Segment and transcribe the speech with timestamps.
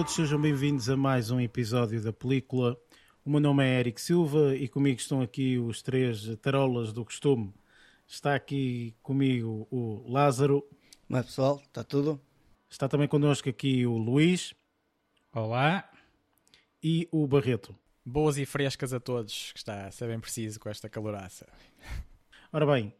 [0.00, 2.74] todos, sejam bem-vindos a mais um episódio da película.
[3.22, 7.52] O meu nome é Eric Silva e comigo estão aqui os três tarolas do costume.
[8.08, 10.66] Está aqui comigo o Lázaro.
[11.06, 12.18] Mas pessoal, está tudo?
[12.70, 14.54] Está também connosco aqui o Luís.
[15.34, 15.86] Olá.
[16.82, 17.76] E o Barreto.
[18.02, 21.46] Boas e frescas a todos, que está a ser bem preciso com esta caloraça.
[22.52, 22.92] Ora bem,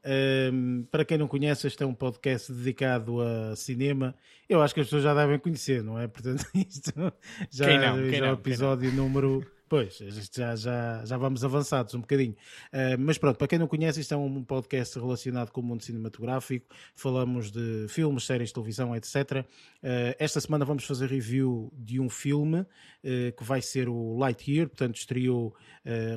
[0.53, 4.15] um, para quem não conhece, este é um podcast dedicado a cinema.
[4.49, 6.07] Eu acho que as pessoas já devem conhecer, não é?
[6.07, 6.93] Portanto, isto
[7.51, 9.45] já, quem não, quem já é o episódio número.
[9.69, 9.99] Pois,
[10.33, 12.37] já, já, já vamos avançados um bocadinho.
[12.73, 15.83] Uh, mas pronto, para quem não conhece, isto é um podcast relacionado com o mundo
[15.83, 16.73] cinematográfico.
[16.95, 19.17] Falamos de filmes, séries, televisão, etc.
[19.83, 22.67] Uh, esta semana vamos fazer review de um filme uh,
[23.37, 25.57] que vai ser o Lightyear, portanto, estreou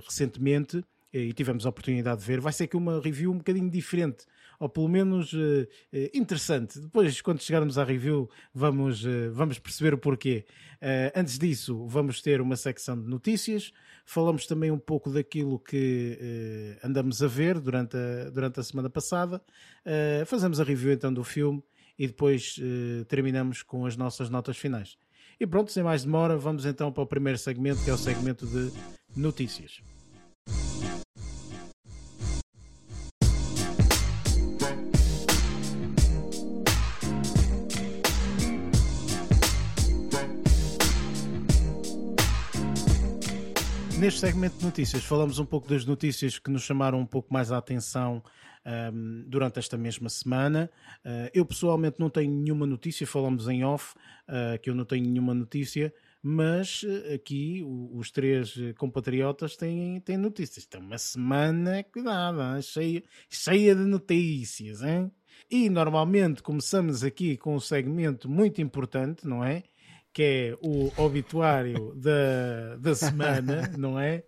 [0.06, 2.42] recentemente e tivemos a oportunidade de ver.
[2.42, 4.26] Vai ser aqui uma review um bocadinho diferente,
[4.60, 5.68] ou pelo menos uh,
[6.14, 6.80] interessante.
[6.80, 10.46] Depois, quando chegarmos à review, vamos, uh, vamos perceber o porquê.
[10.82, 13.72] Uh, antes disso, vamos ter uma secção de notícias.
[14.06, 16.20] Falamos também um pouco daquilo que
[16.84, 19.42] andamos a ver durante a, durante a semana passada.
[20.26, 21.64] fazemos a review então do filme
[21.98, 22.60] e depois
[23.08, 24.98] terminamos com as nossas notas finais.
[25.40, 28.46] E pronto, sem mais demora, vamos então para o primeiro segmento, que é o segmento
[28.46, 28.74] de
[29.16, 29.93] notícias.
[44.04, 47.54] Neste segmento de notícias, falamos um pouco das notícias que nos chamaram um pouco mais
[47.54, 48.22] a atenção
[48.94, 50.70] um, durante esta mesma semana.
[51.06, 53.96] Uh, eu pessoalmente não tenho nenhuma notícia, falamos em off,
[54.28, 57.64] uh, que eu não tenho nenhuma notícia, mas uh, aqui
[57.94, 60.66] os três compatriotas têm, têm notícias.
[60.68, 64.82] Então, uma semana, cuidado, cheia, cheia de notícias.
[64.82, 65.10] Hein?
[65.50, 69.64] E normalmente começamos aqui com um segmento muito importante, não é?
[70.14, 74.24] Que é o obituário da, da semana, não é?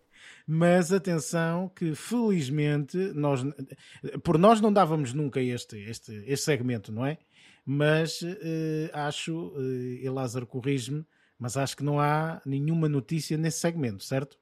[0.47, 3.41] Mas atenção que felizmente nós
[4.23, 7.18] por nós não dávamos nunca este, este, este segmento, não é?
[7.66, 11.03] Mas uh, acho, uh, e Lázaro corrige-me,
[11.40, 14.38] mas acho que não há nenhuma notícia nesse segmento, certo?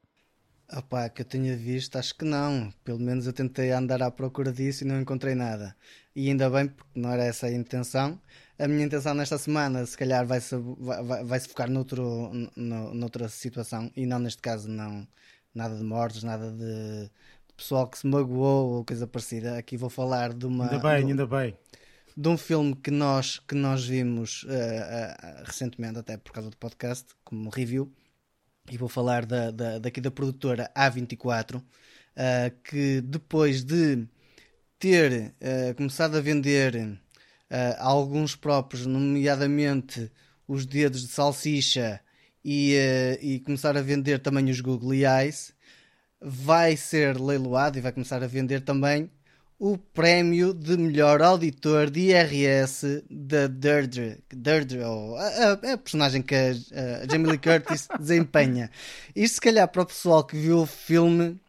[0.75, 2.73] Opá, que eu tenha visto, acho que não.
[2.83, 5.75] Pelo menos eu tentei andar à procura disso e não encontrei nada.
[6.15, 8.19] E ainda bem, porque não era essa a intenção
[8.59, 13.27] a minha intenção nesta semana, se calhar, vai-se vai, vai -se focar noutro, no, noutra
[13.27, 15.07] situação e não neste caso, não
[15.53, 19.57] nada de mortes, nada de, de pessoal que se magoou ou coisa parecida.
[19.57, 20.65] Aqui vou falar de uma.
[20.65, 21.57] Ainda bem, de, ainda bem.
[22.15, 26.57] De um filme que nós, que nós vimos uh, uh, recentemente, até por causa do
[26.57, 27.91] podcast, como review,
[28.71, 31.63] e vou falar da, da, daqui da produtora A24, uh,
[32.63, 34.07] que depois de
[34.77, 35.33] ter
[35.77, 36.99] começado a vender
[37.51, 40.11] uh, alguns próprios, nomeadamente
[40.47, 41.99] os dedos de salsicha
[42.43, 45.53] e, uh, e começar a vender também os Google Eyes,
[46.21, 49.09] vai ser leiloado e vai começar a vender também
[49.59, 56.21] o prémio de melhor auditor de IRS da Deirdre, Deirdre ou a, a, a, personagem
[56.21, 56.49] que a,
[57.03, 58.69] a Jamie Lee Curtis desempenha.
[59.15, 61.39] Isto se calhar para o pessoal que viu o filme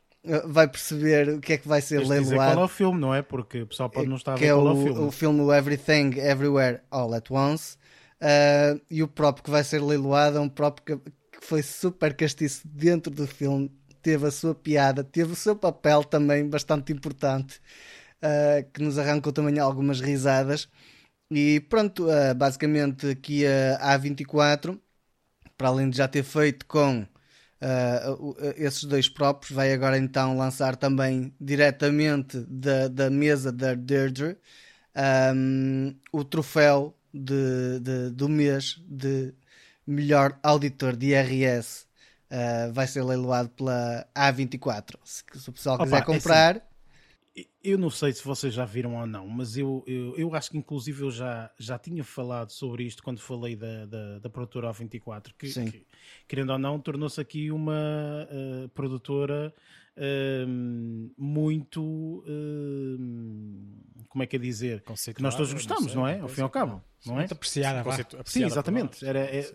[0.47, 2.23] vai perceber o que é que vai ser leiloado.
[2.23, 3.23] Dizer qual é o filme, não é?
[3.23, 5.01] Porque o pessoal pode não estar a ver é qual é o filme.
[5.01, 7.77] o filme Everything Everywhere All at Once
[8.25, 12.15] uh, e o próprio que vai ser leiloado é um próprio que, que foi super
[12.15, 13.71] castiço dentro do filme,
[14.03, 17.61] teve a sua piada, teve o seu papel também bastante importante,
[18.23, 20.69] uh, que nos arrancou também algumas risadas.
[21.31, 24.79] E pronto, uh, basicamente aqui a A24,
[25.57, 27.07] para além de já ter feito com
[27.65, 34.37] Uh, esses dois próprios vai agora então lançar também diretamente da, da mesa da Deirdre
[35.35, 39.33] um, o troféu de, de, do mês de
[39.87, 41.87] melhor auditor de IRS
[42.31, 46.67] uh, vai ser leiloado pela A24 se, se o pessoal quiser Opa, é comprar assim,
[47.65, 50.59] eu não sei se vocês já viram ou não, mas eu, eu, eu, acho que
[50.59, 55.33] inclusive eu já, já tinha falado sobre isto quando falei da, da, da produtora A24,
[55.39, 55.87] que, que,
[56.29, 59.53] querendo ou não, tornou-se aqui uma uh, produtora
[59.97, 61.83] uh, muito.
[62.27, 62.99] Uh,
[64.09, 64.83] como é que é dizer?
[64.83, 66.21] Que nós todos gostamos, não, não é?
[66.21, 66.85] Ao fim e ao cabo.
[67.07, 67.19] Não é?
[67.21, 69.05] Muito apreciada, apreciada Sim, exatamente.
[69.05, 69.53] Era, é,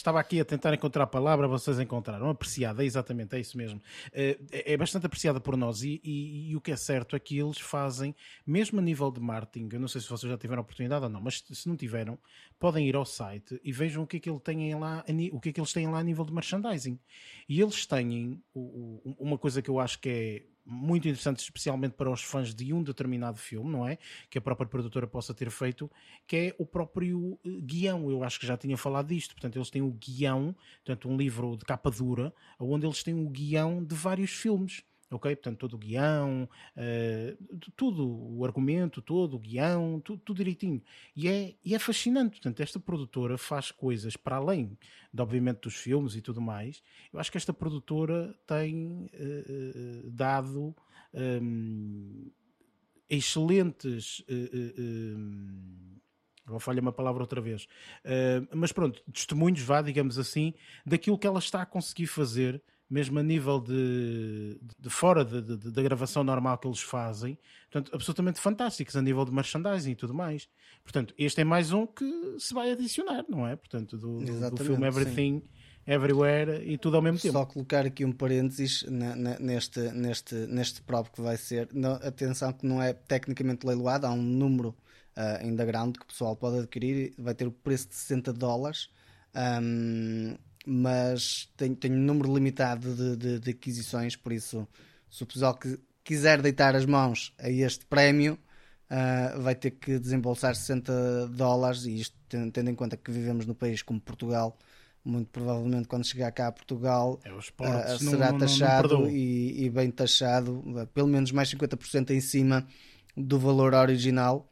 [0.00, 2.30] Estava aqui a tentar encontrar a palavra, vocês encontraram.
[2.30, 3.82] Apreciada, é exatamente, é isso mesmo.
[4.14, 7.18] Eh, é, é bastante apreciada por nós e, e, e, o que é certo é
[7.20, 8.16] que eles fazem,
[8.46, 11.10] mesmo a nível de marketing, eu não sei se vocês já tiveram a oportunidade ou
[11.10, 12.18] não, mas se não tiveram,
[12.58, 15.50] podem ir ao site e vejam o que é que, ele tem lá, o que
[15.50, 16.98] é que eles têm lá a nível de merchandising.
[17.46, 22.22] E eles têm uma coisa que eu acho que é muito interessantes, especialmente para os
[22.22, 23.98] fãs de um determinado filme, não é?
[24.28, 25.90] Que a própria produtora possa ter feito,
[26.26, 28.10] que é o próprio eh, guião.
[28.10, 29.34] Eu acho que já tinha falado disto.
[29.34, 30.54] Portanto, eles têm o guião,
[30.84, 35.34] portanto, um livro de capa dura, onde eles têm o guião de vários filmes ok?
[35.34, 40.82] Portanto, todo o guião, uh, tudo, o argumento todo, o guião, tudo, tudo direitinho.
[41.16, 44.78] E é, e é fascinante, portanto, esta produtora faz coisas para além,
[45.12, 46.82] de, obviamente, dos filmes e tudo mais.
[47.12, 50.74] Eu acho que esta produtora tem uh, dado
[51.12, 52.30] um,
[53.08, 54.20] excelentes...
[54.20, 56.00] Uh,
[56.46, 57.68] Agora falha uma palavra outra vez.
[58.52, 60.52] Mas pronto, testemunhos, vá, digamos assim,
[60.84, 62.60] daquilo que ela está a conseguir fazer
[62.90, 67.38] mesmo a nível de, de fora da gravação normal que eles fazem,
[67.70, 70.48] portanto, absolutamente fantásticos a nível de merchandising e tudo mais.
[70.82, 73.54] Portanto, este é mais um que se vai adicionar, não é?
[73.54, 74.18] Portanto, do,
[74.50, 75.60] do filme Everything, sim.
[75.86, 77.32] Everywhere e tudo ao mesmo tempo.
[77.32, 81.68] Só colocar aqui um parênteses na, na, neste, neste, neste próprio que vai ser.
[81.72, 84.70] Não, atenção que não é tecnicamente leiloado, há um número
[85.16, 88.90] uh, ainda grande que o pessoal pode adquirir, vai ter o preço de 60 dólares.
[89.34, 90.36] Um,
[90.66, 94.68] mas tenho, tenho um número limitado de, de, de, aquisições, por isso,
[95.10, 98.38] se o pessoal que quiser deitar as mãos a este prémio,
[98.90, 101.84] uh, vai ter que desembolsar 60 dólares.
[101.84, 104.58] E isto, tendo em conta que vivemos no país como Portugal,
[105.04, 109.64] muito provavelmente quando chegar cá a Portugal é, uh, será não, taxado não, não e,
[109.64, 110.62] e, bem taxado,
[110.92, 112.66] pelo menos mais 50% em cima
[113.16, 114.46] do valor original.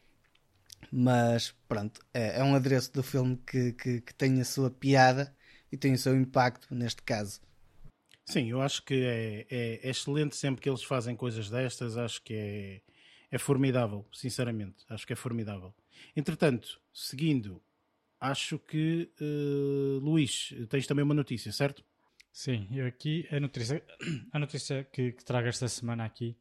[0.91, 5.37] Mas pronto, é, é um adereço do filme que, que, que tem a sua piada
[5.71, 7.41] e tem o seu impacto neste caso.
[8.29, 12.23] Sim, eu acho que é, é, é, excelente sempre que eles fazem coisas destas, acho
[12.23, 12.83] que é,
[13.31, 15.75] é formidável, sinceramente, acho que é formidável.
[16.15, 17.63] Entretanto, seguindo,
[18.21, 21.83] acho que uh, Luís, tens também uma notícia, certo?
[22.31, 23.83] Sim, eu aqui a notícia,
[24.31, 26.37] a notícia que, que trago esta semana aqui,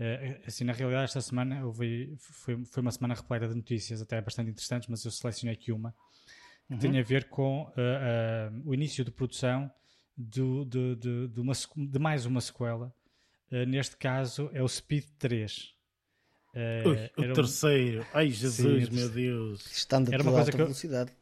[0.00, 4.20] uh, assim, na realidade esta semana houve, foi, foi uma semana repleta de notícias até
[4.20, 5.94] bastante interessantes, mas eu selecionei aqui uma
[6.70, 6.78] uhum.
[6.78, 9.70] tem a ver com uh, uh, o início de produção
[10.16, 12.92] do, de, de, de, uma, de mais uma sequela.
[13.50, 15.74] Uh, neste caso é o Speed 3.
[16.84, 18.02] Ui, o terceiro.
[18.02, 18.06] Um...
[18.12, 19.66] Ai Jesus, Sim, meu Deus.
[19.70, 21.12] Estando era uma coisa que velocidade.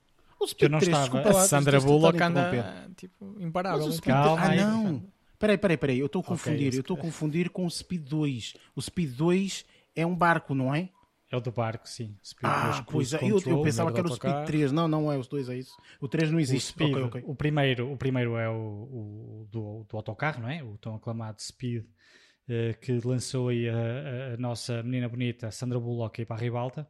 [0.41, 1.31] Eu, que eu não 3, estava.
[1.31, 3.91] A Sandra Bullock anda tipo, imparável.
[3.93, 4.15] Speed...
[4.15, 5.03] Calma, ah, não.
[5.39, 5.99] Peraí, peraí, peraí.
[5.99, 6.69] Eu estou a confundir.
[6.69, 8.55] Okay, eu estou a confundir com o Speed 2.
[8.75, 9.65] O Speed 2
[9.95, 10.89] é um barco, não é?
[11.31, 12.17] É o do barco, sim.
[12.25, 13.19] Speed ah, pois é.
[13.21, 14.71] Eu, eu, pensava que era o Speed 3.
[14.71, 15.77] Não, não é os dois, é isso.
[16.01, 16.69] O 3 não existe.
[16.69, 17.23] O, Speed, okay, okay.
[17.27, 20.63] o primeiro, o primeiro é o, o do, do, autocarro, não é?
[20.63, 26.21] O tão aclamado Speed, uh, que lançou aí a, a, nossa menina bonita Sandra Bullock
[26.21, 26.89] aí para a Ribalta.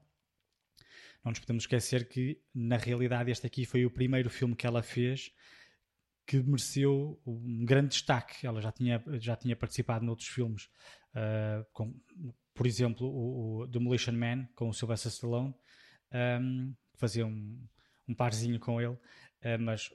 [1.24, 4.82] Não nos podemos esquecer que, na realidade, este aqui foi o primeiro filme que ela
[4.82, 5.32] fez
[6.26, 8.46] que mereceu um grande destaque.
[8.46, 10.64] Ela já tinha, já tinha participado noutros filmes,
[11.14, 11.94] uh, com,
[12.56, 15.54] por exemplo, o, o Demolition Man com o Sylvester Stallone,
[16.40, 17.64] um, fazia um,
[18.08, 18.98] um parzinho com ele, uh,
[19.60, 19.90] mas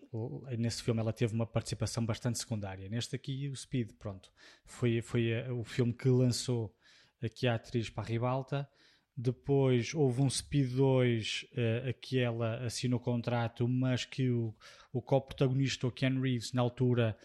[0.57, 2.87] nesse filme ela teve uma participação bastante secundária.
[2.87, 4.31] Neste aqui, o Speed, pronto,
[4.63, 6.73] foi, foi uh, o filme que lançou
[7.21, 8.69] aqui a atriz para a ribalta.
[9.17, 14.55] Depois houve um Speed 2 uh, que ela assinou o contrato, mas que o,
[14.93, 17.17] o co-protagonista, o Ken Reeves, na altura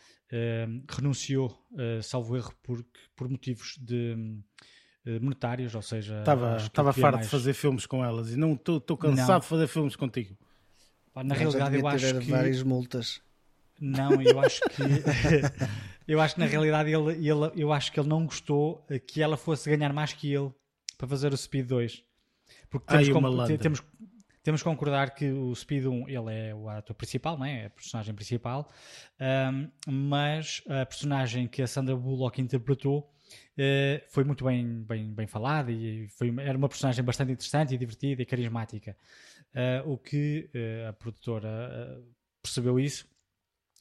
[0.89, 4.43] renunciou, uh, salvo erro, por, por motivos de eh,
[5.21, 6.21] monetários, ou seja...
[6.21, 7.27] Estava, estava farto mais...
[7.27, 9.41] de fazer filmes com elas e não estou cansado não.
[9.41, 10.37] de fazer filmes contigo.
[11.13, 12.31] Pá, na realidade eu acho que...
[12.31, 13.21] várias multas.
[13.81, 14.83] Não, eu acho que...
[16.09, 19.37] eu acho que na realidade ele, ele, eu acho que ele não gostou que ela
[19.37, 20.53] fosse ganhar mais que ele
[20.97, 22.03] para fazer o Speed 2.
[22.71, 23.83] Porque temos, Ai, temos,
[24.43, 27.63] temos que concordar que o Speed 1 ele é o ator principal, não é?
[27.63, 28.71] é a personagem principal,
[29.21, 33.13] um, mas a personagem que a Sandra Bullock interpretou
[33.57, 37.79] Uh, foi muito bem, bem, bem falada e foi, era uma personagem bastante interessante e
[37.79, 38.97] divertida e carismática.
[39.55, 42.05] Uh, o que uh, a produtora
[42.43, 43.09] percebeu isso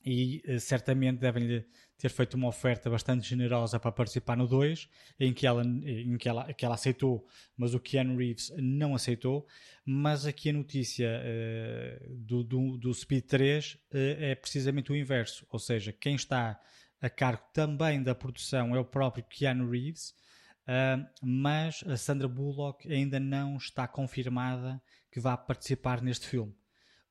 [0.06, 1.66] e certamente devem-lhe
[1.98, 4.88] ter feito uma oferta bastante generosa para participar no 2,
[5.20, 7.26] em que ela, em que ela, que ela aceitou,
[7.58, 9.48] mas o Keanu Reeves não aceitou.
[9.84, 11.10] Mas aqui a notícia
[12.08, 16.60] do, do, do Speed 3 é precisamente o inverso, ou seja, quem está
[17.02, 20.10] a cargo também da produção é o próprio Keanu Reeves,
[20.68, 26.56] uh, mas a Sandra Bullock ainda não está confirmada que vá participar neste filme.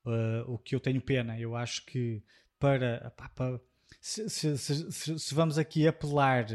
[0.04, 2.22] Uh, o que eu tenho pena, eu acho que
[2.58, 3.60] para, para
[4.00, 6.46] se, se, se, se, vamos aqui apelar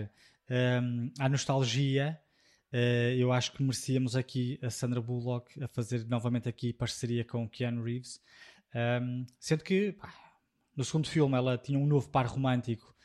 [0.49, 2.19] um, à nostalgia,
[2.71, 7.43] uh, eu acho que merecíamos aqui a Sandra Bullock a fazer novamente aqui parceria com
[7.43, 8.21] o Keanu Reeves,
[9.01, 10.13] um, sendo que pá,
[10.75, 12.95] no segundo filme ela tinha um novo par romântico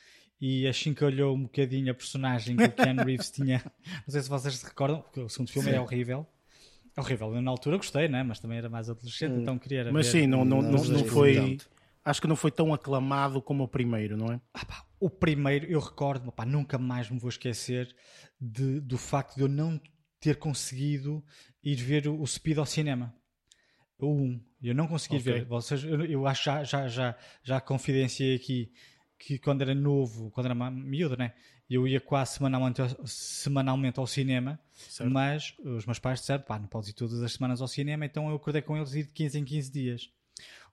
[0.46, 3.64] e achincalhou um bocadinho a personagem que o Ken Reeves tinha.
[4.06, 5.74] Não sei se vocês se recordam, porque o segundo filme sim.
[5.74, 6.26] é horrível.
[6.94, 7.34] É horrível.
[7.34, 8.22] Eu na altura gostei, né?
[8.22, 9.40] mas também era mais adolescente, hum.
[9.40, 9.90] então queria.
[9.90, 11.56] Mas sim, não, não, não, não foi.
[12.04, 14.40] Acho que não foi tão aclamado como o primeiro, não é?
[14.52, 17.96] Ah, pá, o primeiro, eu recordo, pá, nunca mais me vou esquecer
[18.38, 19.80] de, do facto de eu não
[20.20, 21.24] ter conseguido
[21.62, 23.14] ir ver o, o Speed ao cinema.
[23.98, 24.40] O 1.
[24.62, 25.32] Eu não consegui okay.
[25.32, 25.44] ver.
[25.46, 28.70] Vocês, eu, eu acho já, já, já, já confidenciei aqui
[29.24, 31.32] que quando era novo, quando era miúdo, né?
[31.68, 35.10] Eu ia quase semanalmente, semanalmente ao cinema, certo.
[35.10, 38.28] mas os meus pais disseram, pá, não podes ir todas as semanas ao cinema, então
[38.28, 40.10] eu acordei com eles ir de 15 em 15 dias.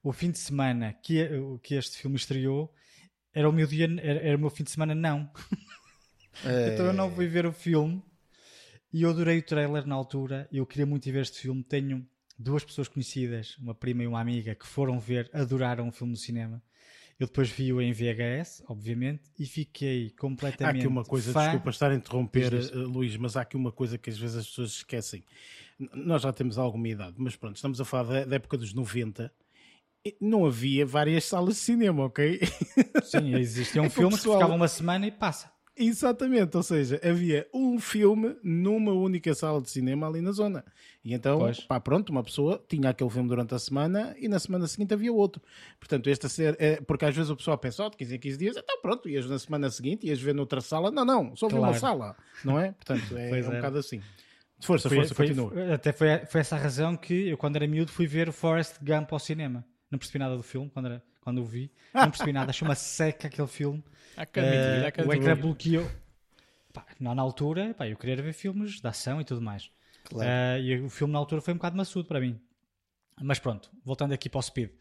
[0.03, 1.29] O fim de semana que,
[1.63, 2.74] que este filme estreou
[3.34, 5.31] era o meu dia, era, era o meu fim de semana não.
[6.43, 6.74] É...
[6.74, 8.03] então eu não fui ver o filme
[8.91, 12.05] e eu adorei o trailer na altura, eu queria muito ver este filme, tenho
[12.38, 16.17] duas pessoas conhecidas, uma prima e uma amiga, que foram ver, adoraram o filme no
[16.17, 16.62] cinema.
[17.22, 20.78] Eu depois vi-o em VHS, obviamente, e fiquei completamente.
[20.78, 21.44] Há aqui uma coisa, fã...
[21.44, 24.48] desculpa estar a interromper, uh, Luís, mas há aqui uma coisa que às vezes as
[24.48, 25.24] pessoas esquecem.
[25.94, 29.32] Nós já temos alguma idade, mas pronto, estamos a falar da, da época dos 90.
[30.20, 32.40] Não havia várias salas de cinema, ok?
[33.04, 34.38] Sim, existiam é filmes pessoal...
[34.38, 35.51] que ficavam uma semana e passa.
[35.82, 40.64] Exatamente, ou seja, havia um filme numa única sala de cinema ali na zona.
[41.04, 41.60] E então, pois.
[41.62, 45.12] pá, pronto, uma pessoa tinha aquele filme durante a semana e na semana seguinte havia
[45.12, 45.42] outro.
[45.80, 48.38] Portanto, esta ser, é, porque às vezes o pessoal pensa, oh, de 15 em 15
[48.38, 50.92] dias, então pronto, ias na semana seguinte, ias ver noutra sala.
[50.92, 51.64] Não, não, só claro.
[51.66, 52.74] uma sala, não é?
[52.74, 54.02] Portanto, é, é um bocado assim.
[54.62, 55.74] Força, foi, força, foi, continua.
[55.74, 58.76] Até foi, foi essa a razão que eu, quando era miúdo, fui ver o Forrest
[58.84, 59.66] Gump ao cinema.
[59.90, 61.72] Não percebi nada do filme quando, era, quando o vi.
[61.94, 63.84] Não percebi nada, achei uma seca aquele filme.
[65.06, 65.90] Uh, o ecrã bloqueou.
[66.74, 69.72] Pá, na altura, pá, eu queria ver filmes de ação e tudo mais.
[70.04, 70.30] Claro.
[70.30, 72.40] Uh, e o filme na altura foi um bocado maçudo para mim.
[73.22, 74.72] Mas pronto, voltando aqui para o Speed.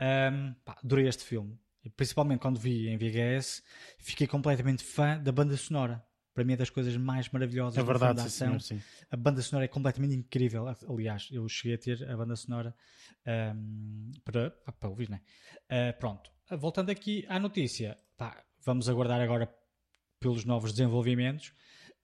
[0.00, 1.58] Um, pá, adorei este filme.
[1.96, 3.62] Principalmente quando vi em VHS,
[3.98, 6.04] fiquei completamente fã da banda sonora.
[6.38, 8.60] Para mim é das coisas mais maravilhosas é verdade, da ação.
[8.60, 8.82] Sim, sim.
[9.10, 10.68] A banda sonora é completamente incrível.
[10.88, 12.72] Aliás, eu cheguei a ter a banda sonora
[13.56, 15.20] um, para, para ouvir, né?
[15.64, 19.52] Uh, pronto, voltando aqui à notícia, pá, vamos aguardar agora
[20.20, 21.52] pelos novos desenvolvimentos.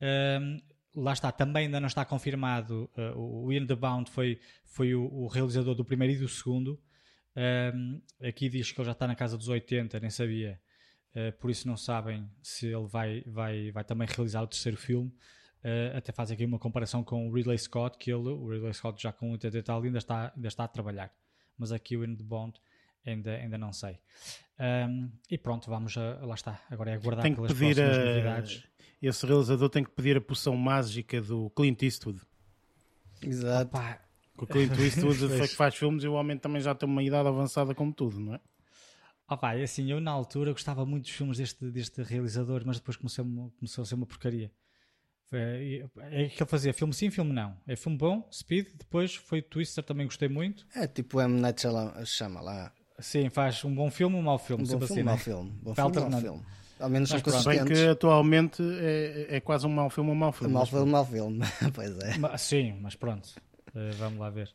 [0.03, 0.59] Um,
[1.01, 2.91] lá está, também ainda não está confirmado.
[2.99, 6.83] Uh, o Ian the Bound foi, foi o, o, realizador do primeiro e do segundo.
[7.37, 10.61] Um, aqui diz que ele já está na casa dos 80, nem sabia.
[11.15, 15.09] Uh, por isso não sabem se ele vai, vai, vai também realizar o terceiro filme.
[15.65, 19.01] Uh, até faz aqui uma comparação com o Ridley Scott, que ele, o Ridley Scott
[19.03, 21.13] já com 80 e tal, ainda está, ainda está a trabalhar.
[21.57, 22.59] Mas aqui o the Bond
[23.07, 23.99] ainda, ainda não sei.
[24.59, 26.61] Um, e pronto, vamos a, lá está.
[26.71, 28.65] Agora é aguardar tem que pelas pedir próximas a, novidades.
[29.01, 32.21] Esse realizador tem que pedir a poção mágica do Clint Eastwood.
[33.23, 33.77] Exato.
[33.77, 34.01] Opa.
[34.37, 35.19] O Clint Eastwood
[35.49, 38.35] que faz filmes e o homem também já tem uma idade avançada como tudo, não
[38.35, 38.41] é?
[39.29, 42.97] Opa, é assim, eu na altura gostava muito dos filmes deste, deste realizador, mas depois
[42.97, 43.25] começou,
[43.59, 44.53] começou a ser uma porcaria.
[45.33, 47.57] É, é que ele fazia filme sim, filme não.
[47.67, 50.67] É filme bom, Speed, depois foi Twister, também gostei muito.
[50.75, 51.41] É tipo M.
[51.41, 52.73] Night lá.
[53.01, 54.63] Sim, faz um bom filme, um mau filme.
[54.63, 55.51] Um bom filme, assim, um mau filme.
[55.63, 56.43] Bom filme, mau filme.
[56.79, 57.65] Ao menos são consistentes.
[57.65, 60.53] Bem que atualmente é, é quase um mau filme, um mau filme.
[60.53, 61.41] Um mau filme, um mau filme.
[61.75, 62.19] pois é.
[62.19, 63.27] Mas, sim, mas pronto.
[63.75, 64.49] Uh, vamos lá ver.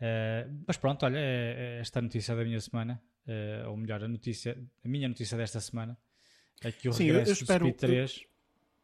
[0.00, 4.08] Uh, mas pronto, olha, é, é esta notícia da minha semana, uh, ou melhor, a
[4.08, 5.98] notícia, a minha notícia desta semana,
[6.62, 8.16] é que o sim, regresso espero, do Speed 3...
[8.16, 8.28] Eu,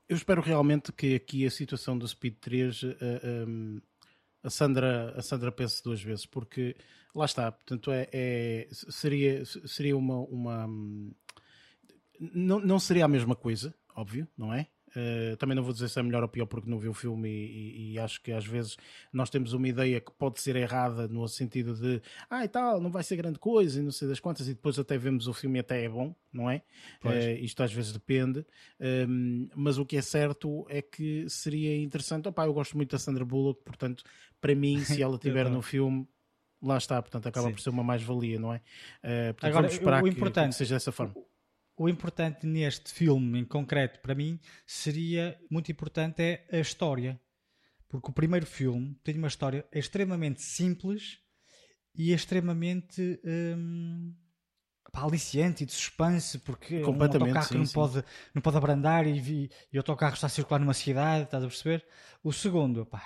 [0.08, 2.82] eu, espero realmente que aqui a situação do Speed 3...
[2.84, 3.80] Um,
[4.42, 6.76] a Sandra, a Sandra pense duas vezes, porque
[7.14, 10.18] lá está, portanto, é, é seria, seria uma.
[10.20, 10.66] uma
[12.18, 14.66] não, não seria a mesma coisa, óbvio, não é?
[14.94, 17.26] Uh, também não vou dizer se é melhor ou pior porque não vi o filme
[17.26, 18.76] e, e, e, acho que às vezes
[19.10, 22.90] nós temos uma ideia que pode ser errada no sentido de ah e tal, não
[22.90, 25.58] vai ser grande coisa e não sei das quantas e depois até vemos o filme
[25.58, 26.62] e até é bom, não é?
[27.02, 28.40] Uh, isto às vezes depende,
[28.78, 32.28] um, ehm, mas o que é certo é que seria interessante.
[32.28, 34.04] Opá, eu gosto muito da Sandra Bullock, portanto,
[34.40, 36.06] para mim, se ela estiver no filme,
[36.62, 37.54] lá está, portanto, acaba Sim.
[37.54, 38.58] por ser uma mais-valia, não é?
[38.58, 41.31] Uh, portanto, Agora, vamos esperar o importante, que seja dessa forma o
[41.88, 47.20] importante neste filme em concreto para mim seria muito importante é a história
[47.88, 51.18] porque o primeiro filme tem uma história extremamente simples
[51.94, 54.14] e extremamente hum,
[54.92, 59.18] aliciante e de suspense porque é um autocarro que não pode, não pode abrandar e,
[59.18, 61.84] e, e o autocarro está a circular numa cidade, estás a perceber?
[62.22, 63.02] O segundo, pá,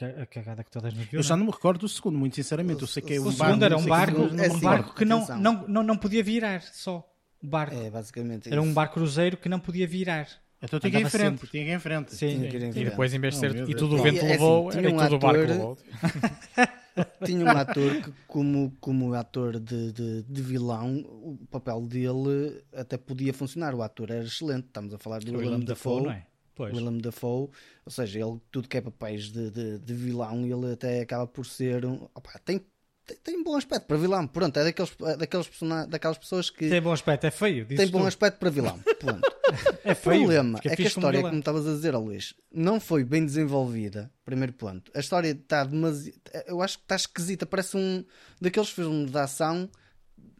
[0.00, 1.20] é a cagada que todas nos viu.
[1.20, 2.80] Eu já não me recordo do segundo, muito sinceramente.
[2.80, 5.68] Eu sei que é um o segundo era um barco, um barco que não, não,
[5.68, 7.06] não, não podia virar só
[7.42, 7.76] barco.
[7.76, 10.28] É, basicamente Era um barco cruzeiro que não podia virar.
[10.62, 12.14] Então tinha que ir em frente, tinha que ir em frente.
[12.14, 12.86] Sim, tinha que ir em frente.
[12.86, 15.16] E depois, em vez de ser oh, e tudo o vento levou, era um tudo
[15.16, 15.78] o barco levou.
[17.24, 22.96] tinha um ator que, como, como ator de, de, de, vilão, o papel dele até
[22.96, 23.74] podia funcionar.
[23.74, 24.66] O ator era excelente.
[24.66, 26.04] Estamos a falar do Willem Dafoe.
[26.04, 26.72] Dafoe é?
[26.72, 27.50] Willem Dafoe,
[27.84, 31.44] ou seja, ele tudo que é papéis de, de, de vilão, ele até acaba por
[31.44, 32.08] ser um.
[32.14, 32.64] Opa, tem,
[33.06, 34.26] tem, tem bom aspecto para vilão.
[34.26, 35.48] Pronto, é daqueles, é daqueles
[35.88, 36.68] daquelas pessoas que.
[36.68, 37.66] Tem bom aspecto, é feio.
[37.66, 38.78] Tem bom aspecto para vilão.
[38.98, 39.36] Pronto.
[39.84, 40.16] é feio.
[40.16, 44.10] O problema é que a história, como estavas a dizer, Luís, não foi bem desenvolvida.
[44.24, 44.90] Primeiro ponto.
[44.94, 46.18] A história está demasiado.
[46.46, 47.46] Eu acho que está esquisita.
[47.46, 48.04] Parece um
[48.40, 49.70] daqueles filmes de ação,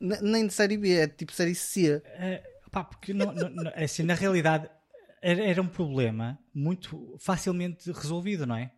[0.01, 2.03] nem de série B, é tipo série C.
[2.05, 4.69] É, pá, porque não, não, é assim, na realidade
[5.23, 8.73] era, era um problema muito facilmente resolvido, não é?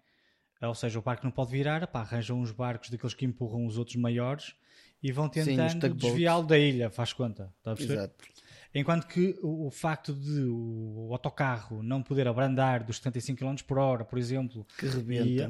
[0.60, 3.78] Ou seja, o barco não pode virar, pá, arranjam uns barcos daqueles que empurram os
[3.78, 4.54] outros maiores
[5.02, 7.52] e vão tentando desviá-lo da ilha, faz conta.
[7.58, 8.24] Está a Exato.
[8.74, 13.78] Enquanto que o, o, facto de o, autocarro não poder abrandar dos 75 km por
[13.78, 15.26] hora, por exemplo, que rebenta.
[15.26, 15.42] E,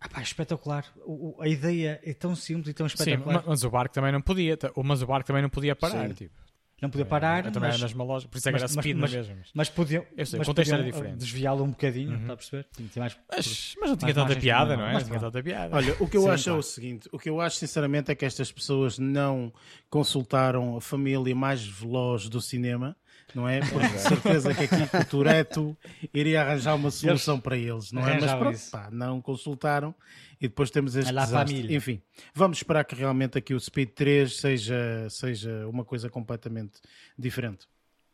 [0.00, 0.84] ah, pá, espetacular.
[1.04, 3.40] O, a ideia é tão simples e tão espetacular.
[3.40, 6.08] Sim, mas o barco também não podia, mas o barco também não podia parar.
[6.08, 6.14] Sim.
[6.14, 6.44] Tipo
[6.80, 7.46] não podia parar.
[7.46, 9.34] Eu também mas, era loja, por isso é que era speed mas, mesmo.
[9.36, 11.16] Mas, mas podiam, eu sei, mas o contexto era diferente.
[11.16, 12.20] desviá-lo um bocadinho, uhum.
[12.20, 12.66] está a perceber?
[12.96, 14.92] mais, mas, mas não tinha tanta piada, não é?
[14.94, 15.76] Não tinha tanta piada.
[15.76, 16.56] Olha, o que eu Sim, acho claro.
[16.56, 19.52] é o seguinte: o que eu acho sinceramente é que estas pessoas não
[19.88, 22.96] consultaram a família mais veloz do cinema
[23.34, 23.60] não é?
[23.60, 25.76] Porque de certeza que aqui o Tureto
[26.12, 28.20] iria arranjar uma solução eles para eles, não é?
[28.20, 29.94] Mas pronto, pá, não consultaram
[30.40, 31.74] e depois temos este desastre.
[31.74, 32.02] Enfim,
[32.34, 36.80] vamos esperar que realmente aqui o Speed 3 seja, seja uma coisa completamente
[37.18, 37.66] diferente.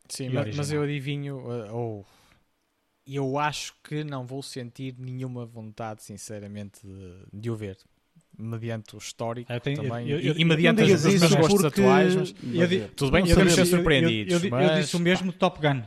[0.09, 2.07] Sim, mas, mas, eu adivinho, uh, ou
[3.07, 7.79] eu acho que não vou sentir nenhuma vontade, sinceramente, de, de o ver
[8.41, 12.15] mediante o histórico tenho, também eu, eu, e, mediante os meus gostos atuais.
[12.17, 12.35] Mas,
[12.97, 14.43] tudo bem, podemos ser surpreendidos.
[14.43, 15.83] Eu, mas, disse o mesmo de Top Gun.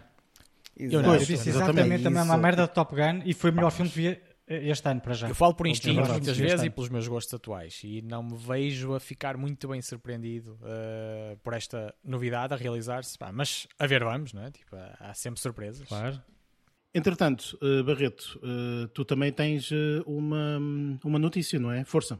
[0.75, 3.71] Eu, não, eu disse exatamente a mesma merda de Top Gun e foi o melhor
[3.71, 5.29] filme que vi este ano para já.
[5.29, 8.93] Eu falo por instinto muitas vezes e pelos meus gostos atuais e não me vejo
[8.93, 13.17] a ficar muito bem surpreendido uh, por esta novidade a realizar-se.
[13.31, 14.51] Mas a ver vamos, não é?
[14.51, 15.87] Tipo, há sempre surpresas.
[15.87, 16.21] Claro.
[16.93, 19.69] Entretanto, uh, Barreto, uh, tu também tens
[20.05, 20.59] uma,
[21.03, 21.83] uma notícia, não é?
[21.85, 22.19] Força.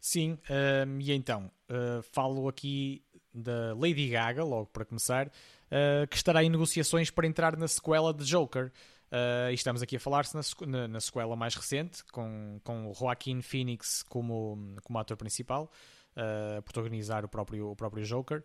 [0.00, 6.16] Sim, um, e então, uh, falo aqui da Lady Gaga, logo para começar, uh, que
[6.16, 8.72] estará em negociações para entrar na sequela de Joker.
[9.12, 13.42] Uh, e estamos aqui a falar-se na, na, na, sequela mais recente, com, com Joaquin
[13.42, 15.70] Phoenix como, como ator principal,
[16.16, 18.42] a protagonizar o próprio, o próprio Joker.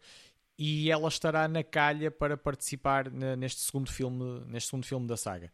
[0.57, 5.51] E ela estará na calha para participar neste segundo filme, neste segundo filme da saga.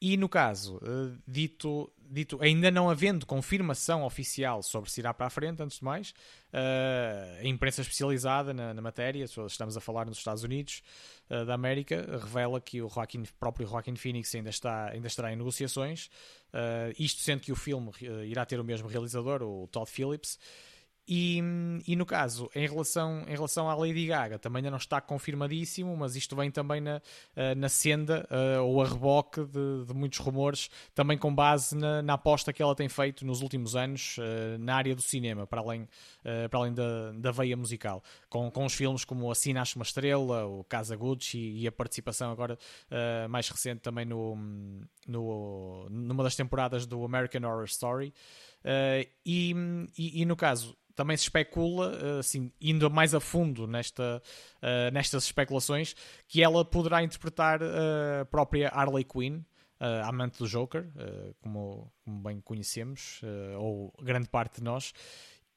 [0.00, 5.26] E no caso, uh, dito, dito, ainda não havendo confirmação oficial sobre se irá para
[5.26, 6.10] a frente, antes de mais,
[6.52, 10.82] uh, a imprensa especializada na, na, matéria, estamos a falar nos Estados Unidos
[11.30, 15.36] uh, da América, revela que o Joaquin, próprio Joaquin Phoenix ainda, está, ainda estará em
[15.36, 16.10] negociações,
[16.98, 17.90] isto sendo que o filme
[18.24, 20.38] irá ter o mesmo realizador, o Todd Phillips.
[21.08, 21.40] E,
[21.86, 25.96] e, no caso, em relação, em relação à Lady Gaga, também ainda não está confirmadíssimo,
[25.96, 27.00] mas isto vem também na,
[27.36, 32.02] eh, na senda uh, ou a reboque de, de, muitos rumores, também com base na,
[32.02, 35.60] na, aposta que ela tem feito nos últimos anos uh, na área do cinema, para
[35.60, 35.88] além,
[36.50, 40.44] para além da, da veia musical, com, com os filmes como Assim Nasce uma Estrela,
[40.46, 42.58] o Casa Gucci e a participação agora
[43.30, 44.36] mais recente também no,
[45.06, 48.12] no, numa das temporadas do American Horror Story.
[49.24, 49.54] E,
[49.96, 54.22] e, e no caso, também se especula, assim, indo mais a fundo nesta,
[54.62, 55.94] uh, nestas especulações,
[56.26, 59.42] que ela poderá interpretar a própria Harley Quinn,
[59.80, 63.20] uh, amante do Joker, uh, como, como, bem conhecemos,
[63.58, 64.92] ou grande parte de nós,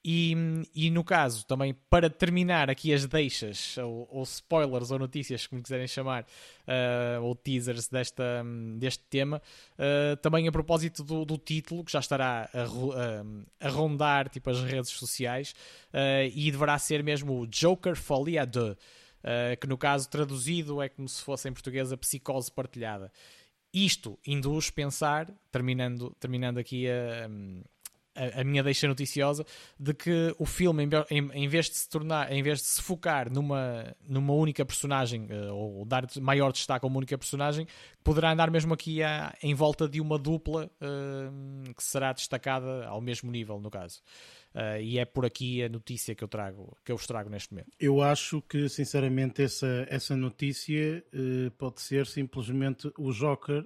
[0.04, 0.34] e,
[0.74, 5.62] e, no caso, também para terminar aqui as deixas, ou, ou spoilers, ou notícias, como
[5.62, 8.44] quiserem chamar, uh, ou teasers desta,
[8.78, 9.42] deste tema,
[9.78, 14.50] uh, também a propósito do, do, título, que já estará a, a, a rondar tipo,
[14.50, 15.54] as redes sociais,
[15.94, 18.78] uh, e deverá ser mesmo o Joker Folia 2,
[19.60, 23.12] que no caso traduzido é como se fosse em português a psicose partilhada.
[23.74, 27.30] Isto induz pensar, terminando, terminando aqui a
[28.36, 29.46] a, minha deixa noticiosa
[29.80, 33.32] de que o filme, em, em, vez de se tornar, em vez de se focar
[33.32, 37.68] numa, numa única personagem, uh, ou dar maior destaque a uma única personagem,
[38.04, 43.02] poderá andar mesmo aqui a, em volta de uma dupla uh, que será destacada ao
[43.02, 44.02] mesmo nível, no caso.
[44.54, 47.54] Uh, e é por aqui a notícia que eu trago, que eu vos trago neste
[47.54, 47.72] momento.
[47.80, 51.04] Eu acho que, sinceramente, essa, essa notícia
[51.58, 53.66] pode ser simplesmente o Joker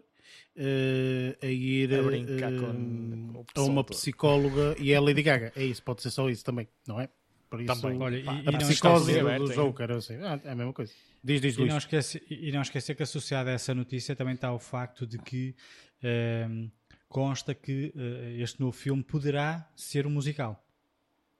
[0.57, 5.51] uh, a ir uh, com, a uma psicóloga e é a Lady Gaga.
[5.55, 7.09] É isso, pode ser só isso também, não é?
[7.49, 8.01] Por isso, também.
[8.01, 10.17] Olha, pá, e, a e psicose do, do Joker, eu sei.
[10.17, 10.91] Ah, é a mesma coisa.
[11.23, 14.51] Diz, diz, e, não esquece, e não esquecer que associado a essa notícia também está
[14.51, 15.55] o facto de que
[16.01, 16.69] ehm,
[17.07, 20.62] consta que uh, este novo filme poderá ser um musical.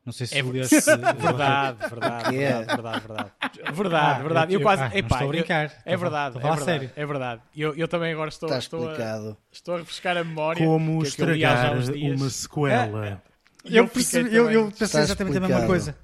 [0.05, 0.75] Não sei se é leste.
[1.17, 3.31] verdade, verdade, verdade, verdade, verdade.
[3.73, 4.53] Verdade, Ah, verdade.
[4.53, 4.83] eu- Eu quase.
[4.83, 5.71] ah, não epá, estou a brincar.
[5.85, 6.65] É verdade, estou a é verdade.
[6.65, 6.91] sério.
[6.95, 7.41] É verdade.
[7.55, 10.65] Eu, eu também agora estou, Está estou, a, estou a refrescar a memória.
[10.65, 13.21] Como que- que eu li há já estragar uma sequela.
[13.65, 15.95] E Eu, percebi, eu, eu pensei Está exatamente a mesma coisa.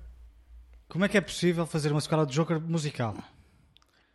[0.88, 3.16] Como é que é possível fazer uma sequela de Joker musical?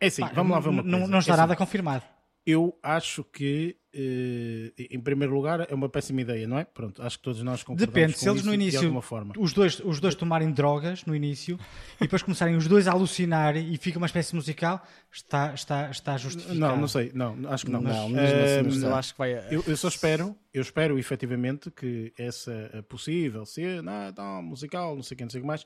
[0.01, 0.97] É assim, vamos lá ver uma coisa.
[0.97, 2.03] Não, não está É assim, nada confirmado.
[2.47, 6.63] Eu acho que, eh, em primeiro lugar, é uma péssima ideia, não é?
[6.63, 9.01] Pronto, acho que todos nós concordamos Depende, com se eles isso no de início alguma
[9.01, 9.33] forma.
[9.35, 11.59] os dois, os dois tomarem drogas no início
[11.95, 16.17] e depois começarem os dois a alucinar e fica uma espécie musical, está, está, está
[16.17, 16.59] justificado.
[16.59, 17.81] Não, não sei, não, acho que não.
[17.81, 18.87] Não, Mas, mesmo assim eh, não Mas está.
[18.87, 19.33] eu acho que vai.
[19.49, 25.15] Eu, eu só espero, eu espero efetivamente que essa possível cena, não, musical, não sei
[25.15, 25.65] o que, não sei o que mais,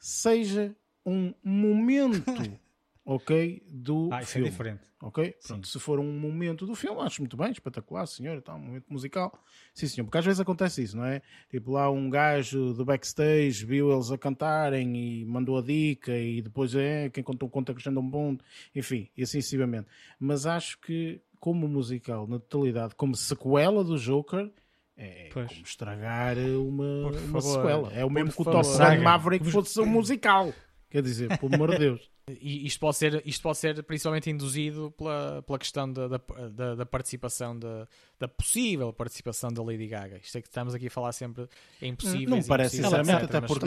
[0.00, 0.74] seja
[1.06, 2.24] um momento,
[3.14, 4.50] ok, do Ah, isso é filme.
[4.50, 4.80] diferente.
[5.00, 5.32] Ok?
[5.46, 8.86] Pronto, se for um momento do filme, acho muito bem, espetacular, senhor, tá, um momento
[8.88, 9.32] musical.
[9.72, 11.22] Sim, senhor, porque às vezes acontece isso, não é?
[11.48, 16.42] Tipo, lá um gajo do backstage viu eles a cantarem e mandou a dica e
[16.42, 18.44] depois é quem contou conta acrescenta um ponto,
[18.74, 19.86] enfim, e assim sucessivamente.
[20.18, 24.50] Mas acho que, como musical, na totalidade, como sequela do Joker,
[24.96, 25.46] é Pois.
[25.52, 27.92] como estragar uma, uma sequela.
[27.92, 28.44] É o mesmo que o.
[28.44, 29.02] Top Gun.
[29.04, 30.52] Maverick fosse um musical.
[30.90, 32.10] Quer dizer, pelo amor de Deus.
[32.42, 36.84] E isto pode ser, isto pode ser principalmente induzido pela, pela questão da, da, da-
[36.84, 37.88] participação, da,
[38.20, 40.18] da possível participação da Lady Gaga.
[40.22, 41.48] Isto é que estamos aqui a falar sempre
[41.80, 42.28] em impossíveis.
[42.28, 43.66] Não me parece, sinceramente, etc, até mas porque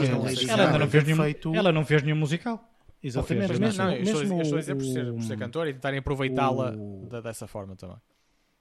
[0.51, 2.63] Ela ainda não fez nenhum, feito- ela não fez nenhum musical.
[3.01, 3.47] Exatamente.
[3.47, 5.67] Mas mesmo, não, eu estou, mesmo eu estou a dizer por ser, por ser cantor
[5.67, 7.97] e tentarem aproveitá-la o- dessa forma também.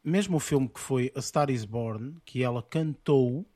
[0.02, 3.49] mesmo o filme que foi A Star is Born, que ela cantou, é-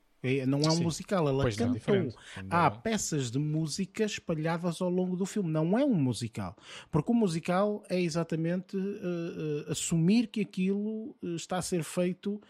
[0.47, 0.83] não é um Sim.
[0.83, 1.79] musical, ela Pois não, cantou.
[1.79, 2.15] diferente.
[2.49, 6.55] Há peças de música espalhadas ao longo do filme, não é um musical.
[6.91, 12.41] Porque o musical é exatamente eh, eh, assumir que aquilo eh, está a ser feito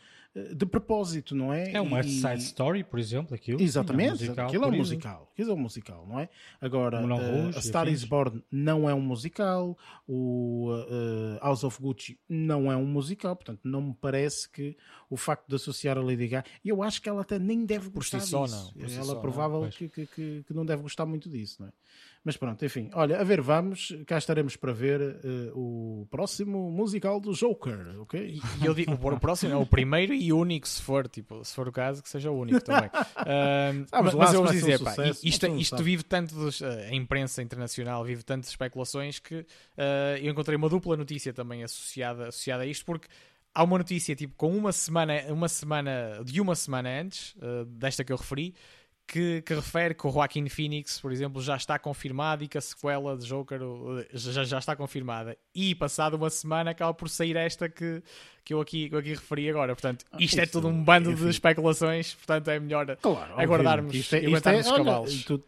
[0.54, 1.72] de propósito, não é?
[1.72, 3.62] É uma E- side story, por exemplo, aquilo.
[3.62, 4.78] Exatamente, é um musical, aquilo é um isso.
[4.80, 5.30] musical.
[5.34, 6.30] Aquilo é um musical, não é?
[6.60, 8.04] Agora, eh, Rouge A Star is.
[8.04, 13.62] Born não é um musical, o eh, House of Gucci não é um musical, portanto,
[13.64, 14.76] não me parece que
[15.10, 17.90] o facto de associar a Lady Gaga, e eu acho que ela até nem deve
[17.90, 18.74] Por si gostar só, disso.
[18.76, 18.82] não.
[18.82, 19.22] Por si ela só, é não.
[19.22, 21.72] provável que, que, que, que não deve gostar muito disso, não é?
[22.26, 27.20] Mas pronto, enfim, olha, a ver, vamos, cá estaremos para ver eh, o próximo musical
[27.20, 28.42] do Joker, ok?
[28.60, 31.68] E eu digo, o próximo é o primeiro e único, se for, tipo, se for
[31.68, 32.90] o caso, que seja o único também.
[33.16, 35.84] Ahm, Sabes mas, lá mas eu vou vai ser um dizer, pá, sucesso, isto, isto
[35.84, 39.46] vive tanto, dos, eh, a imprensa internacional vive tantas especulações que
[39.78, 43.08] ah, eu encontrei uma dupla notícia também associada, associada a isto, porque
[43.54, 48.04] há uma notícia, tipo, com uma semana, uma semana, de uma semana antes, ah, desta
[48.04, 48.56] que eu referi,
[49.08, 52.62] que, que refere que o Joaquin Phoenix, por exemplo, já está confirmado e que a
[52.62, 53.60] sequela de Joker
[54.14, 55.38] já, já está confirmada.
[55.54, 58.02] E passado uma semana acaba por sair esta que,
[58.44, 59.76] que, eu, aqui, que eu aqui referi agora.
[59.76, 61.24] Portanto, isto é isso, tudo um bando enfim.
[61.26, 63.94] de especulações, portanto é melhor Claro, aguardarmos.
[63.94, 65.24] Isto é- e isto é- aguentarmos os cavalos.
[65.26, 65.44] tu,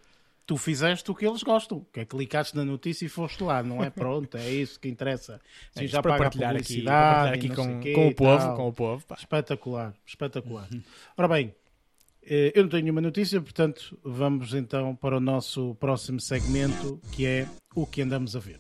[0.46, 3.84] tu fizeste o que eles gostam, que é clicaste na notícia e foste lá, não
[3.84, 3.89] é?
[3.89, 5.41] Pronto, é isso que interessa.
[5.76, 8.74] É Sim, já para partilhar aqui, para partilhar aqui com, com o povo, com o
[8.74, 9.06] povo.
[9.06, 9.15] pá.
[9.15, 10.70] Espetacular, espetacular.
[11.17, 11.54] Ora bem,
[12.30, 17.48] eu não tenho nenhuma notícia, portanto, vamos então para o nosso próximo segmento, que é
[17.74, 18.60] o que andamos a ver.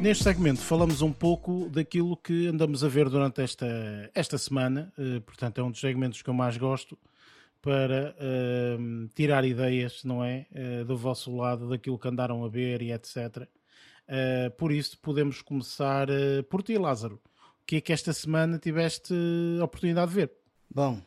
[0.00, 5.20] Neste segmento falamos um pouco daquilo que andamos a ver durante esta, esta semana, eh,
[5.20, 6.96] portanto é um dos segmentos que eu mais gosto
[7.62, 12.80] para ehm, tirar ideias, não é, eh, do vosso lado, daquilo que andaram a ver
[12.82, 13.46] e etc.
[14.08, 17.20] Eh, por isso podemos começar eh, por ti, Lázaro.
[17.62, 19.14] O que é que esta semana tiveste
[19.60, 20.32] a oportunidade de ver?
[20.74, 21.00] Bom,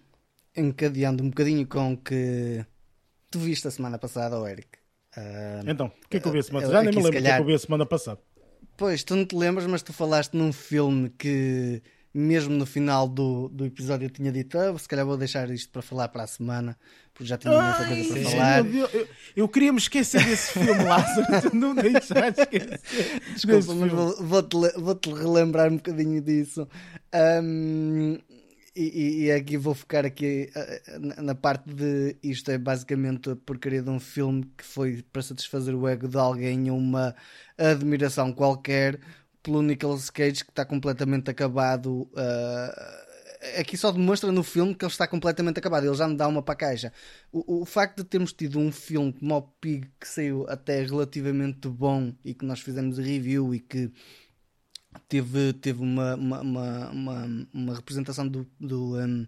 [0.56, 2.66] encadeando um bocadinho com o que
[3.32, 4.70] tu viste a semana passada, ó Eric.
[5.18, 6.86] Ah, Então, o que é que eu vi a semana passada?
[6.86, 8.22] Já nem me lembro o que é que calhar- eu vi a semana passada.
[8.78, 11.82] Pois, tu não te lembras, mas tu falaste num filme que,
[12.14, 15.70] mesmo no final do, do episódio, eu tinha dito: ah, se calhar vou deixar isto
[15.72, 16.78] para falar para a semana,
[17.14, 18.64] porque já tinha muita coisa para falar.
[18.64, 21.26] Deus, eu, eu queria me esquecer desse filme, Lázaro.
[21.50, 22.80] Tu não deixaste esquecer.
[23.34, 26.68] Desculpa, mas vou- vou-te le- vou-te relembrar um bocadinho disso.
[27.12, 28.18] Ahm,
[28.76, 33.36] e, e- aqui vou focar aqui ah, na, na parte de isto é basicamente a
[33.36, 37.16] porcaria de um filme que foi para satisfazer o ego de alguém uma
[37.58, 39.00] admiração qualquer
[39.44, 42.10] pelo Nicolas Cage que está completamente acabado.
[42.16, 43.04] ah,
[43.60, 45.86] aqui só demonstra no filme que ele está completamente acabado.
[45.86, 46.94] Ele já me dá uma para a caixa.
[47.32, 51.68] O, o facto de termos tido um filme como o Pig que saiu até relativamente
[51.68, 53.92] bom e que nós fizemos review e que
[55.08, 59.28] teve, teve uma, uma, uma, uma, uma representação do, do, um,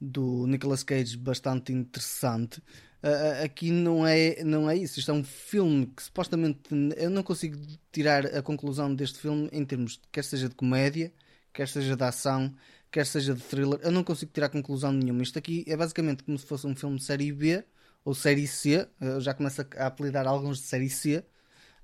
[0.00, 2.62] do Nicolas Cage bastante interessante.
[3.06, 4.98] Uh, aqui não é, não é isso.
[4.98, 6.58] Isto é um filme que supostamente
[6.96, 7.56] eu não consigo
[7.92, 11.12] tirar a conclusão deste filme em termos de, quer seja de comédia,
[11.52, 12.52] quer seja de ação,
[12.90, 13.78] quer seja de thriller.
[13.82, 15.22] Eu não consigo tirar conclusão nenhuma.
[15.22, 17.62] Isto aqui é basicamente como se fosse um filme de série B
[18.04, 18.88] ou série C.
[19.00, 21.24] Eu já começo a apelidar alguns de série C.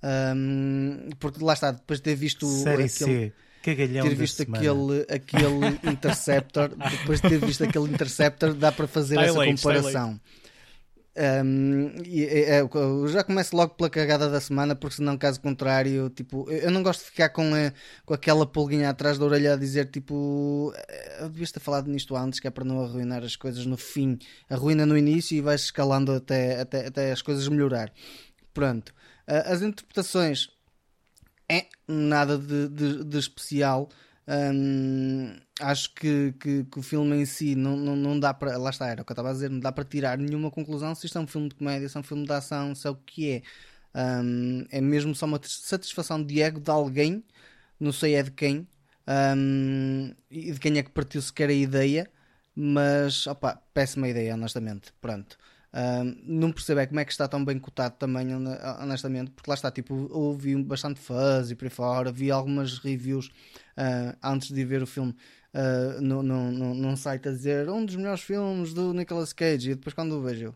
[0.03, 2.89] Um, porque lá está, depois de ter visto série aquele...
[2.89, 3.33] C
[3.63, 9.19] Cagalhão ter visto aquele, aquele Interceptor, depois de ter visto aquele Interceptor, dá para fazer
[9.21, 10.21] essa comparação.
[11.15, 12.63] Um, e, é,
[13.09, 17.01] já começo logo pela cagada da semana, porque senão, caso contrário, tipo, eu não gosto
[17.01, 17.73] de ficar com, a,
[18.07, 22.17] com aquela pulguinha atrás da orelha a dizer tipo, eh, eu devias ter falado nisto
[22.17, 24.19] antes, que é para não arruinar as coisas no fim.
[24.49, 27.93] Arruina no início e vais escalando até, até, até as coisas melhorar.
[28.55, 28.91] Pronto.
[29.29, 30.49] Uh, as interpretações
[31.49, 33.91] é nada de, de, de especial.
[34.27, 38.57] Hum, acho que, que, que, o filme em si não, não, não dá para.
[38.59, 40.95] Lá está, era o que eu estava a dizer, não dá para tirar nenhuma conclusão
[40.95, 42.91] se isto é um filme de comédia, se é um filme de ação, se é
[42.91, 43.43] o que é.
[43.95, 47.23] Um, é mesmo só uma satisfação de ego de alguém,
[47.79, 48.67] não sei é de quem,
[49.37, 52.11] um, e de quem é que partiu sequer a ideia,
[52.55, 54.93] mas opa, péssima ideia, honestamente.
[55.01, 55.37] Pronto.
[55.75, 58.29] Um, não percebo é como é que está tão bem cotado também,
[58.81, 63.29] honestamente, porque lá está, tipo, ouvi bastante fãs e por aí fora, vi algumas reviews
[63.79, 65.15] uh, antes de ver o filme
[65.55, 69.75] uh, no, no, num site a dizer um dos melhores filmes do Nicolas Cage, e
[69.75, 70.55] depois quando o vejo,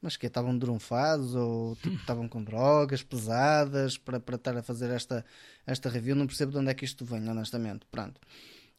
[0.00, 4.90] mas que estavam drunfados ou tipo, estavam com drogas pesadas para, para estar a fazer
[4.90, 5.24] esta,
[5.66, 7.86] esta review, não percebo de onde é que isto vem, honestamente.
[7.90, 8.20] Pronto.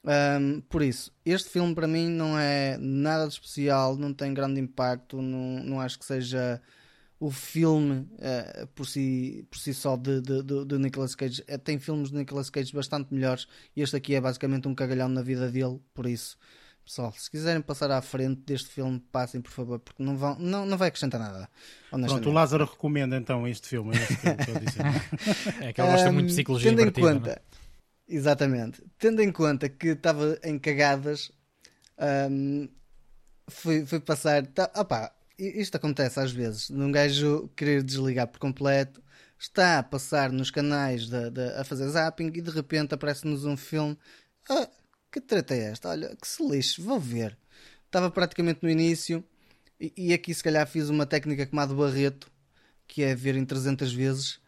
[0.05, 4.59] Um, por isso, este filme para mim não é nada de especial, não tem grande
[4.61, 6.61] impacto, não, não acho que seja
[7.19, 11.41] o filme uh, por, si, por si só de, de, de, de Nicolas Cage.
[11.41, 15.09] Uh, tem filmes de Nicolas Cage bastante melhores e este aqui é basicamente um cagalhão
[15.09, 15.79] na vida dele.
[15.93, 16.37] Por isso,
[16.85, 20.65] pessoal, se quiserem passar à frente deste filme, passem por favor, porque não, vão, não,
[20.65, 21.49] não vai acrescentar nada.
[21.89, 23.95] Pronto, o Lázaro recomenda então este filme.
[23.95, 27.57] É, que é que ele gosta um, muito de psicologia tendo em conta, é?
[28.07, 28.83] Exatamente.
[28.97, 31.31] Tendo em conta que estava em cagadas,
[32.31, 32.69] um,
[33.49, 34.45] fui, fui passar.
[34.47, 36.69] Tá, opa, isto acontece às vezes.
[36.69, 39.01] Num gajo querer desligar por completo,
[39.39, 43.55] está a passar nos canais de, de, a fazer zapping e de repente aparece-nos um
[43.55, 43.97] filme.
[44.49, 44.69] Ah,
[45.11, 45.89] que treta é esta?
[45.89, 47.37] Olha, que se lixe, vou ver.
[47.85, 49.23] Estava praticamente no início
[49.79, 52.29] e, e aqui se calhar fiz uma técnica como a do Barreto,
[52.87, 54.39] que é ver em 300 vezes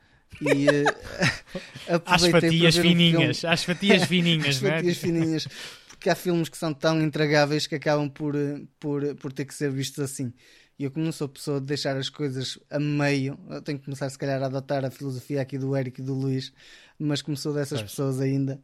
[0.42, 4.70] e uh, às fatias fininhas, um às fatias fininhas, às é?
[4.70, 5.48] fatias fininhas,
[5.90, 9.54] porque há filmes que são tão intragáveis que acabam por, eh, por, por ter que
[9.54, 10.34] ser vistos assim.
[10.80, 14.10] E eu, como não sou pessoa de deixar as coisas a meio, tenho que começar,
[14.10, 16.54] se calhar, a adotar a filosofia aqui do Eric e do Luís,
[16.98, 17.92] mas como sou dessas pois.
[17.92, 18.62] pessoas ainda,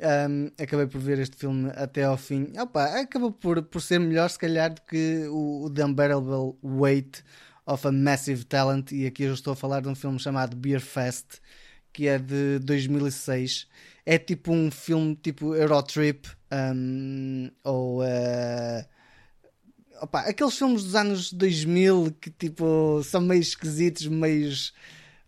[0.00, 2.50] um, acabei por ver este filme até ao fim.
[2.58, 7.22] Opa, acabou por, por ser melhor, se calhar, do que o, o The Unbearable Weight
[7.66, 10.80] of a Massive Talent, e aqui eu estou a falar de um filme chamado Beer
[10.80, 11.40] Fest,
[11.92, 13.68] que é de 2006.
[14.06, 18.84] É tipo um filme tipo Eurotrip, um, ou uh,
[20.00, 24.72] opa, aqueles filmes dos anos 2000 que tipo são meio esquisitos, meios,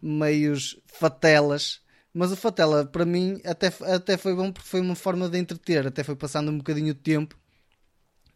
[0.00, 1.80] meios fatelas.
[2.14, 5.86] Mas o Fatela, para mim, até, até foi bom porque foi uma forma de entreter,
[5.86, 7.38] até foi passando um bocadinho de tempo.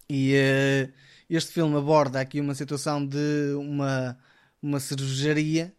[0.09, 0.92] E uh,
[1.29, 4.18] este filme aborda aqui uma situação de uma,
[4.62, 5.75] uma cervejaria,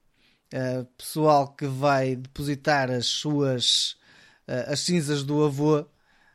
[0.53, 3.97] uh, pessoal que vai depositar as suas
[4.47, 5.85] uh, as cinzas do avô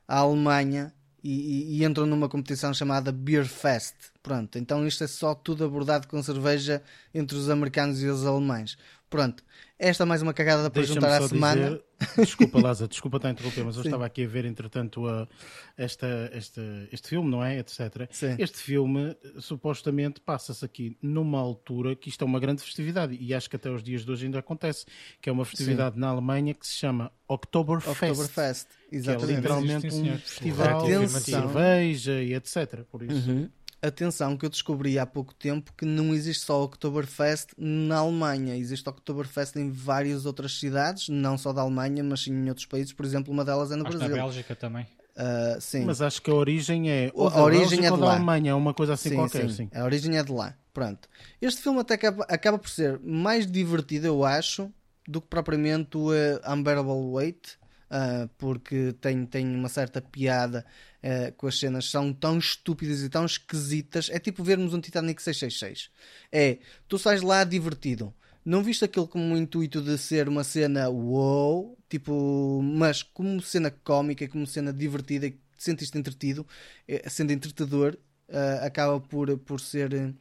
[0.08, 3.94] à Alemanha e, e, entram numa competição chamada Beer Fest.
[4.22, 6.82] Pronto, então isto é só tudo abordado com cerveja
[7.14, 8.76] entre os americanos e os alemães.
[9.12, 9.44] Pronto,
[9.78, 11.82] esta é mais uma cagada para juntar à semana.
[12.00, 13.88] Dizer, desculpa, Lázaro, desculpa estar a interromper, mas eu Sim.
[13.88, 15.28] estava aqui a ver, entretanto, a,
[15.76, 17.58] esta, esta, este filme, não é?
[17.58, 17.78] Etc.
[18.10, 18.36] Sim.
[18.38, 23.50] Este filme, supostamente, passa-se aqui numa altura que isto é uma grande festividade e acho
[23.50, 24.86] que até os dias de hoje ainda acontece,
[25.20, 26.00] que é uma festividade Sim.
[26.00, 28.02] na Alemanha que se chama Oktoberfest.
[28.02, 29.26] Oktoberfest, exatamente.
[29.26, 32.82] Que é literalmente um festival de cerveja e etc.
[32.90, 33.30] Por isso.
[33.30, 33.50] Uhum
[33.82, 38.88] atenção que eu descobri há pouco tempo que não existe só Oktoberfest na Alemanha, existe
[38.88, 43.04] Oktoberfest em várias outras cidades, não só da Alemanha, mas sim em outros países, por
[43.04, 44.16] exemplo, uma delas é no acho Brasil.
[44.16, 44.86] Na Bélgica também.
[45.12, 45.84] Uh, sim.
[45.84, 48.14] Mas acho que a origem é ou a origem é de lá.
[48.14, 49.50] Alemanha, é uma coisa assim sim, qualquer.
[49.50, 49.68] Sim.
[49.68, 49.70] sim.
[49.74, 50.56] A origem é de lá.
[50.72, 51.06] Pronto.
[51.40, 54.72] Este filme até acaba, acaba por ser mais divertido, eu acho,
[55.06, 57.58] do que propriamente o uh, Unbearable Weight,
[57.92, 60.64] uh, porque tem, tem uma certa piada
[61.02, 64.08] uh, com as cenas, são tão estúpidas e tão esquisitas.
[64.10, 65.90] É tipo vermos um Titanic 666.
[66.32, 68.12] É, tu sais lá divertido.
[68.44, 73.70] Não viste aquilo como o intuito de ser uma cena wow, tipo, mas como cena
[73.70, 76.44] cómica, como cena divertida, te sentiste entretido,
[76.88, 77.96] eh, sendo entretedor,
[78.28, 80.12] uh, acaba por, por ser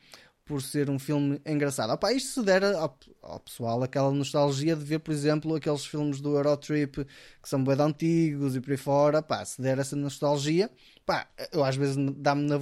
[0.52, 1.94] por ser um filme engraçado.
[1.94, 6.20] Opa, isto se der ao, ao, pessoal aquela nostalgia de ver, por exemplo, aqueles filmes
[6.20, 7.06] do Eurotrip
[7.42, 9.20] que são bem antigos e por aí fora.
[9.20, 10.70] Opa, se der essa nostalgia,
[11.06, 12.58] pá, eu às vezes dá-me na,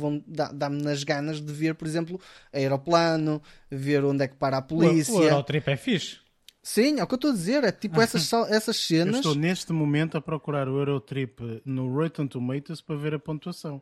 [0.53, 2.21] dá nas ganas de ver, por exemplo,
[2.53, 5.11] aeroplano, ver onde é que para a polícia.
[5.11, 6.17] O, o Eurotrip é fixe.
[6.61, 7.63] Sim, é o que eu estou a dizer.
[7.63, 9.15] É tipo essas, essas cenas.
[9.15, 13.81] Eu estou neste momento a procurar o Eurotrip no Rotten Tomatoes para ver a pontuação.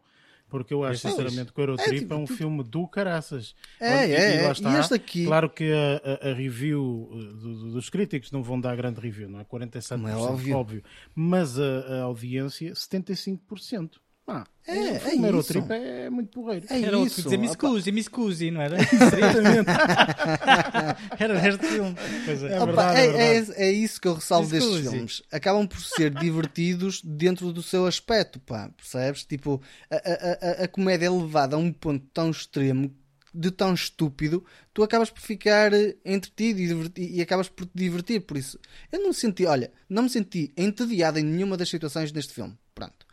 [0.49, 3.53] Porque eu acho, sinceramente, que o Eurotrip é, tipo, é um filme do caraças.
[3.79, 4.51] É, é, e, é.
[4.51, 5.25] Está, e este aqui...
[5.25, 9.43] Claro que a, review do, dos críticos não vão dar grande review, não é?
[9.43, 10.57] 47%, não é óbvio.
[10.57, 10.83] óbvio.
[11.13, 13.91] Mas a audiência, 75%.
[14.29, 15.57] Ah, é, é, é isso.
[15.71, 16.67] é muito porreiro.
[16.69, 17.21] É era isso.
[17.21, 18.75] Dizer me excuse, me não era?
[18.83, 19.69] Exatamente.
[21.17, 21.95] era este filme.
[22.25, 25.23] Pois é, é, verdade, é, é, é, é, isso que eu ressalvo destes filmes.
[25.31, 29.23] Acabam por ser divertidos dentro do seu aspecto, pá, percebes?
[29.23, 32.93] Tipo, a, a, a, a comédia é levada a um ponto tão extremo
[33.33, 35.71] de tão estúpido, tu acabas por ficar
[36.03, 38.21] entretido e, e, acabas por te divertir.
[38.21, 38.59] Por isso,
[38.91, 42.57] eu não me senti, olha, não me senti entediado em nenhuma das situações deste filme.
[42.73, 43.06] Pronto.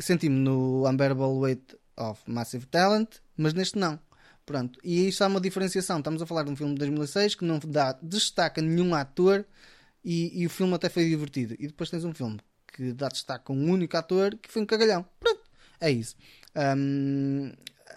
[0.00, 3.98] Senti-me no Unbearable Weight of Massive Talent, mas neste não.
[4.46, 4.80] Pronto.
[4.82, 5.98] E isto há uma diferenciação.
[5.98, 9.46] Estamos a falar de um filme de 2006 que não dá destaca nenhum ator
[10.04, 11.54] e, e, o filme até foi divertido.
[11.58, 14.66] E depois tens um filme que dá destaque a um único ator que foi um
[14.66, 15.06] cagalhão.
[15.20, 15.40] Pronto.
[15.80, 16.16] É isso.
[16.76, 17.52] Um,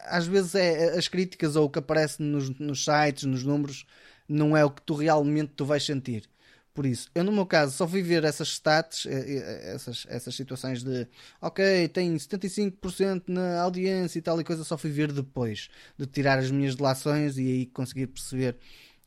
[0.06, 3.86] às vezes é as críticas ou o que aparece nos, nos sites, nos números,
[4.28, 6.30] não é o que tu realmente tu vais sentir.
[6.74, 10.34] Por isso, eu no meu caso só fui ver essas stats, eh, eh, essas, essas
[10.34, 11.08] situações de
[11.40, 16.40] ok, tem 75% na audiência e tal e coisa, só fui ver depois de tirar
[16.40, 18.58] as minhas delações e aí conseguir perceber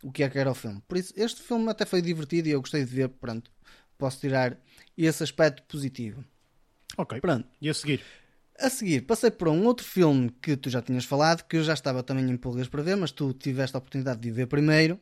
[0.00, 0.81] o que é que era o filme.
[0.87, 3.50] Por isso, este filme até foi divertido e eu gostei de ver, pronto,
[3.98, 4.57] posso tirar
[4.96, 6.24] esse aspecto positivo.
[6.96, 7.20] Ok.
[7.20, 7.48] Pronto.
[7.61, 8.00] E a seguir?
[8.59, 11.74] A seguir, passei por um outro filme que tu já tinhas falado, que eu já
[11.74, 15.00] estava também em pulgas para ver, mas tu tiveste a oportunidade de ver primeiro,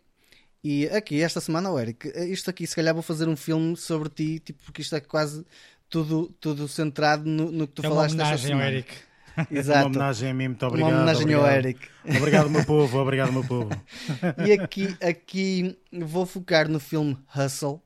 [0.65, 4.09] e aqui, esta semana, o Eric, isto aqui, se calhar vou fazer um filme sobre
[4.09, 5.45] ti, tipo, porque isto é quase
[5.91, 8.65] tudo, tudo centrado no, no que tu é falaste esta semana.
[8.65, 8.95] Ao Eric.
[9.51, 9.81] Exato.
[9.81, 10.89] Uma homenagem a mim, muito obrigado.
[10.89, 11.45] Uma homenagem obrigado.
[11.45, 11.89] ao Eric.
[12.17, 13.69] Obrigado, meu povo, obrigado, meu povo.
[14.47, 17.83] e aqui, aqui vou focar no filme Hustle,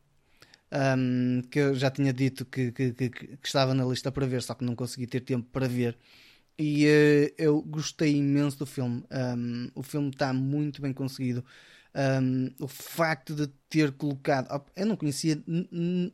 [0.70, 4.40] um, que eu já tinha dito que, que, que, que, estava na lista para ver,
[4.40, 5.98] só que não consegui ter tempo para ver.
[6.56, 9.02] E uh, eu gostei imenso do filme.
[9.10, 11.44] Um, o filme está muito bem conseguido
[11.98, 14.64] um, o facto de ter colocado.
[14.76, 15.42] Eu não conhecia,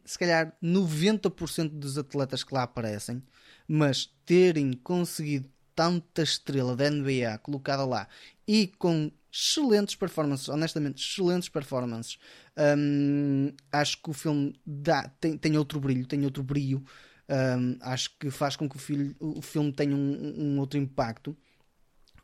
[0.04, 3.22] se calhar, 90% dos atletas que lá aparecem,
[3.68, 8.08] mas terem conseguido tanta estrela da NBA colocada lá
[8.46, 12.18] e com excelentes performances, honestamente, excelentes performances.
[12.56, 16.82] Um, acho que o filme dá, tem, tem outro brilho, tem outro brilho.
[17.28, 21.36] Um, acho que faz com que o, filho, o filme tenha um, um outro impacto.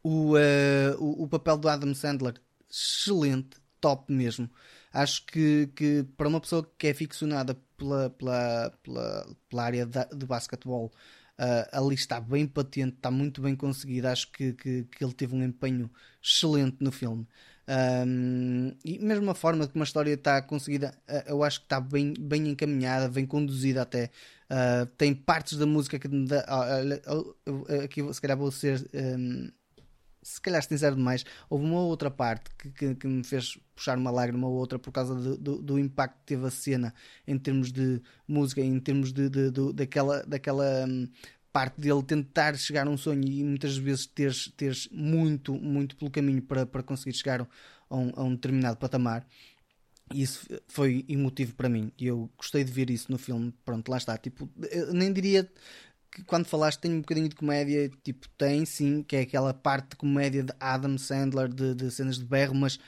[0.02, 4.48] O, uh, o, o, papel do Adam Sandler excelente, top mesmo.
[4.92, 10.04] Acho que, que para uma pessoa que é ficcionada pela, pela, pela, pela área da,
[10.04, 10.92] do basquetebol,
[11.38, 14.08] uh, ali está bem patente, está muito bem conseguido.
[14.08, 15.90] Acho que, que, que ele teve um empenho
[16.22, 17.26] excelente no filme.
[17.70, 21.80] Um, e mesmo a forma como a história está conseguida, uh, eu acho que está
[21.80, 24.10] bem, bem encaminhada, bem conduzida até.
[24.50, 26.44] Uh, tem partes da música que dá,
[27.84, 29.48] aqui se calhar vou ser um,
[30.22, 34.10] se calhar sincero demais, houve uma outra parte que, que, que, me fez puxar uma
[34.10, 36.94] lágrima ou outra por causa do, do, do, impacto que teve a cena
[37.26, 41.08] em termos de música, em termos de, de, de daquela, daquela hum,
[41.52, 46.10] parte dele tentar chegar a um sonho e muitas vezes teres, teres muito, muito pelo
[46.10, 47.46] caminho para, para conseguir chegar
[47.88, 49.26] a um, a um determinado patamar.
[50.12, 53.54] Isso foi emotivo para mim e eu gostei de ver isso no filme.
[53.64, 54.18] Pronto, lá está.
[54.18, 54.48] Tipo,
[54.92, 55.48] nem diria
[56.10, 59.90] que quando falaste tem um bocadinho de comédia, tipo, tem sim, que é aquela parte
[59.90, 62.78] de comédia de Adam Sandler, de, de cenas de berro, mas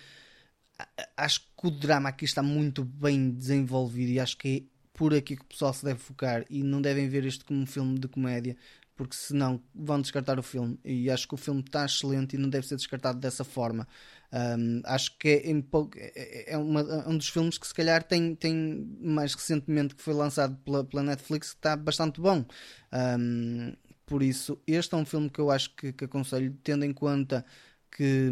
[1.17, 5.37] acho que o drama aqui está muito bem desenvolvido e acho que é por aqui
[5.37, 8.09] que o pessoal se deve focar e não devem ver isto como um filme de
[8.09, 8.57] comédia
[8.95, 10.79] porque senão vão descartar o filme.
[10.85, 13.89] E acho que o filme está excelente e não deve ser descartado dessa forma
[14.33, 15.51] um, acho que é,
[16.15, 18.55] é, é, uma, é, um dos filmes que se calhar tem, tem
[19.01, 22.45] mais recentemente que foi lançado pela, pela Netflix que está bastante bom.
[22.93, 23.75] Um,
[24.07, 27.45] por isso, este é um filme que eu acho que, que aconselho, tendo em conta
[27.91, 28.31] que,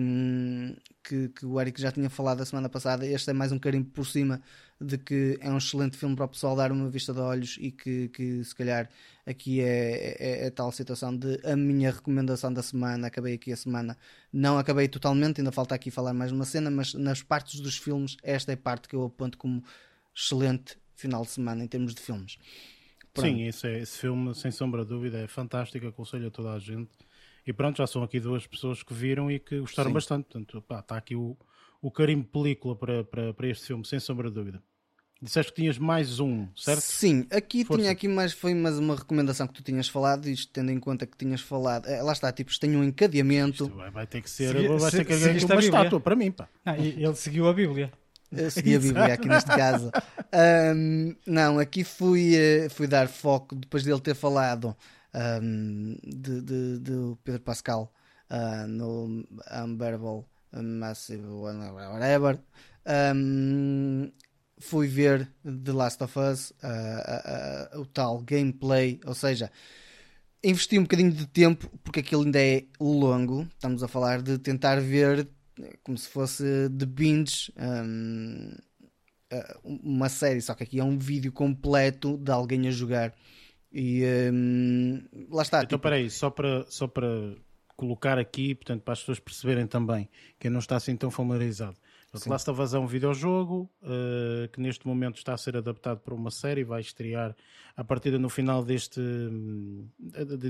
[1.04, 3.06] que, que, o Eric já tinha falado a semana passada.
[3.06, 4.40] Este é mais um carimbo por cima
[4.80, 7.70] de que é um excelente filme para o pessoal dar uma vista de olhos e
[7.70, 8.88] que, que se calhar
[9.26, 13.08] aqui é, é, é, tal situação de a minha recomendação da semana.
[13.08, 13.96] Acabei aqui a semana,
[14.32, 18.16] não acabei totalmente, ainda falta aqui falar mais uma cena, mas nas partes dos filmes,
[18.22, 19.62] esta é a parte que eu aponto como
[20.14, 22.38] excelente final de semana em termos de filmes.
[23.12, 23.28] Pronto.
[23.28, 26.58] Sim, esse, é, esse filme, sem sombra de dúvida, é fantástico, aconselho a toda a
[26.58, 26.90] gente
[27.44, 29.94] E pronto, já são aqui duas pessoas que viram e que gostaram Sim.
[29.94, 30.24] bastante.
[30.24, 31.36] Portanto, pá, está aqui o,
[31.82, 34.62] o carimbo película para, para, para este filme, sem sombra de dúvida.
[35.22, 36.80] Disseste que tinhas mais um, certo?
[36.80, 37.82] Sim, aqui Força.
[37.82, 41.06] tinha aqui mais, foi mais uma recomendação que tu tinhas falado, isto tendo em conta
[41.06, 43.64] que tinhas falado, é, lá está, tipo, tem um encadeamento.
[43.64, 46.30] Isto vai, vai ter que ser, Segui, vai ter que haver uma estátua para mim,
[46.30, 46.48] pá.
[46.64, 47.92] Não, ele seguiu a Bíblia.
[48.32, 49.90] Eu segui a Bíblia aqui neste caso.
[50.74, 54.74] Um, não, aqui fui, eh, fui dar foco depois dele ter falado
[55.42, 57.92] um, de, de, de, Pedro Pascal
[58.30, 62.38] uh, no Unbearable Massive Whatever.
[62.86, 64.10] Um,
[64.60, 69.50] fui ver The Last of Us, uh, uh, o tal gameplay, ou seja,
[70.44, 73.42] investi um bocadinho de tempo porque aquilo ainda é longo.
[73.54, 75.28] Estamos a falar de tentar ver
[75.82, 78.54] como se fosse de binge um,
[79.64, 83.14] uma série, só que aqui é um vídeo completo de alguém a jogar.
[83.72, 84.02] E
[84.32, 85.58] um, lá está.
[85.58, 85.82] Então, tipo...
[85.82, 87.34] peraí, só para, só para
[87.76, 90.08] colocar aqui, portanto, para as pessoas perceberem também,
[90.38, 91.76] quem não está assim tão familiarizado.
[92.12, 96.00] O Last of Us é um videojogo uh, que neste momento está a ser adaptado
[96.00, 97.36] para uma série, vai estrear
[97.76, 99.00] a partir no final deste,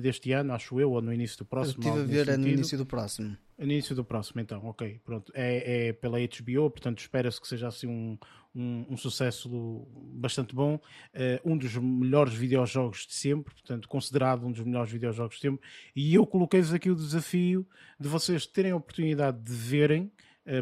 [0.01, 1.85] deste ano, acho eu, ou no início do próximo.
[1.85, 3.37] Estive a ver no início do próximo.
[3.59, 5.31] No início do próximo, então, ok, pronto.
[5.35, 8.19] É, é pela HBO, portanto espera-se que seja assim um,
[8.55, 10.77] um, um sucesso bastante bom.
[10.77, 15.61] Uh, um dos melhores videojogos de sempre, portanto, considerado um dos melhores videojogos de sempre.
[15.95, 17.67] E eu coloquei-vos aqui o desafio
[17.99, 20.11] de vocês terem a oportunidade de verem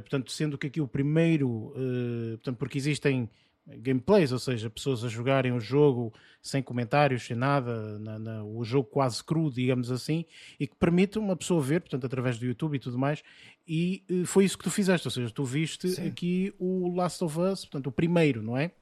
[0.01, 3.29] portanto, sendo que aqui o primeiro, uh, portanto, porque existem
[3.77, 8.65] gameplays, ou seja, pessoas a jogarem o jogo sem comentários, sem nada, na, na, o
[8.65, 10.25] jogo quase cru, digamos assim,
[10.59, 13.23] e que permite uma pessoa ver, portanto, através do YouTube e tudo mais,
[13.67, 16.07] e uh, foi isso que tu fizeste, ou seja, tu viste Sim.
[16.07, 18.73] aqui o Last of Us, portanto, o primeiro, não é?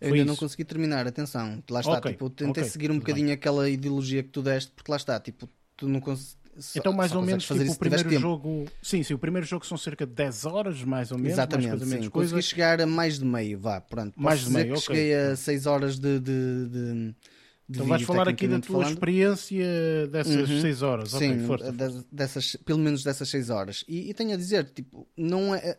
[0.00, 0.26] Eu ainda isso.
[0.26, 2.12] não consegui terminar, atenção, lá está, okay.
[2.12, 2.64] tipo, eu tentei okay.
[2.64, 3.34] seguir um bocadinho bem.
[3.34, 6.37] aquela ideologia que tu deste, porque lá está, tipo, tu não, cons
[6.76, 8.64] então, mais ou menos, tipo, o primeiro jogo.
[8.82, 11.32] Sim, sim, o primeiro jogo são cerca de 10 horas, mais ou menos.
[11.32, 11.88] Exatamente, mais sim.
[11.88, 12.34] Menos coisa.
[12.34, 14.12] Consegui chegar a mais de meio, vá, pronto.
[14.16, 14.80] mais de meio, ok.
[14.80, 16.18] Cheguei a 6 horas de.
[16.18, 17.14] de, de...
[17.70, 18.94] Então vais falar aqui da tua falando.
[18.94, 20.60] experiência dessas uhum.
[20.60, 21.66] 6 horas, Sim, okay.
[22.10, 23.84] Dessas, pelo menos dessas 6 horas.
[23.86, 25.76] E, e, tenho a dizer, tipo, não é.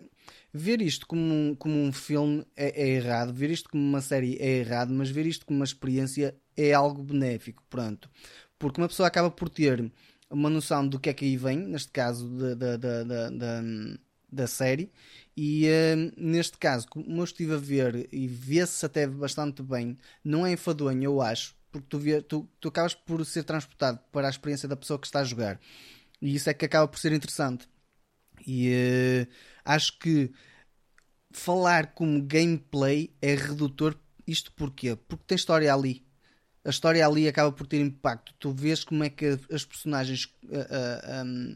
[0.51, 4.35] Ver isto como um, como um filme é, é, errado, ver isto como uma série
[4.39, 8.09] é errado, mas ver isto como uma experiência é algo benéfico, pronto.
[8.57, 9.91] Porque uma pessoa acaba por ter
[10.29, 13.61] uma noção do que é que aí vem, neste caso da, da, da, da,
[14.31, 14.91] da série.
[15.35, 20.45] E uh, neste caso, como eu estive a ver e vê-se até bastante bem, não
[20.45, 24.29] é enfadonho, eu acho, porque tu, vê, tu, tu acabas por ser transportado para a
[24.29, 25.59] experiência da pessoa que está a jogar.
[26.21, 27.67] E isso é que acaba por ser interessante.
[28.45, 29.33] E uh,
[29.65, 30.31] acho que
[31.31, 33.97] falar como gameplay é redutor.
[34.27, 34.95] Isto porquê?
[34.95, 36.05] Porque tem história ali
[36.63, 38.33] a história ali acaba por ter impacto.
[38.39, 41.55] Tu vês como é que as personagens uh, uh, um,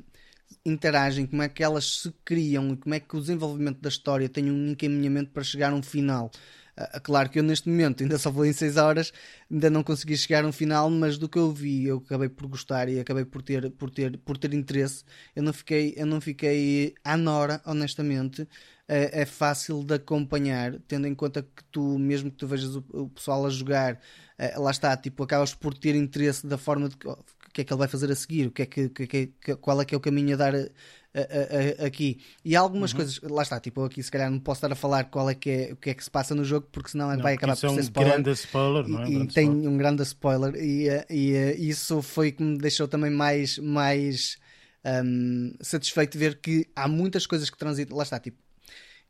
[0.65, 4.29] interagem, como é que elas se criam e como é que o desenvolvimento da história
[4.29, 6.31] tem um encaminhamento para chegar a um final.
[6.77, 9.13] Uh, claro que eu neste momento ainda só vou em 6 horas,
[9.51, 12.47] ainda não consegui chegar a um final, mas do que eu vi eu acabei por
[12.47, 15.03] gostar e acabei por ter, por ter, por ter interesse.
[15.35, 18.47] Eu não fiquei, eu não fiquei à nora, honestamente.
[18.85, 22.83] É, é fácil de acompanhar, tendo em conta que tu, mesmo que tu vejas o,
[22.91, 23.97] o pessoal a jogar
[24.37, 27.17] eh, lá está, tipo, acabas por ter interesse da forma de o
[27.53, 29.81] que é que ele vai fazer a seguir, o que é que, que, que qual
[29.81, 32.19] é que é o caminho a dar a, a, a, aqui.
[32.43, 32.97] E há algumas uhum.
[32.97, 35.35] coisas, lá está, tipo, eu aqui se calhar não posso estar a falar qual é
[35.35, 37.55] que é, o que é que se passa no jogo, porque senão não, vai acabar
[37.55, 38.13] por é ser um spoiler.
[38.13, 39.09] Grande spoiler não é?
[39.09, 39.69] E, e tem spoiler.
[39.69, 43.57] um grande spoiler, e, eh, e, eh, isso foi que me deixou também mais.
[43.59, 44.37] mais
[44.85, 47.95] um, satisfeito de ver que há muitas coisas que transitam.
[47.95, 48.37] Lá está, tipo,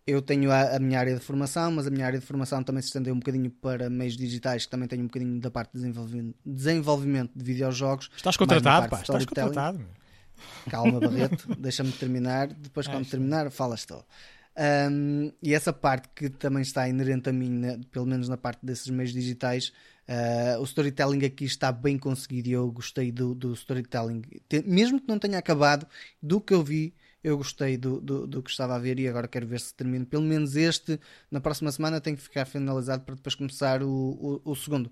[0.05, 2.81] eu tenho a, a, minha área de formação, mas a minha área de formação também
[2.81, 5.79] se estendeu um bocadinho para meios digitais, que também tenho um bocadinho da parte de
[5.79, 8.09] desenvolvimento, desenvolvimento de videojogos.
[8.15, 9.85] Estás contratado, pá, estás contratado.
[10.69, 12.47] Calma, Barreto, deixa-me terminar.
[12.47, 14.03] Depois, quando terminar, falas tu.
[14.55, 18.63] Um, e essa parte que também está inerente a mim, né, pelo menos na parte
[18.63, 19.73] desses meios digitais,
[20.07, 24.21] uh, o storytelling aqui está bem conseguido e eu gostei do, do storytelling.
[24.65, 25.87] Mesmo que não tenha acabado,
[26.21, 26.93] do que eu vi,
[27.23, 30.05] eu gostei do, do, do, que estava a ver e agora quero ver se termino.
[30.05, 30.99] Pelo menos este,
[31.31, 34.91] na próxima semana, tem que ficar finalizado para depois começar o, o, o segundo.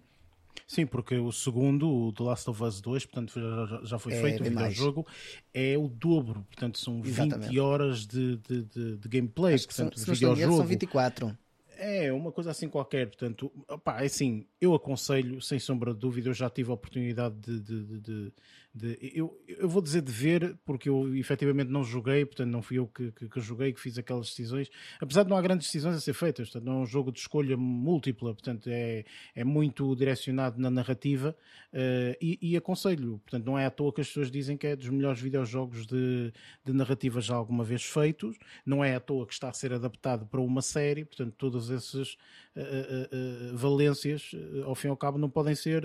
[0.67, 4.21] Sim, porque o segundo, o The Last of Us 2, portanto já, já foi é,
[4.21, 5.07] feito o jogo,
[5.53, 7.49] é o dobro, portanto são Exatamente.
[7.49, 10.57] 20 horas de, de, de, de gameplay, Acho portanto, são, videojogo.
[10.57, 11.37] São 24.
[11.77, 16.29] É, uma coisa assim qualquer, portanto, opá, é assim, eu aconselho, sem sombra de dúvida,
[16.29, 18.33] eu já tive a oportunidade de, de, de,
[18.73, 22.77] de eu, eu vou dizer de ver, porque eu efetivamente não joguei, portanto não fui
[22.77, 24.69] eu que, que, que joguei, que fiz aquelas decisões,
[24.99, 27.19] apesar de não há grandes decisões a ser feitas, portanto não é um jogo de
[27.19, 29.03] escolha múltipla, portanto é,
[29.35, 31.35] é muito direcionado na narrativa
[31.73, 34.75] uh, e, e, aconselho, portanto não é à toa que as pessoas dizem que é
[34.75, 36.31] dos melhores videojogos de,
[36.63, 40.25] de narrativa já alguma vez feitos, não é à toa que está a ser adaptado
[40.25, 42.17] para uma série, portanto todas essas
[42.55, 44.31] uh, uh, valências
[44.65, 45.83] ao fim e ao cabo não podem ser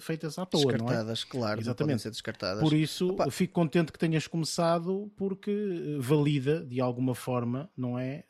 [0.00, 1.30] feitas à toa, Descartadas, não é?
[1.30, 2.02] claro, Exatamente.
[2.02, 2.62] ser descartadas.
[2.62, 3.30] Por isso, Opa.
[3.30, 8.24] fico contente que tenhas começado porque valida de alguma forma, não é,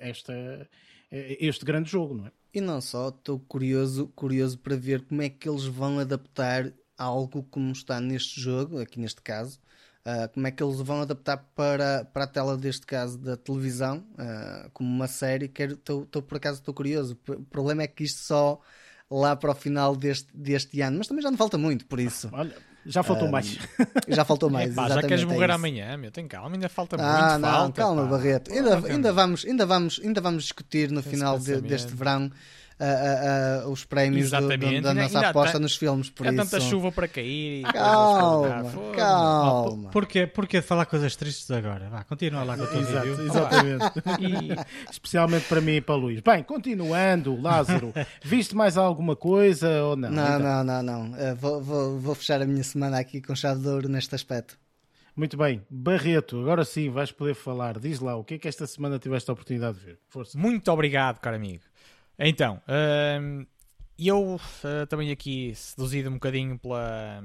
[0.00, 0.68] esta,
[1.10, 2.32] este grande jogo, não é?
[2.52, 7.42] E não só, estou curioso, curioso para ver como é que eles vão adaptar algo
[7.50, 9.58] como está neste jogo, aqui neste caso,
[10.06, 14.04] uh, como é que eles vão adaptar para, para a tela deste caso da televisão,
[14.12, 15.50] uh, como uma série.
[15.56, 17.18] Estou por acaso estou curioso.
[17.28, 18.60] O problema é que isto só
[19.10, 22.28] lá para o final deste, deste ano, mas também já não falta muito, por isso.
[22.32, 22.54] Olha,
[22.86, 23.58] já faltou um, mais.
[24.08, 24.72] Já faltou mais.
[24.72, 27.40] Epá, já queres é morrer é amanhã, meu, tem calma, ainda falta ah, muito.
[27.40, 28.08] Não, falta, calma, pá.
[28.08, 28.52] Barreto.
[28.52, 32.30] Ainda, ainda, vamos, ainda, vamos, ainda vamos discutir no final de, deste verão
[32.80, 34.48] uh, uh, os prémios do, do,
[34.82, 36.10] da nossa ainda aposta nos filmes.
[36.10, 36.44] Por há isso.
[36.44, 37.62] tanta chuva para cair.
[37.64, 39.90] Calma, calma.
[39.90, 41.88] Porquê, porquê falar coisas tristes agora?
[41.88, 43.26] Vá, continua lá com o teu Exato, vídeo.
[43.26, 43.84] Exatamente.
[44.20, 46.20] e, especialmente para mim e para o Luís.
[46.20, 50.10] Bem, continuando, Lázaro, viste mais alguma coisa ou não?
[50.10, 50.40] Não, então.
[50.40, 51.12] não, não, não.
[51.12, 54.58] Uh, vou, vou, vou fechar a minha semana aqui com chave de ouro neste aspecto.
[55.16, 57.78] Muito bem, Barreto, agora sim vais poder falar.
[57.78, 59.98] Diz lá, o que é que esta semana tiveste a oportunidade de ver?
[60.08, 60.36] Força.
[60.36, 61.62] Muito obrigado, caro amigo.
[62.18, 63.46] Então, uh,
[63.98, 67.22] eu uh, também aqui seduzido um bocadinho pela,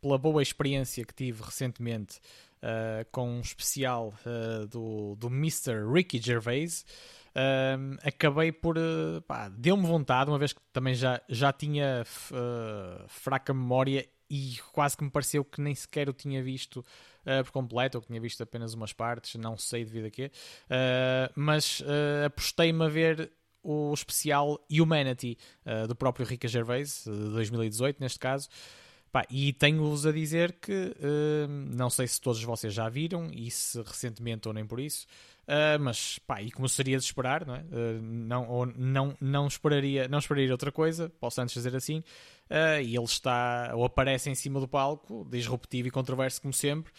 [0.00, 2.18] pela boa experiência que tive recentemente
[2.62, 5.84] uh, com um especial uh, do, do Mr.
[5.92, 6.84] Ricky Gervais.
[7.30, 8.76] Uh, acabei por.
[8.76, 9.22] Uh,
[9.56, 15.04] Deu-me vontade, uma vez que também já, já tinha uh, fraca memória e quase que
[15.04, 16.82] me pareceu que nem sequer o tinha visto
[17.44, 20.32] por completo, ou que tinha visto apenas umas partes, não sei devido a quê.
[21.36, 21.80] mas
[22.24, 23.30] apostei-me a ver
[23.62, 28.48] o especial Humanity uh, do próprio Rica Gervais, de 2018 neste caso.
[29.12, 33.50] Pá, e tenho-vos a dizer que uh, não sei se todos vocês já viram e
[33.50, 35.06] se recentemente ou nem por isso,
[35.42, 37.62] uh, mas pá, e como seria de esperar, não, é?
[38.00, 42.02] não, ou, não, não, esperaria, não esperaria outra coisa, posso antes dizer assim,
[42.82, 46.90] e ele está ou aparece em cima do palco, disruptivo e controverso como sempre,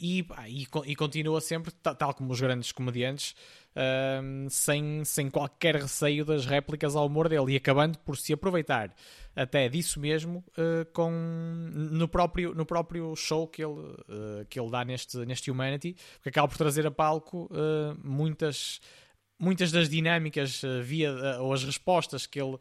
[0.00, 3.36] e, pá, e, e, continua sempre, tal como os grandes comediantes,
[3.76, 7.52] um, sem, sem qualquer receio das réplicas ao humor dele.
[7.52, 8.94] E acabando por se aproveitar
[9.34, 14.70] até disso mesmo uh, com, no, próprio, no próprio show que ele, uh, que ele
[14.70, 18.80] dá neste, neste Humanity, porque acaba por trazer a palco uh, muitas
[19.36, 22.56] muitas das dinâmicas via ou as respostas que ele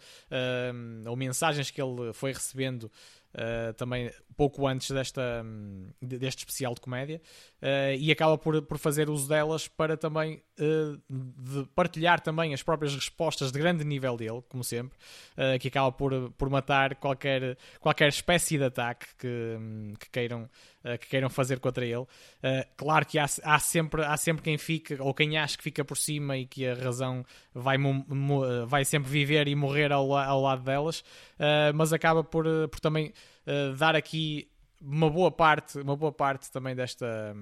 [1.07, 2.91] ou mensagens que ele foi recebendo
[3.33, 5.43] Uh, também pouco antes desta,
[5.99, 7.19] deste especial de comédia
[7.63, 12.61] uh, e acaba por, por fazer uso delas para também uh, de partilhar também as
[12.61, 14.97] próprias respostas de grande nível dele, como sempre,
[15.59, 19.57] que acaba por, por matar qualquer, qualquer espécie de ataque que,
[19.99, 20.47] que queiram
[20.99, 22.05] que queiram fazer contra ele.
[22.75, 25.97] claro que há, há, sempre, há sempre quem fica, ou quem acha que fica por
[25.97, 27.77] cima e que a razão vai,
[28.67, 31.03] vai sempre viver e morrer ao, ao lado delas,
[31.73, 33.13] mas acaba por, por também
[33.47, 34.47] uh, dar aqui
[34.81, 37.35] uma boa parte, uma boa parte também desta.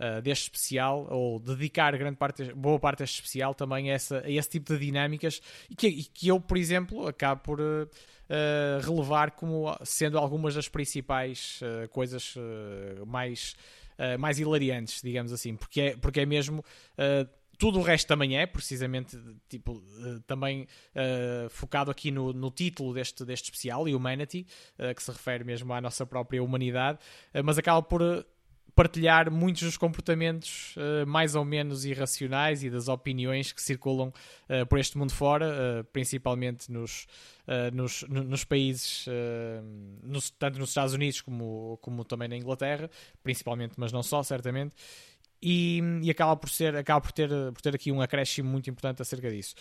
[0.00, 4.30] Uh, deste especial, ou dedicar grande parte, boa parte deste especial também a, essa, a
[4.30, 7.90] esse tipo de dinâmicas e que, e que eu, por exemplo, acabo por uh,
[8.82, 12.34] relevar como sendo algumas das principais uh, coisas
[13.06, 13.56] mais,
[14.18, 16.62] mais hilariantes, digamos assim, porque é, porque é mesmo
[17.58, 19.18] tudo o resto também é, precisamente,
[19.48, 20.62] tipo, uh, também
[20.94, 24.46] uh, focado aqui no, no título deste, deste especial, Humanity,
[24.78, 26.98] uh, que se refere mesmo à nossa própria humanidade,
[27.44, 28.24] mas acaba por
[28.78, 34.12] partilhar muitos dos comportamentos mais ou menos irracionais e das opiniões que circulam
[34.68, 37.08] por este mundo fora, principalmente nos,
[37.72, 39.04] nos, nos, países,
[40.00, 42.88] nos, tanto nos Estados Unidos como, como também na Inglaterra,
[43.20, 44.76] principalmente, mas não só, certamente
[45.42, 49.02] e, e, acaba por ser acaba por ter, por ter aqui um acréscimo muito importante
[49.02, 49.54] acerca disso.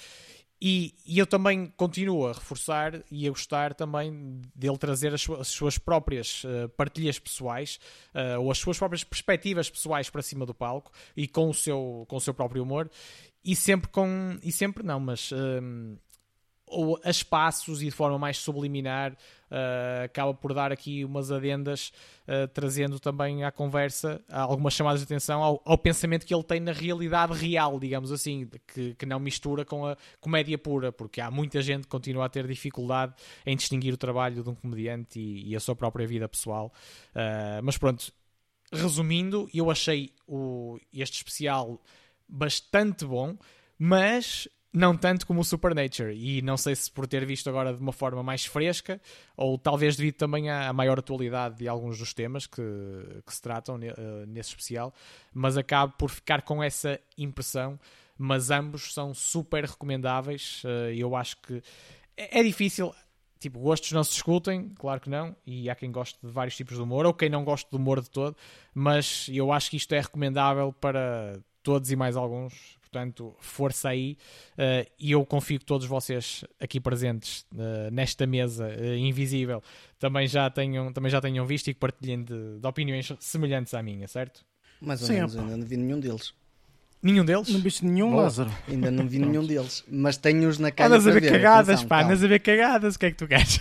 [0.60, 5.42] E, e, eu também continuo a reforçar e a gostar também dele trazer as suas,
[5.42, 7.80] as suas próprias uh, partilhas pessoais
[8.16, 12.06] uh, ou as suas próprias perspectivas pessoais para cima do palco e com o seu,
[12.08, 12.90] com o seu próprio humor.
[13.46, 16.00] E sempre com e sempre não, mas uh,
[16.66, 19.16] ou a espaços e de forma mais subliminar
[19.52, 21.92] uh, acaba por dar aqui umas adendas
[22.28, 26.60] uh, trazendo também à conversa algumas chamadas de atenção ao, ao, pensamento que ele tem
[26.60, 31.32] na realidade real, digamos assim, que, que, não mistura com a comédia pura, porque há
[31.32, 33.14] muita gente que continua a ter dificuldade
[33.46, 36.72] em distinguir o trabalho de um comediante e, e a sua própria vida pessoal.
[37.16, 38.12] Uh, mas pronto,
[38.72, 41.82] resumindo, eu achei o, este especial
[42.28, 43.38] bastante bom,
[43.80, 46.14] mas não tanto como o Supernature.
[46.16, 49.02] E não sei se por ter visto agora de uma forma mais fresca,
[49.36, 52.62] ou talvez devido também à, maior atualidade de alguns dos temas que,
[53.26, 54.94] que se tratam uh, nesse especial,
[55.34, 57.80] mas acabo por ficar com essa impressão.
[58.20, 60.64] Mas ambos são super recomendáveis.
[60.64, 61.62] Uh, eu acho que
[62.16, 62.94] é, é difícil.
[63.40, 66.76] Tipo, gostos não se discutem, claro que não, e há quem goste de vários tipos
[66.76, 68.36] de humor, ou quem não goste de humor de todo,
[68.74, 74.18] mas eu acho que isto é recomendável para todos e mais alguns Portanto, força aí.
[74.54, 79.62] Uh, e eu confio que todos vocês aqui presentes uh, nesta mesa uh, invisível
[80.00, 83.84] também já, tenham, também já tenham visto e que partilhem de, de opiniões semelhantes à
[83.84, 84.46] minha, certo?
[84.80, 86.34] Mais ou Sim, menos, ainda não vi nenhum deles.
[87.08, 87.48] Nenhum deles?
[87.48, 88.24] Não viste nenhum, Boa.
[88.24, 88.52] Lázaro?
[88.68, 90.90] Ainda não vi nenhum deles, mas tenho-os na cara.
[90.90, 93.18] Andas a ver, ver cagadas, Atenção, pá, andas a ver cagadas, o que é que
[93.18, 93.60] tu queres?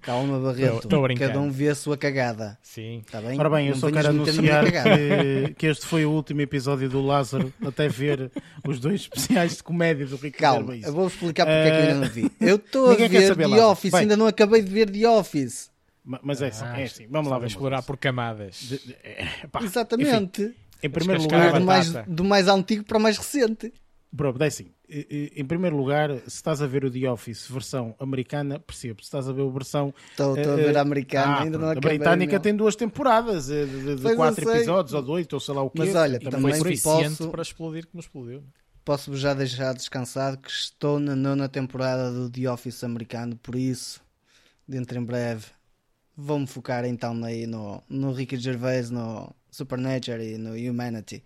[0.00, 0.88] Calma, Barreto.
[1.18, 2.56] Cada um vê a sua cagada.
[2.62, 3.02] Sim.
[3.10, 3.38] Tá bem?
[3.38, 7.52] Ora bem, eu só quero anunciar que, que, este foi o último episódio do Lázaro,
[7.66, 8.30] até ver
[8.64, 11.66] os dois especiais de comédia do Ricardo Calma, eu vou explicar porque uh...
[11.66, 12.32] é que eu ainda não vi.
[12.40, 15.74] Eu estou a ver saber, The Office, bem, ainda não acabei de ver The Office.
[16.04, 17.06] Mas é assim, ah, é assim.
[17.08, 17.46] vamos lá ver.
[17.46, 18.56] explorar por camadas.
[18.60, 20.42] De, de, é, pá, Exatamente.
[20.42, 20.54] Enfim,
[20.86, 23.72] em primeiro lugar, do mais, do mais antigo para o mais recente.
[24.14, 24.66] Pronto, é assim.
[24.88, 29.00] Em primeiro lugar, se estás a ver o The Office versão americana, percebo.
[29.00, 29.92] Se estás a ver a versão.
[30.10, 31.96] Estou, a ver a americana, ah, ainda não acabei.
[31.96, 35.54] A britânica tem duas temporadas, de, de, de quatro episódios, ou de oito, ou sei
[35.54, 35.78] lá o quê.
[35.78, 38.44] Mas olha, também, também foi posso, para explodir como explodiu.
[38.84, 44.00] Posso já deixar descansado que estou na nona temporada do The Office americano, por isso,
[44.68, 45.46] dentro em breve,
[46.16, 51.22] vou-me focar então aí no, no Ricky Gervais, no Supernature e no Humanity.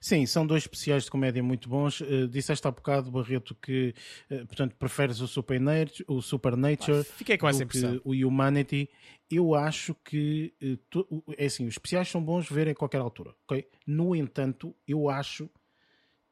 [0.00, 2.00] Sim, são dois especiais de comédia muito bons.
[2.00, 3.94] Uh, disseste há bocado, Barreto, que
[4.30, 8.00] uh, portanto, preferes o Supernature, o Supernature ah, Fiquei com essa impressão.
[8.04, 8.88] o Humanity.
[9.30, 13.34] Eu acho que uh, tu, é assim, os especiais são bons ver em qualquer altura.
[13.44, 13.66] Okay?
[13.86, 15.48] No entanto, eu acho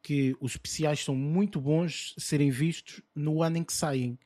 [0.03, 4.19] que os especiais são muito bons serem vistos no ano em que saem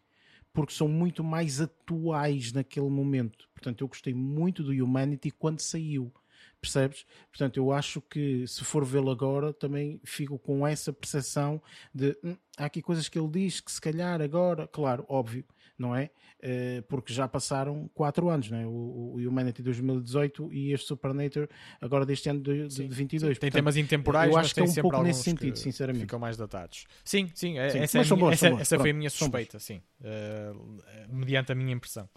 [0.52, 3.48] porque são muito mais atuais naquele momento.
[3.54, 6.12] Portanto, eu gostei muito do Humanity quando saiu.
[6.60, 7.06] Percebes?
[7.30, 11.60] Portanto, eu acho que se for vê-lo agora, também fico com essa percepção
[11.94, 15.44] de hum, há aqui coisas que ele diz que se calhar agora, claro, óbvio,
[15.78, 16.10] não é?
[16.42, 18.66] Uh, porque já passaram 4 anos, não é?
[18.66, 21.48] O, o Humanity 2018 e este Supernature
[21.80, 23.36] agora deste ano de, de 22.
[23.36, 23.40] Sim.
[23.40, 26.02] Tem temas intemporais, eu acho que é um pouco nesse sentido, sinceramente.
[26.02, 26.84] Ficam mais datados.
[27.02, 30.80] Sim, sim, é, sim essa, é minha, essa, essa foi a minha suspeita, sim, uh,
[31.08, 32.08] mediante a minha impressão.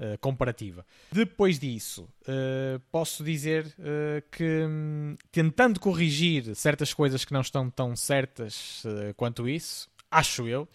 [0.00, 0.86] Uh, comparativa.
[1.12, 7.68] Depois disso, uh, posso dizer uh, que, um, tentando corrigir certas coisas que não estão
[7.68, 8.82] tão certas
[9.14, 10.66] quanto isso, acho eu,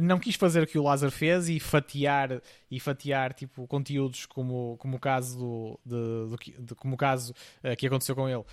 [0.00, 4.76] não quis fazer o que o Lázaro fez e fatiar e fatiar tipo conteúdos como,
[4.78, 7.34] como o caso do, de, de, como o caso
[7.78, 8.44] que aconteceu com ele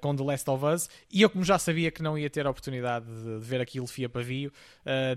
[0.00, 2.50] com The Last of Us e eu como já sabia que não ia ter a
[2.50, 4.52] oportunidade de, de ver aquilo fia pavio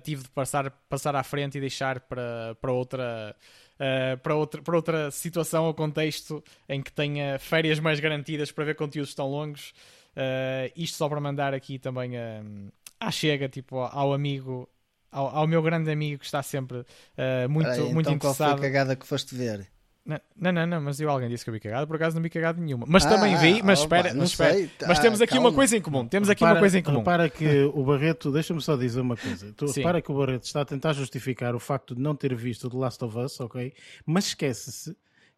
[0.04, 3.36] tive de passar, passar à frente e deixar para, para outra
[3.76, 8.64] Uh, para, outra, para outra situação ou contexto em que tenha férias mais garantidas para
[8.64, 9.74] ver conteúdos tão longos.
[10.16, 14.70] Uh, isto só para mandar aqui também uh, à chega, tipo, ao amigo
[15.12, 18.48] ao, ao, meu grande amigo que está sempre uh, muito, Peraí, muito então interessado.
[18.50, 19.68] Qual foi a cagada que foste ver?
[20.06, 22.30] Não, não, não, mas eu alguém disse que eu vi cagada, por acaso não vi
[22.30, 22.86] cagada nenhuma.
[22.88, 24.70] Mas ah, também vi, mas opa, espera, mas, espera.
[24.88, 25.50] mas temos aqui calma.
[25.50, 26.08] uma coisa em comum.
[26.08, 27.00] Temos aqui repara, uma coisa em comum.
[27.00, 29.52] Repara que o Barreto, deixa-me só dizer uma coisa.
[29.54, 32.70] Tu repara que o Barreto está a tentar justificar o facto de não ter visto
[32.70, 33.74] The Last of Us, ok?
[34.06, 34.96] Mas esquece-se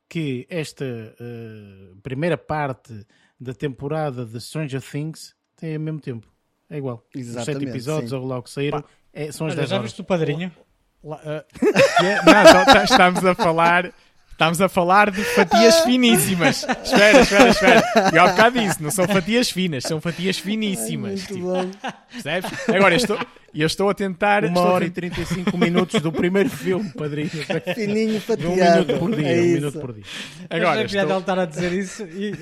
[0.10, 3.08] que esta uh, primeira parte
[3.40, 6.28] da temporada de Stranger Things tem ao mesmo tempo.
[6.70, 7.06] É igual.
[7.16, 8.18] Exatamente, Os sete episódios, sim.
[8.18, 8.84] ou lá o que saíram.
[9.14, 10.52] É, são as Olha, 10 já viste o padrinho?
[11.04, 11.16] Uh,
[12.26, 13.94] não, tá, estamos a falar.
[14.38, 16.58] Estamos a falar de fatias finíssimas.
[16.86, 17.84] espera, espera, espera.
[18.14, 21.22] Eu há bocado disse, não são fatias finas, são fatias finíssimas.
[21.22, 21.54] Ai, tipo,
[22.12, 22.52] percebes?
[22.70, 23.20] Agora, eu
[23.54, 24.46] estou, eu estou a tentar.
[24.46, 24.88] Uma hora a...
[24.88, 27.30] e 35 minutos do primeiro filme, padrinho.
[27.74, 28.94] Fininho fatiado.
[29.02, 29.28] Um minuto por dia.
[29.28, 30.04] É um minuto por dia.
[30.50, 31.02] Agora, estou...
[31.02, 32.04] ele estar a dizer isso.
[32.04, 32.34] E...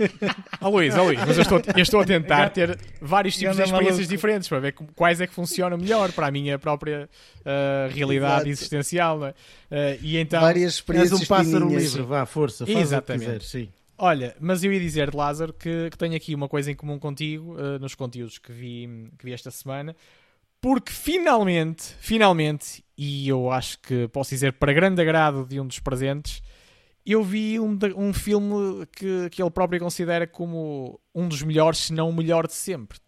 [0.60, 3.62] oh, Luís, oh, Luís, mas eu estou, eu estou a tentar ter vários tipos de
[3.62, 7.08] experiências diferentes para ver quais é que funcionam melhor para a minha própria
[7.40, 8.48] uh, realidade Exato.
[8.48, 9.18] existencial.
[9.18, 9.30] Não é?
[9.30, 11.20] Uh, e então, várias experiências.
[11.20, 13.22] És um pássaro livre, vá, força, faz Exatamente.
[13.22, 13.68] o que quiser, sim.
[14.02, 17.54] Olha, mas eu ia dizer, Lázaro, que, que tenho aqui uma coisa em comum contigo
[17.56, 18.88] uh, nos conteúdos que vi,
[19.18, 19.94] que vi esta semana,
[20.60, 25.78] porque finalmente, finalmente, e eu acho que posso dizer para grande agrado de um dos
[25.78, 26.42] presentes,
[27.04, 31.92] eu vi um, um filme que, que ele próprio considera como um dos melhores, se
[31.92, 32.98] não o melhor de sempre.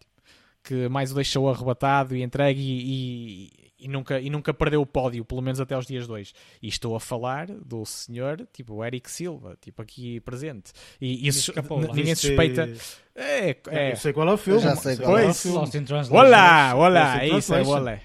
[0.63, 4.85] Que mais o deixou arrebatado e entregue e, e e nunca, e nunca perdeu o
[4.85, 6.33] pódio, pelo menos até aos dias 2.
[6.61, 10.71] E estou a falar do senhor, tipo, Eric Silva, tipo, aqui presente.
[11.01, 11.53] E isso
[11.93, 12.69] ninguém suspeita.
[13.13, 13.91] É, é.
[13.91, 14.61] Eu sei qual é o filme.
[14.61, 15.67] já sei qual é o filme.
[16.09, 17.99] Olá, olá, é isso, é olá.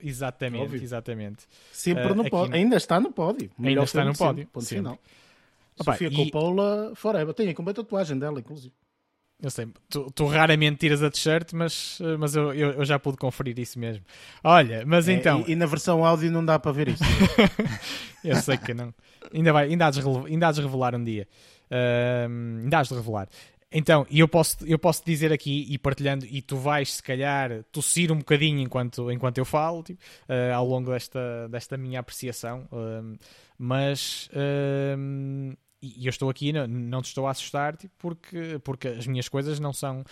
[0.00, 0.82] Exatamente, Óbvio.
[0.82, 1.44] exatamente.
[1.70, 2.54] Sempre uh, no pódio.
[2.54, 3.50] Ainda está no pódio.
[3.62, 4.46] Ainda está no pódio.
[4.46, 4.98] Ponto final.
[5.76, 6.16] Sofia e...
[6.16, 7.34] Coppola Forever.
[7.34, 8.72] Tem a tatuagem dela, inclusive.
[9.40, 13.16] Eu sei, tu, tu, raramente tiras a t-shirt, mas, mas eu, eu, eu, já pude
[13.16, 14.04] conferir isso mesmo.
[14.42, 15.44] Olha, mas é, então.
[15.46, 17.04] E, e, na versão áudio não dá para ver isso.
[18.24, 18.92] eu sei que não.
[19.32, 21.28] Ainda, vai, ainda, há de, ainda há de revelar um dia.
[21.70, 23.28] Uh, ainda há de revelar.
[23.70, 28.10] Então, eu posso, eu posso dizer aqui e partilhando, e tu vais se calhar tossir
[28.10, 33.18] um bocadinho enquanto, enquanto eu falo, tipo, uh, ao longo desta, desta minha apreciação, uh,
[33.58, 38.88] mas uh, e eu estou aqui, não, não te estou a assustar tipo, porque, porque
[38.88, 40.04] as minhas coisas não são.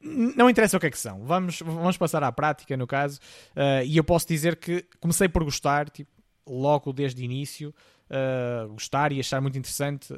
[0.00, 1.24] Não interessa o que é que são.
[1.24, 3.18] Vamos, vamos passar à prática, no caso.
[3.50, 6.10] Uh, e eu posso dizer que comecei por gostar, tipo,
[6.46, 7.74] logo desde o início.
[8.08, 10.16] Uh, gostar e achar muito interessante uh,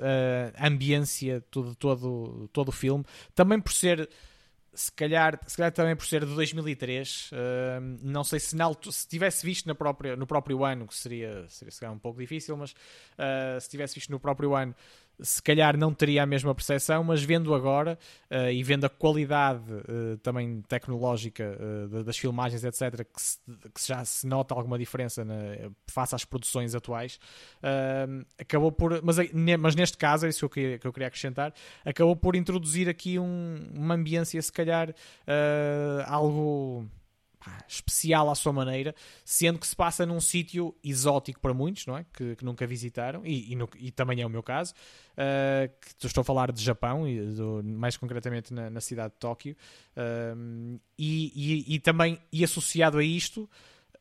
[0.56, 3.04] a ambiência todo, todo, todo o filme.
[3.34, 4.08] Também por ser
[4.80, 7.36] se calhar, se calhar também por ser de 2003, uh,
[8.02, 11.90] não sei se, na, se tivesse visto na própria, no próprio ano, que seria, seria
[11.90, 14.74] um pouco difícil, mas uh, se tivesse visto no próprio ano,
[15.22, 17.98] se calhar não teria a mesma percepção, mas vendo agora
[18.30, 23.38] uh, e vendo a qualidade uh, também tecnológica uh, das filmagens, etc., que, se,
[23.74, 25.34] que, já se nota alguma diferença na,
[25.86, 27.18] face às produções atuais,
[28.38, 29.02] acabou por.
[29.02, 29.16] Mas,
[29.58, 31.52] mas neste caso, é isso que eu, queria, que eu queria acrescentar,
[31.84, 34.94] acabou por introduzir aqui um, uma ambiência, se calhar,
[36.06, 36.86] algo
[37.66, 42.04] especial à sua maneira, sendo que se passa num sítio exótico para muitos, não é?
[42.12, 44.74] Que, que nunca visitaram, e, e, no, e, também é o meu caso,
[45.12, 49.20] uh, que estou a falar de Japão, e do, mais concretamente na, na, cidade de
[49.20, 49.56] Tóquio,
[49.96, 53.48] uh, e, e, também, e associado a isto,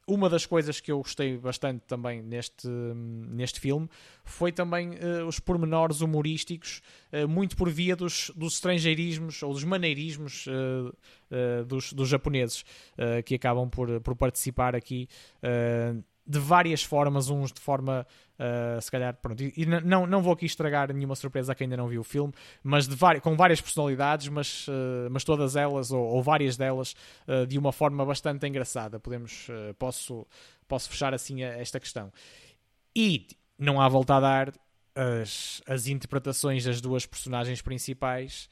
[0.09, 3.87] uma das coisas que eu gostei bastante também neste, neste filme
[4.23, 6.81] foi também uh, os pormenores humorísticos,
[7.13, 12.65] uh, muito por via dos, dos estrangeirismos ou dos maneirismos uh, dos, dos japoneses,
[13.23, 15.07] que acabam por, por participar aqui
[16.29, 18.05] de várias formas, uns de forma
[18.39, 21.75] Uh, se calhar, pronto, e, não, não vou aqui estragar nenhuma surpresa a quem ainda
[21.75, 26.01] não viu o filme, mas de com várias personalidades, mas, uh, mas todas elas, ou,
[26.01, 26.95] ou várias delas,
[27.27, 28.97] uh, de uma forma bastante engraçada.
[28.97, 30.25] Podemos, posso,
[30.69, 32.13] posso fechar assim a, esta questão.
[32.95, 33.27] E
[33.57, 34.53] não há volta a dar
[34.95, 38.49] as, as interpretações das duas personagens principais.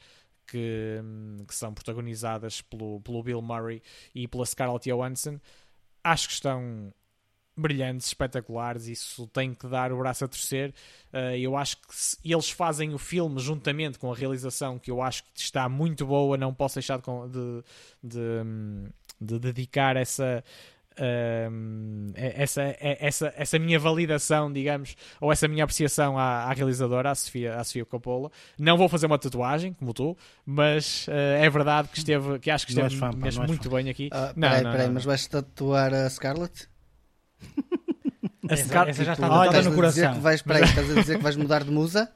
[0.50, 1.02] Que,
[1.46, 3.84] que são protagonizadas pelo, pelo Bill Murray
[4.16, 5.42] e pela Scarlett Johansson,
[6.02, 6.94] acho que estão
[7.58, 10.74] brilhantes, espetaculares, isso tem que dar o braço a torcer.
[11.12, 15.02] Uh, eu acho que se eles fazem o filme juntamente com a realização, que eu
[15.02, 17.04] acho que está muito boa, não posso deixar de,
[17.34, 17.64] de,
[18.04, 18.20] de,
[19.20, 20.44] de dedicar essa.
[21.00, 27.14] Uh, essa, essa, essa minha validação, digamos, ou essa minha apreciação à, à, realizadora, à
[27.14, 28.32] Sofia, à Sofia Coppola.
[28.58, 32.66] Não vou fazer uma tatuagem, como tu, mas uh, é verdade que esteve, que acho
[32.66, 33.76] que esteve fã, mesmo muito fã.
[33.76, 34.08] bem aqui.
[34.08, 36.68] Uh, não, peraí, não, peraí, não, mas vais tatuar a Scarlett?
[38.50, 40.14] Essa, essa já está tatuada no coração.
[40.14, 42.10] Que vais, peraí, estás a dizer que vais mudar de musa?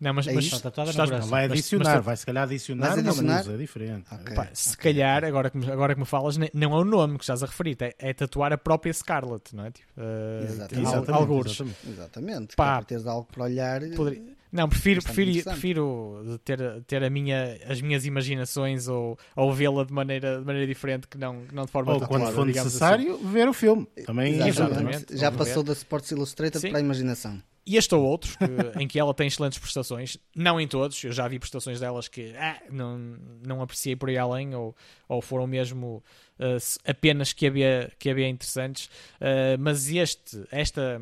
[0.00, 3.38] Não, mas, é mas estás, vai adicionar, mas, vai se calhar adicionar, mas adicionar?
[3.38, 4.14] Musa, é diferente.
[4.14, 4.34] Okay.
[4.36, 4.92] Pá, se okay.
[4.92, 7.46] calhar, agora que, me, agora que me falas, não é o nome que estás a
[7.46, 9.70] referir, é, é tatuar a própria Scarlett, não é?
[9.72, 10.88] Tipo, uh, exatamente.
[10.88, 11.88] Exatamente.
[11.88, 12.56] exatamente.
[12.56, 13.80] Pá, teres algo para olhar.
[13.96, 19.84] Poderia, não, prefiro, prefiro, prefiro ter, ter a minha, as minhas imaginações ou, ou vê-la
[19.84, 23.14] de maneira, de maneira diferente que não, não de forma Ou tatuada, quando for necessário,
[23.14, 23.26] assim.
[23.30, 23.86] ver o filme.
[24.06, 24.48] Também Exatamente.
[24.48, 25.16] Exatamente.
[25.16, 25.68] Já passou ver.
[25.68, 26.70] da Sports Illustrated Sim.
[26.70, 27.42] para a imaginação.
[27.68, 28.44] E este ou outros, que,
[28.82, 32.34] em que ela tem excelentes prestações, não em todos, eu já vi prestações delas que
[32.34, 34.74] ah, não, não apreciei por aí além, ou,
[35.06, 36.02] ou foram mesmo
[36.38, 38.86] uh, apenas que havia, que havia interessantes,
[39.20, 40.98] uh, mas este, esta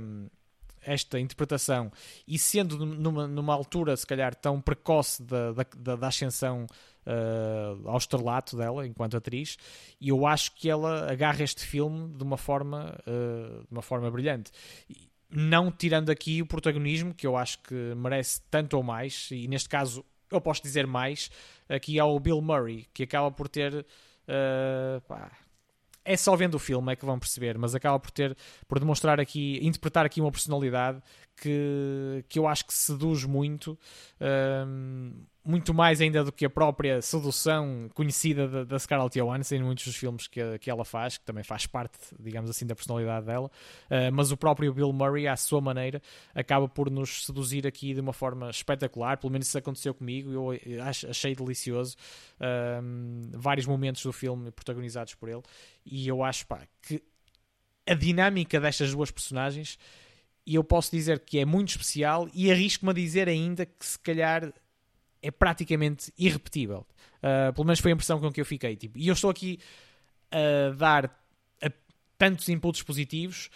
[0.86, 1.90] esta interpretação
[2.26, 6.66] e sendo numa, numa altura, se calhar, tão precoce da, da, da ascensão
[7.06, 9.56] uh, ao estrelato dela enquanto atriz,
[10.00, 14.10] e eu acho que ela agarra este filme de uma forma, uh, de uma forma
[14.10, 14.50] brilhante.
[15.28, 19.68] Não tirando aqui o protagonismo, que eu acho que merece tanto ou mais, e neste
[19.68, 21.30] caso eu posso dizer mais,
[21.68, 23.84] aqui ao Bill Murray, que acaba por ter.
[24.28, 25.30] Uh, pá,
[26.06, 28.36] é só vendo o filme é que vão perceber, mas acaba por ter,
[28.66, 31.02] por demonstrar aqui, interpretar aqui uma personalidade
[31.36, 33.78] que, que eu acho que seduz muito,
[34.66, 35.12] um,
[35.44, 39.96] muito mais ainda do que a própria sedução conhecida da, Scarlett Johansson em muitos dos
[39.96, 44.12] filmes que, que ela faz, que também faz parte, digamos assim, da personalidade dela, uh,
[44.12, 46.00] mas o próprio Bill Murray, à sua maneira,
[46.34, 50.82] acaba por nos seduzir aqui de uma forma espetacular, pelo menos isso aconteceu comigo, eu
[50.82, 51.96] achei delicioso
[52.82, 55.42] um, vários momentos do filme protagonizados por ele,
[55.84, 57.02] e eu acho pá, que
[57.86, 59.78] a dinâmica destas duas personagens
[60.46, 63.98] e eu posso dizer que é muito especial e arrisco-me a dizer ainda que se
[63.98, 64.52] calhar
[65.20, 66.86] é praticamente irrepetível.
[67.18, 68.76] Uh, pelo menos foi a impressão com que eu fiquei.
[68.76, 69.58] Tipo, e eu estou aqui
[70.30, 71.06] a dar
[71.60, 71.70] a,
[72.16, 73.50] tantos inputs positivos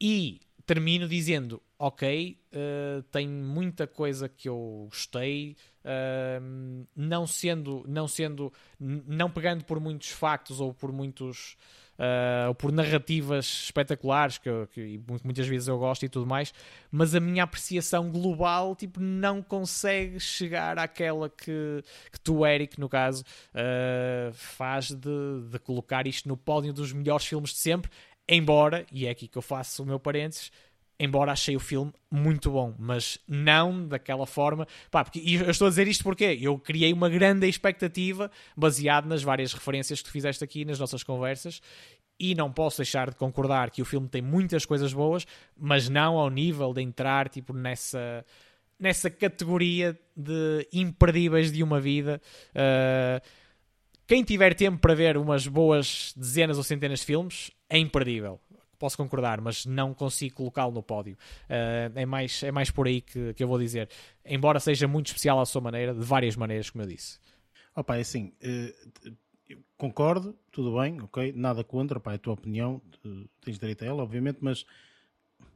[0.00, 8.08] e termino dizendo: Ok, uh, tem muita coisa que eu gostei, uh, não sendo, não
[8.08, 8.50] sendo,
[8.80, 11.56] não pegando por muitos factos ou por muitos
[11.98, 16.52] uh, ou por narrativas espetaculares, que, que, muitas vezes eu gosto e tudo mais,
[16.90, 22.88] mas a minha apreciação global tipo, não consegue chegar àquela que, que tu, Eric, no
[22.88, 23.24] caso,
[23.54, 27.90] uh, faz de, de colocar isto no pódio dos melhores filmes de sempre,
[28.28, 30.50] embora, e é aqui que eu faço o meu parênteses,
[30.98, 34.66] embora achei o filme muito bom, mas não daquela forma.
[34.90, 39.06] Pá, porque, e eu estou a dizer isto porque eu criei uma grande expectativa baseado
[39.06, 41.60] nas várias referências que tu fizeste aqui nas nossas conversas.
[42.18, 45.26] E não posso deixar de concordar que o filme tem muitas coisas boas,
[45.56, 48.24] mas não ao nível de entrar tipo, nessa,
[48.78, 52.22] nessa categoria de imperdíveis de uma vida.
[52.50, 53.20] Uh,
[54.06, 58.38] quem tiver tempo para ver umas boas dezenas ou centenas de filmes, é imperdível
[58.84, 61.16] posso concordar, mas não consigo colocá-lo no pódio.
[61.44, 63.88] Uh, é, mais, é mais por aí que, que eu vou dizer.
[64.26, 67.18] Embora seja muito especial à sua maneira, de várias maneiras, como eu disse.
[67.74, 69.16] Opa, é assim, uh,
[69.78, 72.82] concordo, tudo bem, ok, nada contra, pá, é a tua opinião,
[73.40, 74.66] tens direito a ela, obviamente, mas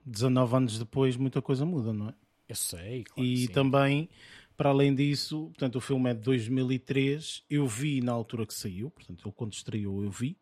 [0.06, 2.14] 19 anos depois muita coisa muda, não é?
[2.48, 4.08] Eu sei, claro E também,
[4.56, 8.90] para além disso, portanto, o filme é de 2003, eu vi na altura que saiu,
[8.90, 10.34] portanto, ele quando estreou eu vi,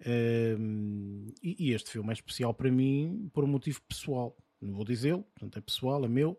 [0.00, 4.36] e, e, este filme é especial para mim por um motivo pessoal.
[4.60, 6.38] Não vou dizê-lo, portanto é pessoal, é meu,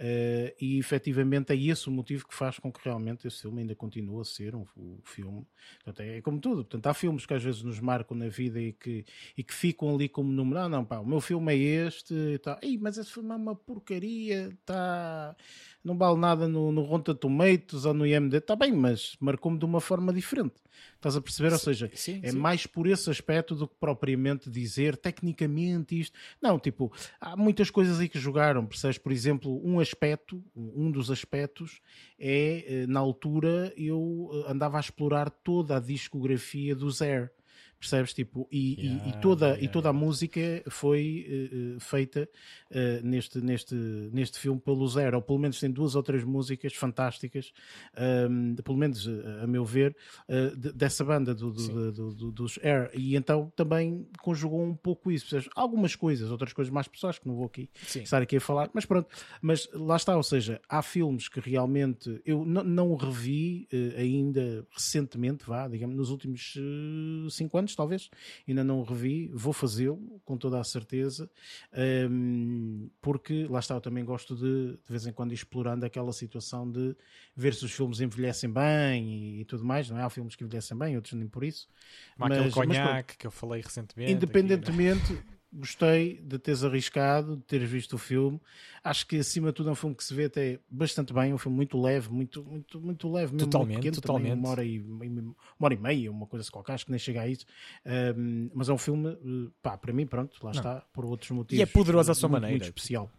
[0.00, 3.74] Uh, e efetivamente é esse o motivo que faz com que realmente esse filme ainda
[3.74, 5.46] continue a ser um, um filme.
[5.84, 6.64] Portanto, é, é, como tudo.
[6.64, 9.04] Portanto, há filmes que às vezes nos marcam na vida e que,
[9.36, 10.60] e que ficam ali como número.
[10.60, 12.14] Ah, não, pá, o meu filme é este.
[12.14, 12.58] E tá.
[12.62, 14.56] Ei, mas esse filme é uma porcaria.
[14.64, 15.36] Tá...
[15.84, 18.38] Não vale nada no, no Rotten Tomatoes ou no IMD.
[18.38, 20.54] Está bem, mas marcou-me de uma forma diferente.
[20.96, 21.52] Estás a perceber?
[21.52, 22.36] Ou seja, sim, é sim.
[22.36, 26.18] mais por esse aspecto do que propriamente dizer tecnicamente isto.
[26.40, 28.66] Não, tipo, há muitas coisas aí que jogaram.
[28.66, 28.98] Percebes?
[28.98, 31.80] Por exemplo, um aspecto, um dos aspectos,
[32.18, 37.30] é eh, na altura eu eh, andava a explorar toda a discografia do Zé
[37.80, 38.12] percebes?
[38.12, 42.28] Tipo, e, yeah, e, e toda, yeah, e toda a música foi uh, feita
[42.70, 46.74] uh, neste, neste, neste filme pelo Zero, ou pelo menos tem duas ou três músicas
[46.74, 47.52] fantásticas,
[47.96, 49.08] um, ehm, pelo menos
[49.42, 49.96] a meu ver,
[50.28, 55.10] uh, de, dessa banda do, do, do, dos Air, e então também conjugou um pouco
[55.10, 55.48] isso, percebes?
[55.56, 58.02] Algumas coisas, outras coisas mais pessoais que não vou aqui Sim.
[58.02, 59.08] estar aqui a falar, mas pronto,
[59.40, 63.66] mas lá está, ou seja, há filmes que realmente eu não revi
[63.96, 66.58] ainda recentemente, vá, digamos, nos últimos
[67.30, 68.10] cinco anos, anos, talvez,
[68.46, 71.30] ainda não o revi, vou fazê-lo com toda a certeza,
[72.10, 76.70] um, porque lá está, eu também gosto de de vez em quando explorando aquela situação
[76.70, 76.96] de
[77.34, 80.02] ver se os filmes envelhecem bem e, e tudo mais, não é?
[80.02, 81.68] Há filmes que envelhecem bem, outros nem por isso.
[82.16, 84.12] Mas, aquele conhaque que eu falei recentemente.
[84.12, 85.04] Independentemente.
[85.04, 85.39] Aqui, né?
[85.52, 88.40] Gostei de teres arriscado, de teres visto o filme.
[88.82, 91.34] Acho que acima de tudo é um filme que se vê até bastante bem, é
[91.34, 94.28] um filme muito leve, muito, muito, muito leve, mesmo totalmente, pequeno, totalmente.
[94.28, 97.22] Também, uma, hora e, uma hora e meia, uma coisa qualquer, acho que nem chega
[97.22, 97.44] a isso.
[98.16, 100.58] Um, mas é um filme, eh, pá, para mim, pronto, lá Não.
[100.58, 101.58] está, por outros motivos.
[101.58, 102.64] E é poderoso à sua muito, maneira.
[102.64, 103.10] Muito especial.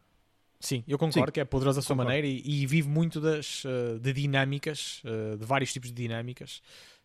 [0.59, 2.09] Sim, eu concordo Sim, que é poderoso à sua concordo.
[2.09, 6.61] maneira e, e, vive muito das, uh, de dinâmicas, uh, de vários tipos de dinâmicas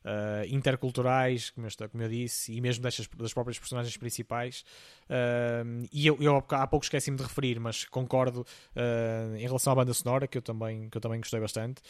[0.06, 4.64] uh, interculturais, como eu, como eu, disse, e mesmo destas, das próprias personagens principais.
[5.04, 9.76] Uh, e eu, eu, há pouco esqueci-me de referir, mas concordo uh, em relação à
[9.76, 11.82] banda sonora, que eu também, que eu também gostei bastante.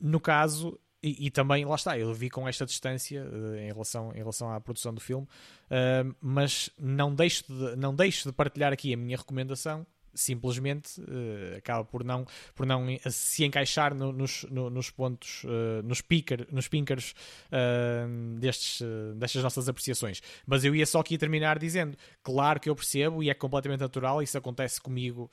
[0.00, 4.12] no caso, e, e, também, lá está, eu vi com esta distância uh, em, relação,
[4.12, 8.70] em relação à produção do filme, uh, mas não deixo, de, não deixo de partilhar
[8.70, 14.44] aqui a minha recomendação, simplesmente uh, acaba por não, por não se encaixar no, nos,
[14.50, 17.14] no, nos pontos, uh, nos, picker, nos pinkers
[17.46, 18.82] uh, destes,
[19.16, 20.22] destas nossas apreciações.
[20.46, 24.22] Mas eu ia só aqui terminar dizendo: claro que eu percebo e é completamente natural,
[24.22, 25.30] isso acontece comigo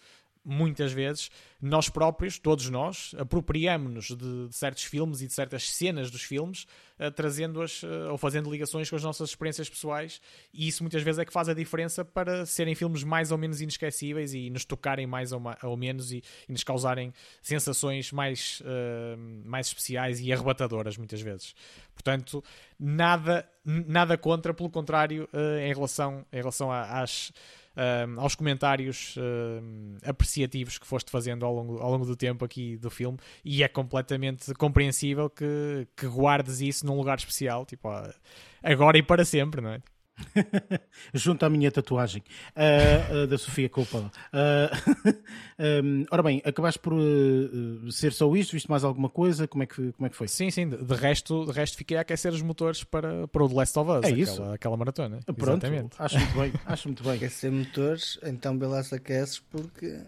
[0.47, 1.29] muitas vezes,
[1.61, 6.65] nós próprios, todos nós, apropriamos-nos de, de, certos filmes e de certas cenas dos filmes,
[6.97, 10.21] uh, trazendo-as uh, ou fazendo ligações com as nossas experiências pessoais,
[10.53, 13.59] e isso muitas vezes é que faz a diferença para serem filmes mais ou menos
[13.59, 19.17] inesquecíveis e nos tocarem mais ou, ou menos e, e, nos causarem sensações mais, uh,
[19.45, 21.53] mais especiais e arrebatadoras, muitas vezes.
[21.93, 22.41] Portanto,
[22.79, 25.27] nada, nada contra, pelo contrário,
[25.59, 27.33] em relação, em relação às
[27.77, 32.75] uh, aos comentários uh, apreciativos que foste fazendo ao longo, ao longo do tempo aqui
[32.77, 37.87] do filme e é completamente compreensível que, que guardes isso num lugar especial, tipo,
[38.63, 39.81] agora e para sempre, não é?
[41.13, 42.23] Junto à minha tatuagem
[42.55, 44.11] uh, uh, da Sofia Coppola.
[44.37, 46.93] Uh, um, ora bem, acabaste por
[47.91, 48.51] ser só isto?
[48.51, 49.47] Viste mais alguma coisa?
[49.47, 50.27] Como é que, como é que foi?
[50.27, 50.69] Sim, sim.
[50.69, 53.91] De resto, de resto fiquei a aquecer os motores para, para o The Last of
[53.91, 54.05] Us.
[54.05, 54.33] É isso?
[54.33, 55.19] Aquela, aquela maratona.
[55.25, 55.95] Pronto, Exatamente.
[55.97, 56.53] acho muito bem.
[56.65, 57.13] Acho muito bem.
[57.13, 59.99] Aquecer motores, então Belas aqueces porque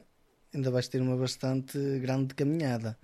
[0.53, 2.97] ainda vais ter uma bastante grande caminhada.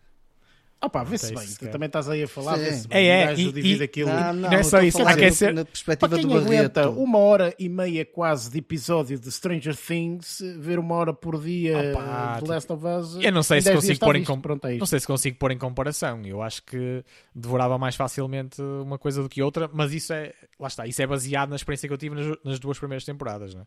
[0.86, 2.98] Opa, vê-se bem, tu também estás aí a falar, vê-se bem.
[2.98, 4.10] É, é, e, divide e, aquilo.
[4.10, 5.54] Não, não, não é só isso, aquecer.
[5.54, 9.76] Na perspectiva Para quem do aguenta uma hora e meia quase de episódio de Stranger
[9.76, 13.24] Things, ver uma hora por dia Opa, de Last of Us.
[13.24, 14.40] Eu não sei se consigo pôr em com...
[14.64, 16.22] É não sei se consigo pôr em comparação.
[16.24, 20.68] Eu acho que devorava mais facilmente uma coisa do que outra, mas isso é, lá
[20.68, 23.62] está, isso é baseado na experiência que eu tive nas, nas duas primeiras temporadas, não
[23.62, 23.66] é?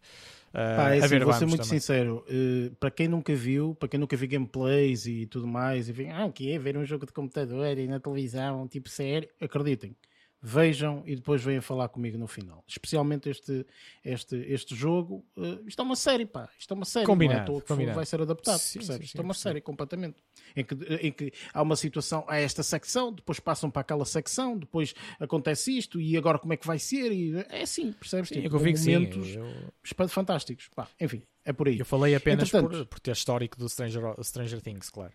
[0.49, 1.79] Uh, Pá, é assim, ver, vou ser muito também.
[1.79, 5.93] sincero, uh, para quem nunca viu, para quem nunca viu gameplays e tudo mais, e
[5.93, 9.29] vem, ah, o que é ver um jogo de computador e na televisão, tipo série,
[9.41, 9.97] acreditem,
[10.41, 12.65] vejam e depois venham falar comigo no final.
[12.67, 13.67] Especialmente este,
[14.05, 17.59] este, este jogo, uh, isto é uma série, pá, isto é uma série, combinado, não
[17.59, 17.63] é?
[17.63, 17.97] combinado.
[17.97, 20.17] vai ser adaptado, sim, sim, sim, isto é uma série completamente.
[20.55, 24.57] Em que, em que há uma situação, há esta secção, depois passam para aquela secção,
[24.57, 27.13] depois acontece isto e agora como é que vai ser?
[27.13, 28.29] E é assim, percebes?
[28.29, 30.09] Sim, tipo, eu vi momentos eu...
[30.09, 30.69] fantásticos.
[30.75, 31.79] Pá, enfim, é por aí.
[31.79, 35.13] Eu falei apenas por, por ter histórico do Stranger, Stranger Things, claro.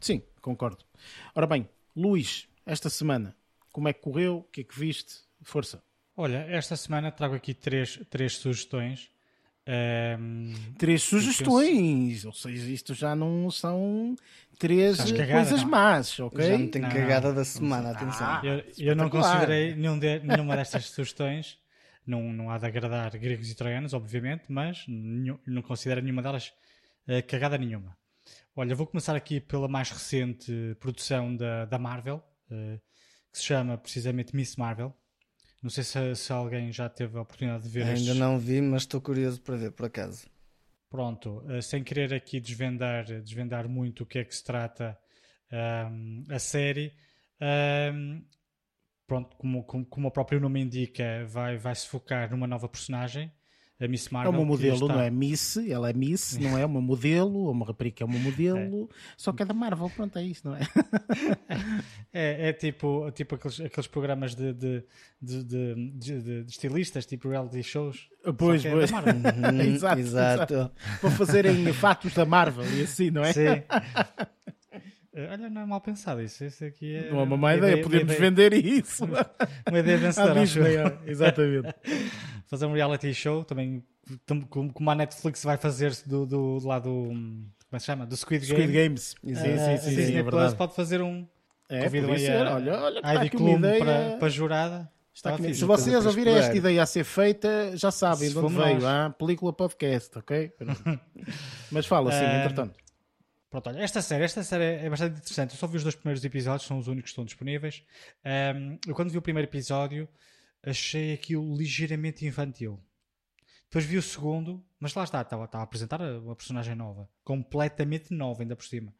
[0.00, 0.84] Sim, concordo.
[1.34, 3.36] Ora bem, Luís, esta semana
[3.72, 4.38] como é que correu?
[4.38, 5.14] O que é que viste?
[5.42, 5.82] Força.
[6.16, 9.10] Olha, esta semana trago aqui três, três sugestões.
[10.18, 12.26] Um, três sugestões, penso...
[12.26, 14.16] ou seja, isto já não são
[14.58, 15.70] três cagada, coisas não.
[15.70, 16.44] más, ok?
[16.44, 17.34] Já não tem não, cagada não.
[17.36, 18.26] da semana, atenção.
[18.26, 21.58] Ah, eu, eu não considerei nenhum de, nenhuma destas sugestões,
[22.04, 26.52] não, não há de agradar gregos e troianos, obviamente, mas nenhum, não considero nenhuma delas
[27.06, 27.96] uh, cagada nenhuma.
[28.56, 32.16] Olha, vou começar aqui pela mais recente produção da, da Marvel,
[32.50, 32.80] uh,
[33.32, 34.94] que se chama precisamente Miss Marvel.
[35.62, 38.16] Não sei se, se alguém já teve a oportunidade de ver Ainda estes...
[38.16, 40.28] não vi, mas estou curioso para ver, por acaso.
[40.88, 44.98] Pronto, uh, sem querer aqui desvendar, desvendar muito o que é que se trata
[45.52, 46.92] um, a série,
[47.92, 48.24] um,
[49.06, 53.32] pronto, como, como, como, o próprio nome indica, vai, vai se focar numa nova personagem
[53.80, 54.32] a Miss Marvel.
[54.32, 54.94] É uma modelo, está...
[54.94, 58.18] não é Miss, ela é Miss, não é uma modelo, ou uma rapariga é uma
[58.18, 58.94] modelo, é.
[59.16, 60.60] só que é da Marvel, pronto, é isso, não é?
[62.12, 64.84] é, é tipo, tipo aqueles, aqueles programas de, de,
[65.20, 68.08] de, de, de estilistas, tipo reality shows.
[68.36, 68.90] Pois, é pois.
[69.70, 70.54] Exato, exato.
[70.54, 70.72] exato.
[71.00, 73.32] Para fazerem fatos da Marvel e assim, não é?
[73.32, 73.62] Sim.
[75.28, 76.44] Olha, não é mal pensado isso.
[76.44, 77.10] Isso aqui é.
[77.10, 79.04] Não é uma má ideia, ideia podemos ideia, vender isso.
[79.04, 80.40] Uma ideia vencedora.
[80.40, 81.74] Ah, exatamente.
[82.46, 83.82] fazer um reality show também,
[84.48, 86.90] como a Netflix vai fazer do, do, do lado.
[86.90, 88.04] Como é que se chama?
[88.04, 89.14] Do Squid, Squid Games.
[89.22, 89.78] Sim, sim, sim.
[89.78, 91.26] sim, sim é Plus pode fazer um.
[91.68, 93.78] É, Convido aí a, olha, olha, a Heidi Klum ideia...
[93.78, 94.90] para, para jurada.
[95.14, 98.56] Está aqui, se vocês ouvirem esta ideia a ser feita, já sabem se de onde
[98.56, 98.86] veio.
[98.86, 100.52] Ah, película podcast, ok?
[101.70, 102.78] Mas fala assim, entretanto.
[103.50, 105.50] Pronto, olha, esta série, esta série é bastante interessante.
[105.50, 107.82] Eu só vi os dois primeiros episódios, são os únicos que estão disponíveis.
[108.24, 110.08] Um, eu quando vi o primeiro episódio
[110.62, 112.80] achei aquilo ligeiramente infantil.
[113.64, 118.42] Depois vi o segundo, mas lá está, estava, a apresentar uma personagem nova, completamente nova,
[118.42, 118.94] ainda por cima.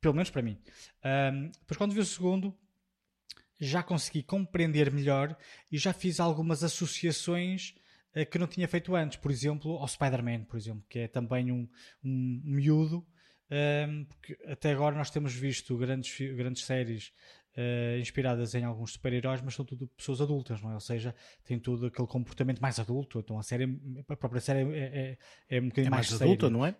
[0.00, 0.58] Pelo menos para mim.
[1.04, 2.52] Um, depois, quando vi o segundo,
[3.60, 5.36] já consegui compreender melhor
[5.70, 7.76] e já fiz algumas associações
[8.16, 9.18] uh, que não tinha feito antes.
[9.18, 11.68] Por exemplo, ao Spider-Man, por exemplo, que é também um,
[12.02, 13.06] um miúdo
[13.50, 17.12] um, porque até agora nós temos visto grandes, grandes séries
[17.56, 20.74] uh, inspiradas em alguns super-heróis, mas são tudo pessoas adultas, não é?
[20.74, 23.18] Ou seja, tem tudo aquele comportamento mais adulto.
[23.18, 25.18] Então a série, a própria série é,
[25.48, 26.76] é, é um bocadinho é mais, mais adulta, não é?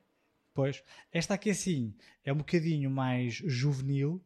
[0.52, 0.82] Pois.
[1.12, 1.94] Esta aqui, assim,
[2.24, 4.22] é um bocadinho mais juvenil,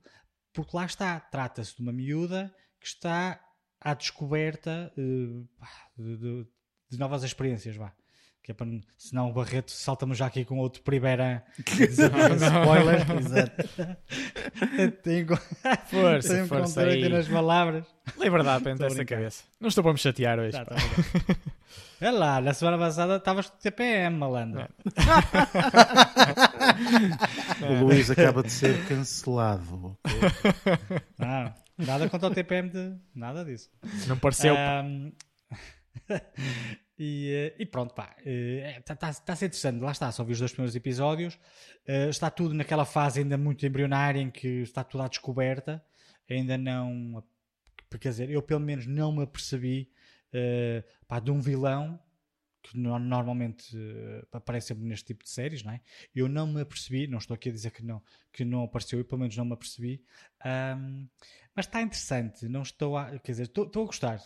[0.53, 3.41] porque lá está, trata-se de uma miúda que está
[3.81, 5.49] à descoberta uh,
[5.97, 6.47] de, de,
[6.91, 7.95] de, novas experiências, vá
[8.43, 8.67] que é para
[8.99, 13.07] senão o Barreto salta-me já aqui com outro Pribeira spoiler.
[13.19, 13.69] Exato.
[15.03, 15.27] tenho,
[15.87, 17.09] força, tenho força aí.
[17.09, 17.87] nas palavras.
[18.19, 19.45] Liberdade para essa cabeça.
[19.61, 20.53] Não estou para me chatear hoje.
[20.53, 20.75] Tá, tá,
[22.01, 24.69] é lá, na semana passada estavas com TPM, malandro.
[27.63, 29.97] o Luís acaba de ser cancelado.
[31.17, 33.71] Não, nada contra o TPM de nada disso.
[34.09, 34.57] Não pareceu.
[34.57, 35.13] Um...
[37.05, 39.81] E, eh, e, pronto, pá, está tá, tá a ser interessante.
[39.81, 41.35] Lá está, só vi os dois primeiros episódios.
[41.89, 45.85] Uh, está tudo naquela fase ainda muito embrionária em que está tudo à descoberta.
[46.31, 47.25] Ainda não.
[48.01, 49.91] Quer dizer, eu pelo menos não me apercebi
[51.09, 52.01] pá, de um vilão
[52.63, 53.77] que no, normalmente
[54.31, 55.81] aparece neste tipo de séries, não é?
[56.15, 58.01] Eu não me apercebi, não estou aqui a dizer que não,
[58.33, 60.03] que não apareceu, eu pelo menos não me apercebi.
[60.47, 61.09] Um,
[61.55, 63.19] mas está interessante, não estou a.
[63.19, 64.23] Quer dizer, estou, estou a gostar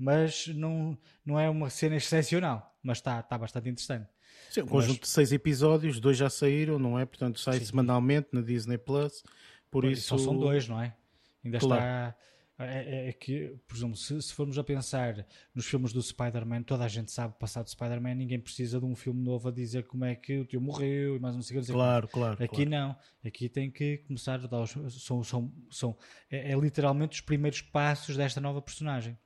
[0.00, 4.08] mas não, não é uma cena excepcional, mas está tá bastante interessante.
[4.48, 4.72] Sim, um mas...
[4.72, 7.04] conjunto de seis episódios, dois já saíram, não é?
[7.04, 7.66] Portanto, sai Sim.
[7.66, 9.22] semanalmente na Disney Plus.
[9.70, 10.08] Por isso...
[10.08, 10.96] Só são dois, não é?
[11.44, 11.82] Ainda claro.
[11.82, 12.16] está.
[12.58, 16.62] É, é, é, que, por exemplo, se, se, formos a pensar nos filmes do Spider-Man,
[16.62, 19.52] toda a gente sabe o passado do Spider-Man, ninguém precisa de um filme novo a
[19.52, 21.72] dizer como é que o tio morreu e mais não sei o que.
[21.72, 22.42] Claro, claro.
[22.42, 22.70] Aqui claro.
[22.70, 22.96] não.
[23.24, 24.70] Aqui tem que começar a dar os,
[25.02, 25.96] são, são, são,
[26.30, 29.18] é, é literalmente os primeiros passos desta nova personagem.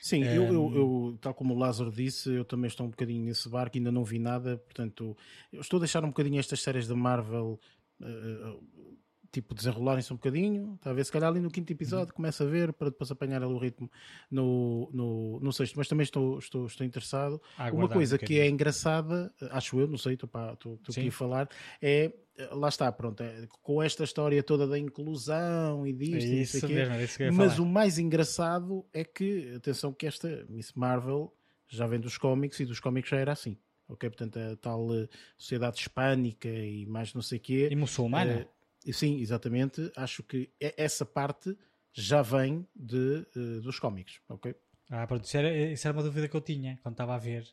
[0.00, 0.26] Sim, um...
[0.26, 3.76] eu, eu, eu, tal como o Lázaro disse, eu também estou um bocadinho nesse barco,
[3.76, 5.16] ainda não vi nada, portanto,
[5.52, 7.60] eu estou a deixar um bocadinho estas séries da Marvel.
[8.00, 8.98] Uh,
[9.32, 11.04] tipo, desenrolarem-se um bocadinho, está a ver?
[11.04, 12.16] Se calhar ali no quinto episódio uhum.
[12.16, 13.90] começa a ver para depois apanhar ali o ritmo
[14.30, 17.40] no, no, no sexto, mas também estou, estou, estou interessado.
[17.72, 21.08] Uma coisa um que é engraçada, acho eu, não sei, estou, pá, estou, estou aqui
[21.08, 21.48] a falar,
[21.80, 22.12] é
[22.52, 26.74] lá está, pronto, é, com esta história toda da inclusão e disto, é isso aqui,
[26.74, 27.68] mesmo, é isso mas falar.
[27.68, 31.32] o mais engraçado é que, atenção, que esta Miss Marvel
[31.68, 33.56] já vem dos cómics e dos cómics já era assim.
[33.88, 37.68] Ok, portanto, a tal uh, sociedade hispânica e mais não sei o quê.
[37.70, 38.46] E muçulmana?
[38.86, 39.90] Uh, sim, exatamente.
[39.96, 41.56] Acho que essa parte
[41.92, 44.54] já vem de, uh, dos cómics, ok?
[44.90, 47.46] Ah, pronto, isso era, isso era uma dúvida que eu tinha quando estava a ver.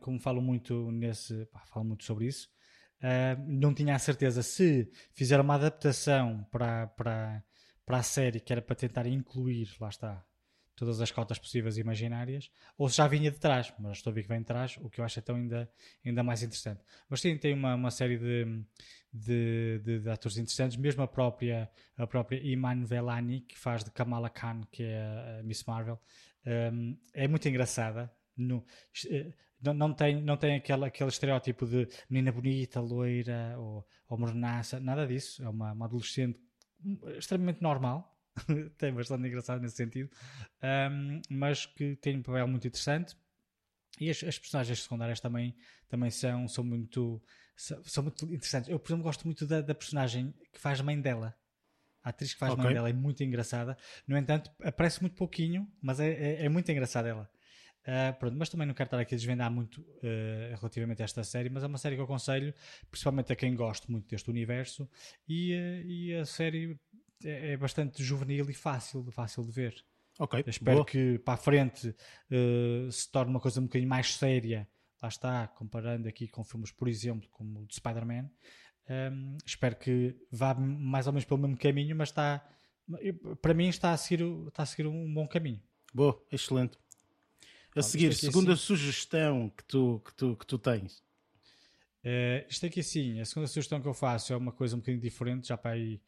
[0.00, 2.48] como falo muito nesse, pá, falo muito sobre isso,
[2.98, 7.44] Uh, não tinha a certeza se fizeram uma adaptação para, para,
[7.86, 10.24] para a série que era para tentar incluir, lá está,
[10.78, 14.14] todas as cotas possíveis e imaginárias, ou se já vinha de trás, mas estou a
[14.14, 15.68] ver que vem de trás, o que eu acho então ainda,
[16.04, 16.80] ainda mais interessante.
[17.08, 18.64] Mas sim, tem uma, uma série de,
[19.12, 23.90] de, de, de atores interessantes, mesmo a própria, a própria Iman Velani, que faz de
[23.90, 26.00] Kamala Khan, que é a Miss Marvel,
[26.46, 28.10] um, é muito engraçada.
[28.36, 28.64] No,
[29.10, 34.16] eh, não, não, tem, não tem aquele, aquele estereótipo de menina bonita, loira ou, ou
[34.18, 35.42] mornaça, nada disso.
[35.42, 36.38] É uma, uma adolescente
[37.16, 38.16] extremamente normal,
[38.78, 40.10] tem bastante engraçado nesse sentido,
[40.90, 43.16] um, mas que tem um papel muito interessante.
[44.00, 45.56] E as, as, personagens secundárias também,
[45.88, 47.20] também são, são, muito,
[47.56, 48.68] são, são muito interessantes.
[48.68, 51.34] Eu, por exemplo, gosto muito da, da personagem que faz mãe dela.
[52.02, 52.64] A atriz que faz okay.
[52.64, 53.76] mãe dela é muito engraçada.
[54.06, 57.28] No entanto, aparece muito pouquinho, mas é, é, é muito engraçada ela.
[57.88, 61.24] Uh, pronto, mas também não quero estar aqui a desvendar muito uh, relativamente a esta
[61.24, 62.52] série, mas é uma série que eu aconselho,
[62.90, 64.86] principalmente a quem gosta muito deste universo,
[65.26, 66.78] e, uh, e a série
[67.24, 69.84] é, é, bastante juvenil e fácil, fácil de ver.
[70.18, 70.42] Ok.
[70.44, 70.86] Eu espero Boa.
[70.86, 71.94] que para a frente
[72.90, 74.68] se torne uma coisa um bocadinho mais séria.
[75.00, 78.28] Lá está, comparando aqui com filmes, por exemplo, como o de Spider-Man.
[78.88, 82.44] Um, espero que vá mais ou menos pelo mesmo caminho, mas está,
[83.42, 85.62] para mim está a seguir, está a seguir um bom caminho.
[85.92, 86.78] Boa, excelente.
[87.76, 88.62] A seguir, segunda assim.
[88.62, 90.98] sugestão que tu, que tu, que tu tens.
[92.02, 95.02] Uh, isto aqui sim, a segunda sugestão que eu faço é uma coisa um bocadinho
[95.02, 96.00] diferente, já para aí,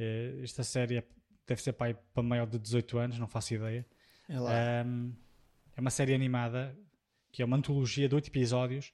[0.00, 1.04] uh, esta série é,
[1.46, 3.86] deve ser para, para maior de 18 anos, não faço ideia.
[4.28, 5.14] É, um,
[5.76, 6.76] é uma série animada,
[7.32, 8.92] que é uma antologia de 8 episódios,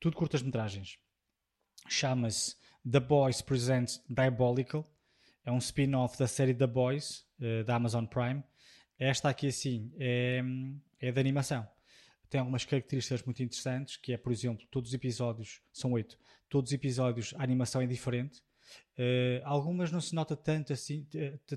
[0.00, 0.98] tudo curtas-metragens.
[1.88, 2.56] Chama-se
[2.90, 4.84] The Boys Presents Diabolical,
[5.44, 8.42] é um spin-off da série The Boys, uh, da Amazon Prime.
[8.98, 10.42] Esta aqui assim, é,
[11.00, 11.66] é de animação.
[12.28, 16.70] Tem algumas características muito interessantes, que é, por exemplo, todos os episódios, são oito, todos
[16.70, 18.42] os episódios a animação é diferente.
[18.98, 21.06] Uh, algumas não se nota tanto assim,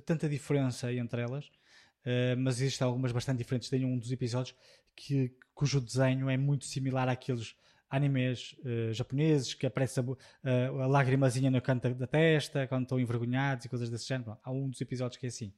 [0.05, 3.69] tanta diferença entre elas, uh, mas existem algumas bastante diferentes.
[3.69, 4.55] Tem um dos episódios
[4.95, 7.55] que, cujo desenho é muito similar àqueles
[7.91, 13.65] animes uh, japoneses que aparece a, a, a no canto da testa quando estão envergonhados
[13.65, 14.37] e coisas desse género.
[14.41, 15.53] Há um dos episódios que é assim.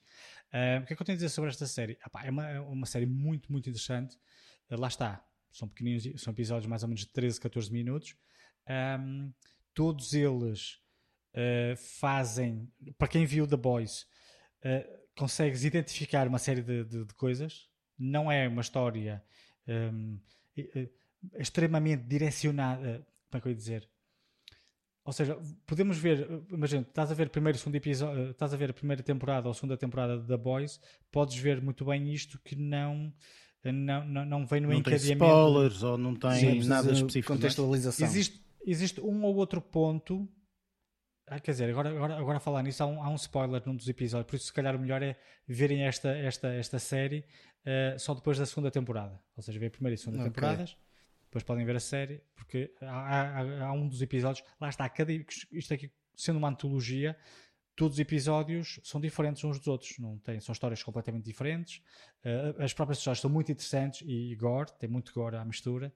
[0.51, 1.97] Uh, o que é que eu tenho a dizer sobre esta série?
[2.23, 4.17] É, uma, é uma série muito, muito interessante.
[4.69, 5.23] Uh, lá está.
[5.51, 8.15] São pequeninos, são episódios mais ou menos de 13, 14 minutos.
[8.99, 9.31] Um,
[9.71, 10.80] todos eles
[11.99, 14.05] fazem, para quem viu The Boys,
[15.15, 17.68] consegues identificar uma série de, de, de coisas.
[17.97, 19.23] Não é uma história.
[19.68, 20.19] Um,
[21.38, 23.05] extremamente direcionada.
[23.30, 23.89] Como é que eu ia dizer?
[25.05, 28.73] Ou seja, podemos ver, imagina, estás a ver primeiro segundo episódio, estás a ver a
[28.73, 30.80] primeira temporada ou a segunda temporada da Boys,
[31.11, 33.14] podes ver muito bem isto que não
[33.64, 35.19] não, não, não vem no não encadeamento.
[35.19, 37.34] Tem spoilers ou não tem Sim, nada específico.
[37.34, 37.35] É?
[37.35, 38.05] Contextualização.
[38.05, 40.27] Existe, existe um ou outro ponto.
[41.27, 43.75] Ah, quer dizer, agora, agora, agora a falar nisso, há um, há um spoiler num
[43.75, 45.17] dos episódios, por isso se calhar o melhor é
[45.47, 47.25] verem esta, esta, esta série
[47.65, 49.21] uh, só depois da segunda temporada.
[49.35, 50.31] Ou seja, ver a primeira e a segunda okay.
[50.31, 50.77] temporadas
[51.33, 55.11] depois podem ver a série, porque há, há, há um dos episódios, lá está, cada,
[55.51, 57.17] isto aqui sendo uma antologia,
[57.75, 61.81] todos os episódios são diferentes uns dos outros, não tem, são histórias completamente diferentes.
[62.23, 65.93] Uh, as próprias histórias são muito interessantes e gore, tem muito gore à mistura.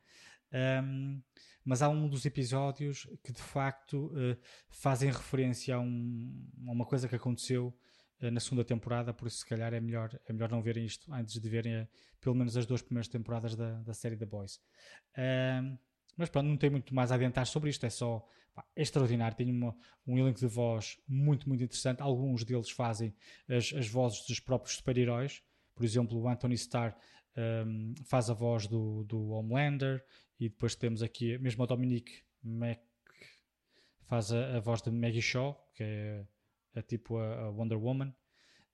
[0.84, 1.22] Um,
[1.64, 4.38] mas há um dos episódios que de facto uh,
[4.70, 7.78] fazem referência a, um, a, uma coisa que aconteceu
[8.22, 11.14] uh, na segunda temporada, por isso se calhar é melhor, é melhor não verem isto
[11.14, 11.88] antes de verem
[12.22, 14.60] pelo menos as duas primeiras temporadas da, da série The Boys.
[15.18, 15.78] Um,
[16.18, 19.38] mas pronto, não tem muito mais a adiantar sobre isto, é só pá, é extraordinário.
[19.38, 19.76] Tem uma,
[20.06, 22.02] um elenco de voz muito, muito interessante.
[22.02, 23.14] Alguns deles fazem
[23.48, 25.44] as, as vozes dos próprios super-heróis.
[25.76, 26.98] Por exemplo, o Anthony Starr
[27.66, 30.04] um, faz a voz do, do Homelander
[30.40, 32.80] e depois temos aqui mesmo a Dominique Mac
[34.08, 36.26] faz a, a voz de Maggie Shaw, que é,
[36.76, 38.10] é tipo a, a, Wonder Woman,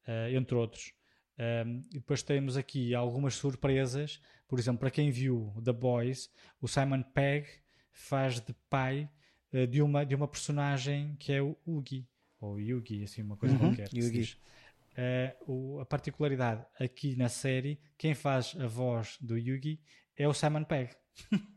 [0.07, 0.93] uh, entre outros.
[1.37, 4.21] Um, e depois temos aqui algumas surpresas.
[4.47, 6.29] Por exemplo, para quem viu The Boys,
[6.61, 7.47] o Simon Pegg
[7.91, 9.09] faz de pai
[9.53, 12.07] uh, de, uma, de uma personagem que é o Ugi,
[12.39, 13.89] ou Yugi, assim, uma coisa uhum, qualquer.
[13.93, 14.37] Yugi.
[14.93, 19.79] Uh, o, a particularidade aqui na série, quem faz a voz do Yugi
[20.15, 20.95] é o Simon Pegg.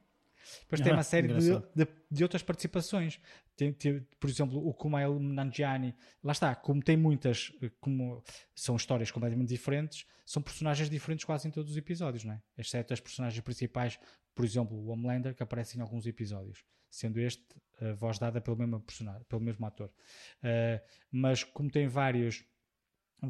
[0.63, 3.21] Depois tem uma série de, de, de, outras participações.
[3.57, 5.95] Tem, tem, por exemplo, o Kumail Nanjiani.
[6.23, 8.23] Lá está, como tem muitas, eh, como
[8.55, 12.43] são histórias completamente diferentes, são personagens diferentes quase em todos os episódios, não é?
[12.59, 13.99] Exceto as personagens principais,
[14.35, 17.45] por exemplo, o Homelander, que aparece em alguns episódios, sendo este
[17.81, 19.89] a voz dada pelo mesmo personagem, pelo mesmo ator.
[20.43, 22.45] Uh, mas como tem vários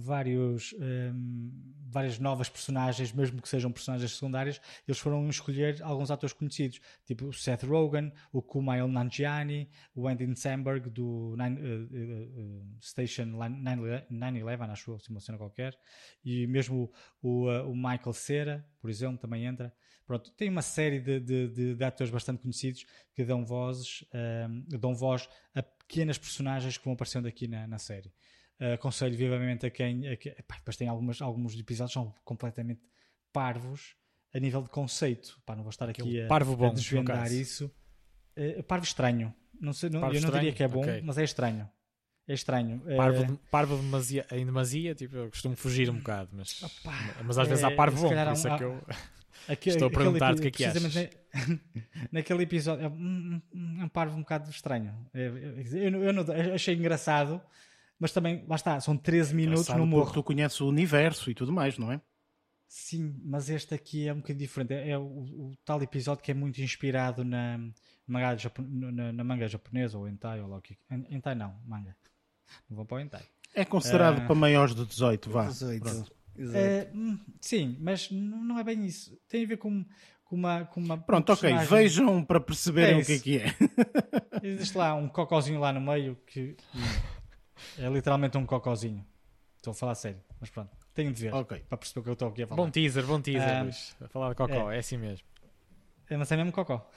[0.01, 1.51] vários, um,
[1.89, 7.27] várias novas personagens, mesmo que sejam personagens secundárias, eles foram escolher alguns atores conhecidos, tipo
[7.27, 14.70] o Seth Rogen, o Kumail Nanjiani, o Andy Samberg do Nine, uh, uh, Station 9-11,
[14.70, 15.78] acho eu, uma cena qualquer,
[16.24, 16.93] e mesmo
[17.23, 19.74] o, o, Michael Cera, por exemplo, também entra.
[20.06, 24.05] Pronto, tem uma série de, de, de, de atores bastante conhecidos que dão vozes,
[24.48, 28.12] um, dão voz a pequenas personagens que vão aparecendo aqui na, na série.
[28.61, 30.09] Uh, aconselho vivamente a quem.
[30.09, 30.16] A
[30.57, 32.81] depois tem algumas, alguns episódios são completamente
[33.33, 33.95] parvos
[34.35, 35.41] a nível de conceito.
[35.45, 37.70] Pá, não vou estar aqui a, parvo bom, a desvendar isso.
[38.37, 39.35] Uh, parvo estranho.
[39.61, 41.01] Não sei, não, eu não diria que é bom, okay.
[41.03, 41.69] mas é estranho.
[42.28, 42.83] É estranho.
[42.97, 46.93] Parvo, uh, parvo demasia, em demasia, tipo, eu costumo fugir um bocado, mas, opa,
[47.24, 48.85] mas às vezes há parvo bom, por isso um, é que eu
[49.49, 51.11] aquele, estou a perguntar-te o que é que achas.
[52.11, 54.93] naquele episódio, é um, um, parvo um bocado estranho.
[55.15, 57.41] Eu, eu, eu, eu achei engraçado,
[57.98, 60.12] mas também, lá está, são 13 minutos no morro.
[60.12, 62.01] Tu conheces o universo e tudo mais, não é?
[62.68, 64.74] Sim, mas este aqui é um bocadinho diferente.
[64.74, 67.59] É, é o, o, tal episódio que é muito inspirado na,
[68.06, 70.77] manga, na, na manga japonesa ou hentai ou lá o que.
[70.90, 71.97] Hentai não, manga.
[72.68, 73.23] Não vou para o hentai.
[73.55, 75.47] É considerado uh, para maiores de 18, vá.
[75.47, 76.16] 18.
[76.39, 79.16] Uh, sim, mas não é bem isso.
[79.28, 79.85] Tem a ver com,
[80.24, 80.64] com uma.
[80.66, 81.56] Com uma Pronto, ok.
[81.59, 83.55] Vejam para perceberem é o que é que é.
[84.43, 86.56] Existe lá um cocózinho lá no meio que.
[87.78, 89.05] É literalmente um cocózinho.
[89.57, 90.70] Estou a falar sério, mas pronto.
[90.95, 91.61] Tenho de ver okay.
[91.69, 92.62] para perceber o que eu estou aqui a falar.
[92.62, 93.97] Bom teaser, bom teaser, um, Luís.
[94.01, 95.27] A falar de cocó, é, é assim mesmo.
[96.09, 96.89] É, mas é mesmo cocó.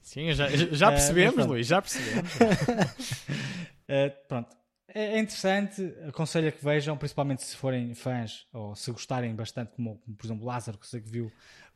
[0.00, 2.34] Sim, já, já percebemos, uh, Luís, já percebemos.
[2.34, 4.56] uh, pronto.
[4.92, 9.72] É, é interessante, aconselho a que vejam, principalmente se forem fãs ou se gostarem bastante,
[9.76, 11.30] como, como por exemplo Lázaro, que sei que viu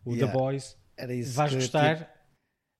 [0.04, 0.76] o yeah, The Boys.
[0.96, 2.10] Era isso vais gostar.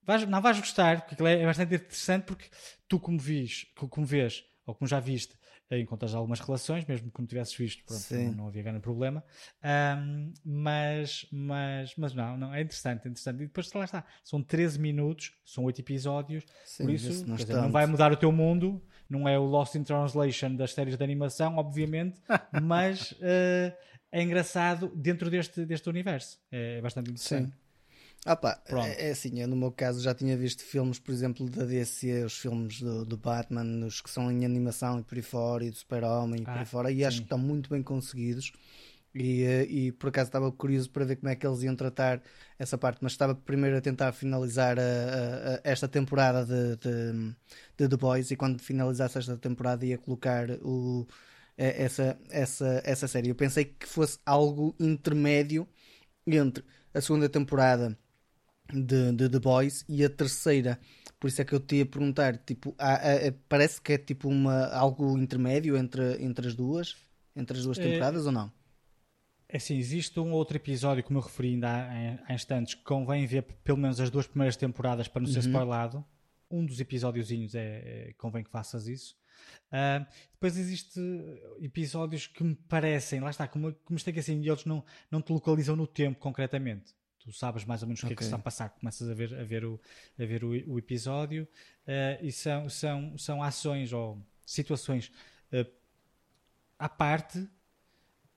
[0.03, 2.51] Vais, não vais gostar, porque aquilo é, é bastante interessante porque
[2.89, 5.37] tu como vis, como vês ou como já viste,
[5.71, 9.25] encontras algumas relações, mesmo que não tivesses visto, pronto, não, não, havia grande problema.
[9.63, 13.43] Um, mas, mas, mas não, não, é interessante, é interessante.
[13.43, 17.55] E depois lá está, são 13 minutos, são 8 episódios, Sim, por isso não, dizer,
[17.55, 21.05] não, vai mudar o teu mundo, não é o Lost in Translation das séries de
[21.05, 22.21] animação, obviamente,
[22.63, 23.75] mas uh,
[24.11, 26.39] é engraçado dentro deste, deste universo.
[26.51, 27.51] É bastante interessante.
[27.51, 27.64] Sim.
[28.25, 31.47] Ah pá, é, é, assim, eu no meu caso já tinha visto filmes, por exemplo,
[31.51, 35.23] da DC, os filmes do, do Batman, os que são em animação e por aí
[35.23, 37.05] fora, e do Super-Homem e ah, por aí ah, fora, e sim.
[37.05, 38.53] acho que estão muito bem conseguidos.
[39.15, 42.21] E, eh, e por acaso estava curioso para ver como é que eles iam tratar
[42.59, 47.35] essa parte, mas estava primeiro a tentar finalizar a, a, a esta temporada de, de,
[47.77, 51.07] de, The Boys e quando finalizasse esta temporada ia colocar o,
[51.57, 53.29] eh, essa, essa, essa série.
[53.29, 55.69] Eu pensei que fosse algo intermédio
[56.27, 57.97] entre a segunda temporada
[58.73, 60.79] de, de The Boys e a terceira.
[61.19, 64.29] Por isso é que eu te ia perguntar, tipo, há, há, parece que é tipo
[64.29, 66.97] uma, algo intermédio entre, entre as duas,
[67.35, 67.83] entre as duas é.
[67.83, 68.53] temporadas é, ou não?
[69.49, 73.27] É assim, existe um outro episódio, como eu referi ainda há, há instantes, que convém
[73.27, 75.47] ver pelo menos as duas primeiras temporadas para não ser uhum.
[75.47, 76.05] spoilado.
[76.51, 79.17] Um dos episódiozinhos é, é convém que faças isso.
[79.69, 81.01] Uh, depois existe
[81.61, 85.21] episódios que me parecem, lá está, como, como isto é que assim, eles não, não
[85.21, 86.95] te localizam no tempo concretamente.
[87.25, 88.15] Tu sabes mais ou menos o que okay.
[88.15, 89.81] é que está a passar, começas a ver, a ver, o,
[90.19, 91.49] a ver o, o episódio
[91.89, 95.11] uh, e são, são, são ações ou situações
[95.51, 95.67] uh,
[96.79, 97.49] à parte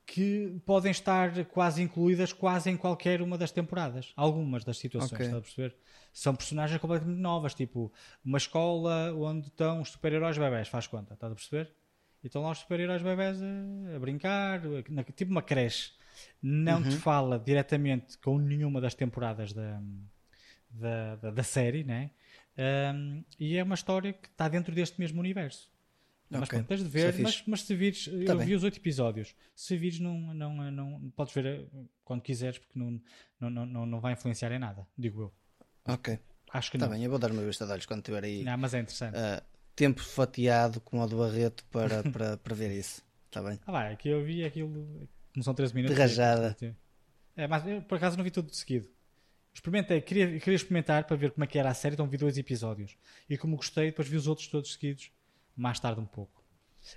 [0.05, 4.13] que podem estar quase incluídas quase em qualquer uma das temporadas.
[4.15, 5.25] Algumas das situações, okay.
[5.25, 5.75] está a perceber?
[6.13, 7.91] São personagens completamente novas, tipo
[8.23, 11.73] uma escola onde estão os super-heróis bebés, faz conta, está a perceber?
[12.23, 15.91] E estão lá os super-heróis bebés a, a brincar, a, tipo uma creche.
[16.41, 16.89] Não uhum.
[16.89, 19.81] te fala diretamente com nenhuma das temporadas da,
[20.69, 22.11] da, da, da série, né?
[22.57, 25.71] Um, e é uma história que está dentro deste mesmo universo.
[26.29, 26.59] Mas okay.
[26.59, 28.47] pronto, tens de ver, mas, mas se vires, tá eu bem.
[28.47, 29.33] vi os oito episódios.
[29.55, 31.65] Se vires, não, não, não, podes ver eh,
[32.03, 33.01] quando quiseres, porque não,
[33.39, 35.33] não, não, não vai influenciar em nada, digo eu.
[35.87, 36.19] Ok.
[36.51, 36.93] Acho que tá não.
[36.93, 38.43] bem, eu vou dar uma vista de olhos quando tiver aí.
[38.43, 39.15] Não, mas é interessante.
[39.15, 39.41] Uh,
[39.75, 43.01] tempo fatiado como o do Barreto para, para, para ver isso.
[43.27, 43.59] Está bem?
[43.65, 45.07] Ah, vai, aqui eu vi aquilo.
[45.37, 45.95] Não são 13 minutos.
[45.95, 46.57] De rajada.
[47.35, 48.89] É, mas eu, por acaso não vi tudo de seguido.
[49.53, 52.39] Experimentei, queria, queria experimentar para ver como é que era a série, então vi dois
[52.39, 52.97] episódios.
[53.29, 55.11] E como gostei, depois vi os outros todos seguidos
[55.55, 56.43] mais tarde um pouco.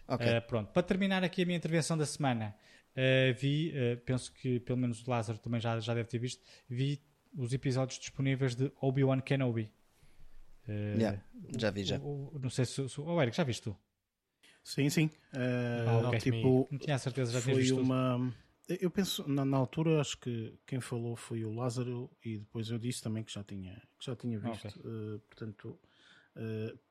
[0.08, 0.38] Okay.
[0.38, 2.54] Uh, pronto, para terminar aqui a minha intervenção da semana,
[2.96, 6.42] uh, vi, uh, penso que pelo menos o Lázaro também já, já deve ter visto,
[6.66, 7.02] vi
[7.36, 9.70] os episódios disponíveis de Obi-Wan Kenobi.
[10.66, 11.20] Yeah,
[11.58, 11.98] já vi já.
[11.98, 13.00] O, o, não sei se, se.
[13.00, 13.76] Oh, Eric, já viste tu?
[14.62, 15.10] Sim, sim.
[15.32, 16.32] Ah, okay.
[16.32, 18.32] tipo, não tinha certeza, já foi uma.
[18.68, 22.78] Eu penso, na, na, altura, acho que quem falou foi o Lázaro e depois eu
[22.78, 24.68] disse também que já tinha, que já tinha visto.
[24.68, 25.20] Okay.
[25.28, 25.78] portanto,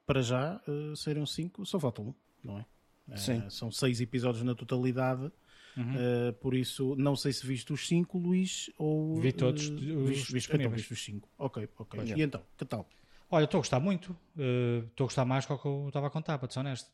[0.05, 2.13] para já uh, saíram cinco, só falta um,
[2.43, 2.65] não é?
[3.07, 5.31] Uh, são seis episódios na totalidade.
[5.77, 5.95] Uhum.
[5.95, 9.15] Uh, por isso, não sei se viste os cinco, Luís, ou.
[9.21, 11.29] Vi todos uh, os viste, viste, então, viste os cinco.
[11.37, 11.99] Ok, ok.
[11.99, 12.25] Pois e é.
[12.25, 12.87] então, que tal?
[13.31, 14.15] Olha, estou a gostar muito.
[14.35, 16.89] Estou a gostar mais do que eu estava a contar, para ser honesto.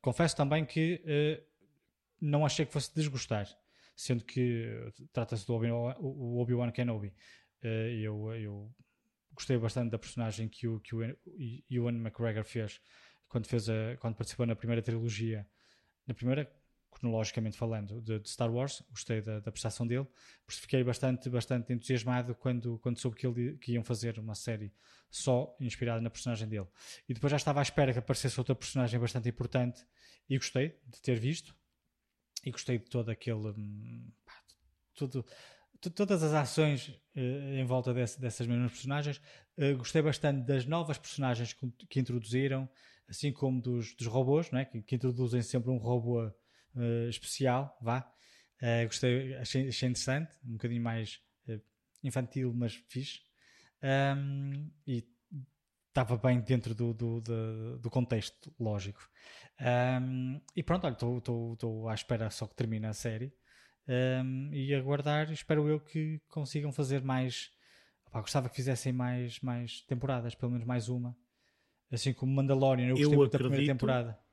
[0.00, 1.02] Confesso também que
[2.20, 3.48] não achei que fosse desgostar,
[3.96, 7.14] sendo que trata-se do Obi-Wan Obi Kenobi.
[7.62, 8.74] eu, eu
[9.34, 11.02] gostei bastante da personagem que o, que o
[11.70, 12.80] Ewan McGregor fez
[13.28, 15.46] quando, fez a, quando participou na primeira trilogia,
[16.06, 16.50] na primeira,
[17.04, 20.06] cronologicamente falando, de, de Star Wars, gostei da, da, prestação dele,
[20.48, 24.72] fiquei bastante, bastante entusiasmado quando, quando soube que, ele, que iam fazer uma série
[25.10, 26.66] só inspirada na personagem dele.
[27.06, 29.84] E depois já estava à espera que aparecesse outra personagem bastante importante
[30.28, 31.54] e gostei de ter visto
[32.42, 33.48] e gostei de todo aquele.
[33.50, 34.32] Hum, pá,
[34.94, 35.24] tudo,
[35.94, 39.20] todas as ações uh, em volta desse, dessas mesmas personagens.
[39.58, 42.68] Uh, gostei bastante das novas personagens que, que introduziram,
[43.06, 44.64] assim como dos, dos robôs, não é?
[44.64, 46.32] que, que introduzem sempre um robô
[46.76, 48.08] uh, especial, vá.
[48.62, 51.60] Uh, gostei, achei, achei, interessante, um bocadinho mais uh,
[52.02, 53.20] infantil, mas fixe.
[53.82, 55.04] Um, e
[55.88, 59.08] estava bem dentro do, do, do, do contexto lógico.
[59.60, 63.32] Um, e pronto, olha, estou à espera só que termine a série.
[63.86, 67.52] Um, e aguardar, espero eu que consigam fazer mais.
[68.12, 71.16] Gostava que fizessem mais, mais temporadas, pelo menos mais uma.
[71.92, 74.23] Assim como Mandalorian, eu gostei eu muito da primeira temporada.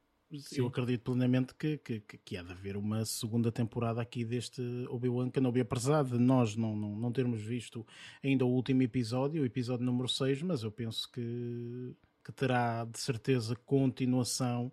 [0.56, 5.30] Eu acredito plenamente que, que, que há de haver uma segunda temporada aqui deste Obi-Wan
[5.30, 7.86] Kenobi, apesar de nós não, não, não termos visto
[8.24, 11.94] ainda o último episódio, o episódio número 6, mas eu penso que,
[12.24, 14.72] que terá de certeza continuação,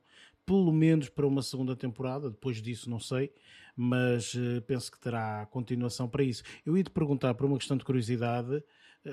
[0.48, 3.30] pelo menos para uma segunda temporada, depois disso não sei,
[3.76, 6.42] mas uh, penso que terá continuação para isso.
[6.64, 8.64] Eu ia te perguntar, por uma questão de curiosidade,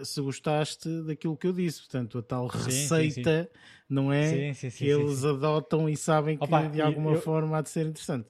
[0.05, 3.59] se gostaste daquilo que eu disse, portanto, a tal sim, receita, sim, sim.
[3.89, 4.53] não é?
[4.53, 8.29] que eles adotam e sabem que Opa, de alguma eu, forma há de ser interessante.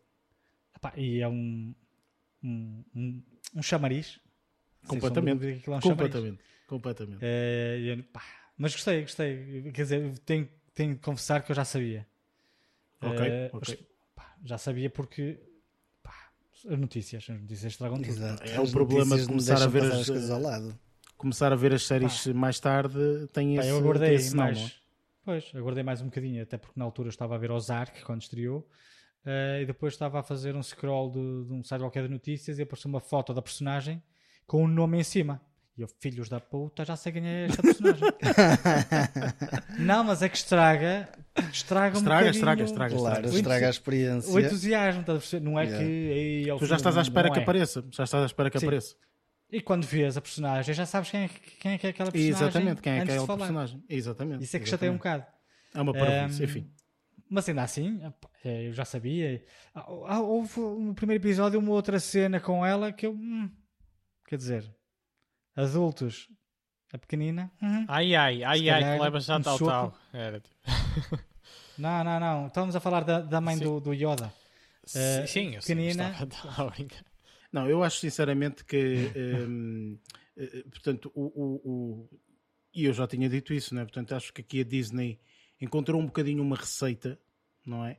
[0.76, 1.76] Opa, e é um,
[2.44, 3.24] um, um,
[3.58, 4.20] um chamariz.
[4.88, 5.46] Completamente.
[5.46, 6.12] É um completamente.
[6.12, 6.40] Chamariz.
[6.68, 7.20] Completamente.
[7.22, 8.04] É, eu,
[8.58, 9.72] mas gostei, gostei.
[9.72, 12.08] Quer dizer, tenho, tenho de confessar que eu já sabia.
[13.02, 13.88] Ok, uh, okay.
[14.16, 15.40] Pá, já sabia porque
[16.02, 16.32] pá,
[16.70, 18.26] as notícias, as notícias estragam tudo.
[18.44, 20.80] É o problema de começar a ver as, as coisas ao lado
[21.18, 22.34] começar a ver as séries Pá.
[22.34, 24.72] mais tarde tem esse, eu aguardei esse mais, não, é?
[25.24, 28.60] Pois, aguardei mais um bocadinho, até porque na altura estava a ver Ozark quando estreou
[29.26, 32.60] uh, e depois estava a fazer um scroll de, de um site qualquer de notícias
[32.60, 34.02] e apareceu uma foto da personagem
[34.46, 35.42] com um nome em cima.
[35.78, 38.08] E eu, filhos da puta, já sei quem é esta personagem.
[39.80, 41.10] não, mas é que estraga.
[41.52, 44.34] Estraga, estraga, um estraga, estraga, claro, estraga a experiência.
[44.34, 45.04] O entusiasmo,
[45.42, 45.86] não é yeah.
[45.86, 45.92] que.
[45.92, 47.84] Ei, tu já estás à espera que apareça.
[47.92, 48.68] Já estás à espera que Sim.
[48.68, 48.96] apareça.
[49.52, 51.30] E quando vês a personagem, já sabes quem é,
[51.60, 52.48] quem é, que é aquela personagem.
[52.48, 53.84] Exatamente, quem é aquela personagem.
[53.90, 54.44] Exatamente.
[54.44, 55.26] Isso é que chateia um bocado.
[55.74, 56.72] É uma parvoíce, um, enfim.
[57.30, 58.02] Mas ainda assim,
[58.44, 59.44] é, eu já sabia.
[59.74, 63.12] Ah, ah, houve no primeiro episódio uma outra cena com ela que eu.
[63.12, 63.50] Hum,
[64.28, 64.75] quer dizer,
[65.56, 66.30] adultos,
[66.94, 67.52] a pequenina.
[67.62, 69.98] Hum, ai ai, ai ai, que leva já um tal tal.
[70.14, 70.56] Era tipo.
[71.78, 72.48] não, não, não.
[72.48, 74.34] Estamos a falar da, da mãe do, do Yoda.
[74.86, 76.12] Sim, uh, sim, eu pequenina.
[76.12, 76.72] Estava,
[77.52, 79.12] não, eu acho sinceramente que.
[79.48, 79.98] um,
[80.38, 82.10] eh, eh, portanto, o, o, o,
[82.74, 83.84] E eu já tinha dito isso, né?
[83.84, 85.20] Portanto, acho que aqui a Disney
[85.60, 87.18] encontrou um bocadinho uma receita,
[87.66, 87.98] não é?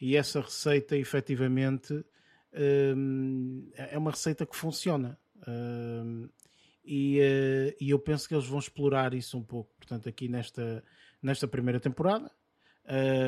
[0.00, 2.04] E essa receita, efetivamente,
[2.96, 5.18] hum, é uma receita que funciona.
[5.46, 6.28] Hum,
[6.84, 10.82] e, uh, e, eu penso que eles vão explorar isso um pouco, portanto, aqui nesta,
[11.22, 12.30] nesta primeira temporada.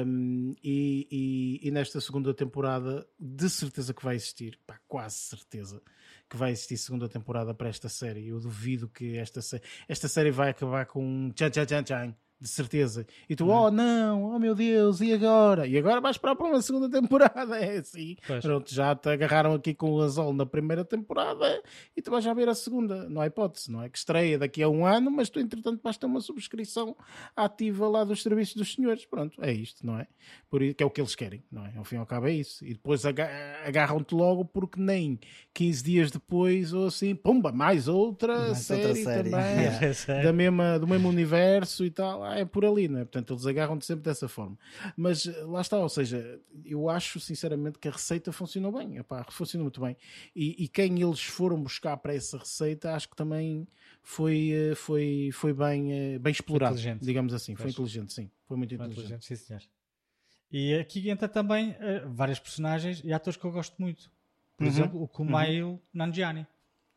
[0.04, 5.80] Um, e, e, e, nesta segunda temporada, de certeza que vai existir, pá, quase certeza
[6.28, 8.28] que vai existir segunda temporada para esta série.
[8.28, 9.40] Eu duvido que esta,
[9.86, 13.06] esta série vai acabar com um tchan tchan tchan tchan de certeza.
[13.28, 15.66] E tu, oh não, oh meu Deus, e agora?
[15.66, 17.52] E agora vais para uma segunda temporada.
[17.62, 18.16] É assim.
[18.26, 18.42] Pois.
[18.42, 21.62] Pronto, já te agarraram aqui com o azul na primeira temporada
[21.96, 23.08] e tu vais já ver a segunda.
[23.08, 23.88] Não há hipótese, não é?
[23.88, 26.96] Que estreia daqui a um ano, mas tu entretanto vais ter uma subscrição
[27.36, 29.04] ativa lá dos serviços dos senhores.
[29.06, 30.08] Pronto, é isto, não é?
[30.50, 31.76] Por isso, que é o que eles querem, não é?
[31.76, 32.64] Ao fim e ao cabo é isso.
[32.64, 35.20] E depois agarram-te logo porque nem
[35.54, 40.22] 15 dias depois ou assim, pumba, mais outra, mais série, outra série também, yeah.
[40.22, 43.04] da mesma, do mesmo universo e tal é por ali, não é?
[43.04, 44.58] Portanto, eles agarram-te sempre dessa forma.
[44.96, 49.24] Mas eh, lá está, ou seja, eu acho sinceramente que a receita funcionou bem, epá,
[49.30, 49.96] funcionou muito bem.
[50.34, 53.66] E, e quem eles foram buscar para essa receita, acho que também
[54.02, 57.54] foi, eh, foi, foi bem, eh, bem explorado, digamos assim.
[57.54, 58.30] Foi inteligente, sim.
[58.46, 59.14] Foi muito foi inteligente.
[59.14, 59.62] inteligente sim, senhor.
[60.50, 64.10] E aqui entra também uh, várias personagens e atores que eu gosto muito.
[64.54, 64.68] Por uhum.
[64.68, 65.80] exemplo, o Kumail uhum.
[65.94, 66.46] Nanjiani.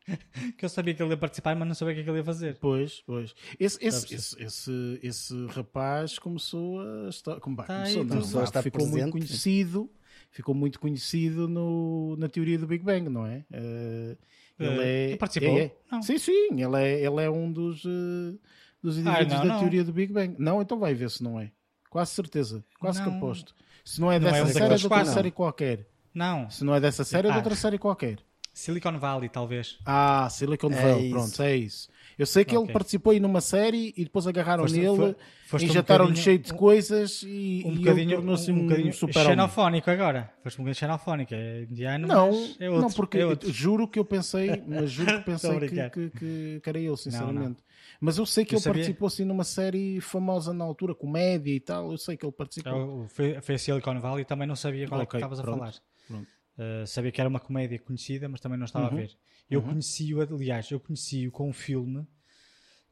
[0.56, 2.18] que eu sabia que ele ia participar, mas não sabia o que, é que ele
[2.18, 2.56] ia fazer.
[2.60, 3.34] Pois, pois.
[3.58, 7.40] Esse, esse, esse, esse, esse, rapaz começou a estar.
[7.40, 9.02] Como, tá começou, não, começou a estar ficou presente.
[9.02, 9.90] muito conhecido.
[10.30, 13.44] Ficou muito conhecido no, na teoria do Big Bang, não é?
[13.50, 14.18] Uh,
[14.58, 15.16] ele uh, é.
[15.16, 15.58] Participou?
[15.58, 15.72] É,
[16.02, 16.48] sim, sim.
[16.50, 18.38] Ele é, ele é um dos, uh,
[18.82, 19.60] dos indivíduos ah, não, da não.
[19.60, 20.34] teoria do Big Bang.
[20.38, 21.50] Não, então vai ver se não é.
[21.90, 22.64] Quase certeza.
[22.78, 23.10] Quase não.
[23.10, 23.54] que aposto.
[23.84, 25.86] Se não é dessa não é série, é de outra série qualquer.
[26.12, 26.50] Não.
[26.50, 28.18] Se não é dessa série, é de outra série qualquer.
[28.56, 29.78] Silicon Valley, talvez.
[29.84, 31.90] Ah, Silicon é Valley, pronto, é isso.
[32.18, 32.66] Eu sei que okay.
[32.68, 35.14] ele participou aí numa série e depois agarraram foste, nele,
[35.60, 39.90] injetaram-lhe um cheio de coisas e, um e ele tornou-se um, um, um super xenofónico
[39.90, 40.32] agora.
[40.42, 42.28] Foste um bocadinho xenofónico, é indiano, não,
[42.58, 45.90] é outro, Não, porque é juro que eu pensei, mas juro que pensei que, que,
[45.90, 47.38] que, que, era ele, sinceramente.
[47.38, 47.56] Não, não.
[48.00, 48.80] Mas eu sei que eu ele sabia.
[48.80, 52.72] participou assim numa série famosa na altura, comédia e tal, eu sei que ele participou.
[52.72, 55.40] Eu, foi, foi a Silicon Valley e também não sabia qual okay, é que estavas
[55.40, 55.74] a falar.
[56.08, 56.35] Pronto.
[56.58, 58.92] Uh, sabia que era uma comédia conhecida, mas também não estava uhum.
[58.92, 59.18] a ver.
[59.48, 59.68] Eu uhum.
[59.68, 62.06] conheci-o, aliás, eu conheci-o com um filme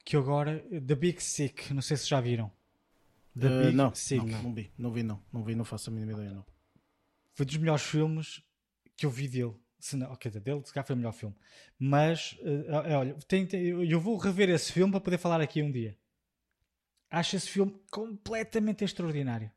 [0.05, 2.53] que agora, The Big Sick, não sei se já viram.
[3.39, 4.25] The uh, Big não, Sick.
[4.25, 6.47] Não, não vi, não vi, não, não vi, não faço a mínima ideia, não.
[7.33, 8.43] Foi dos melhores filmes
[8.97, 9.55] que eu vi dele.
[9.79, 11.35] Se não, ok, dele, se calhar foi o melhor filme.
[11.79, 15.73] Mas, uh, olha, tem, tem, eu vou rever esse filme para poder falar aqui um
[15.73, 15.97] dia.
[17.11, 19.51] Acho esse filme completamente extraordinário.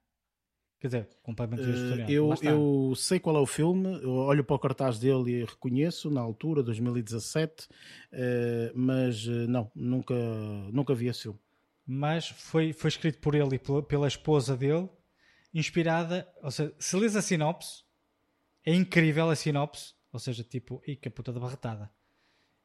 [0.80, 4.60] Quer dizer, completamente uh, eu, eu sei qual é o filme, eu olho para o
[4.60, 7.68] cartaz dele e reconheço na altura, 2017, uh,
[8.12, 10.14] eh, mas uh, não, nunca,
[10.72, 11.40] nunca vi esse filme.
[11.84, 14.88] Mas foi, foi escrito por ele e pela, pela esposa dele,
[15.52, 17.84] inspirada, ou seja, se lês a sinopse,
[18.64, 21.90] é incrível a sinopse, ou seja, tipo, e que puta de barretada.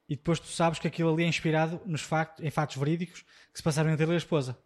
[0.06, 3.58] E depois tu sabes que aquilo ali é inspirado nos factos, em fatos verídicos que
[3.58, 4.58] se passaram entre ele e a esposa.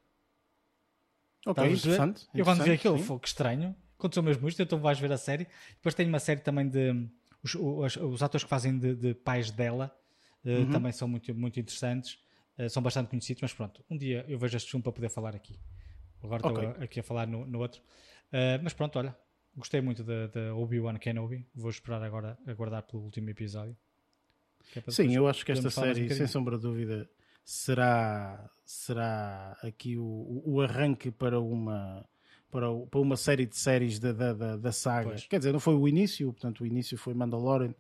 [1.47, 3.75] Ok, interessante, Eu quando vi aquilo, foi que estranho.
[3.97, 5.47] Aconteceu mesmo isto, então vais ver a série.
[5.77, 7.09] Depois tem uma série também de.
[7.43, 9.97] Os, os, os atores que fazem de, de pais dela
[10.45, 10.71] uh, uhum.
[10.71, 12.19] também são muito, muito interessantes.
[12.59, 15.37] Uh, são bastante conhecidos, mas pronto, um dia eu vejo este filme para poder falar
[15.37, 15.57] aqui.
[16.21, 16.69] Agora okay.
[16.69, 17.81] estou aqui a falar no, no outro.
[18.33, 19.17] Uh, mas pronto, olha,
[19.57, 21.47] gostei muito da Obi-Wan Kenobi.
[21.55, 23.77] Vou esperar agora, aguardar pelo último episódio.
[24.75, 27.09] É Sim, eu acho que esta série, um sem sombra de dúvida,
[27.47, 32.05] será, será aqui o, o arranque para uma,
[32.51, 35.11] para, para uma série de séries da, da, da, saga.
[35.11, 35.27] Pois.
[35.27, 37.73] Quer dizer, não foi o início, portanto, o início foi Mandalorian,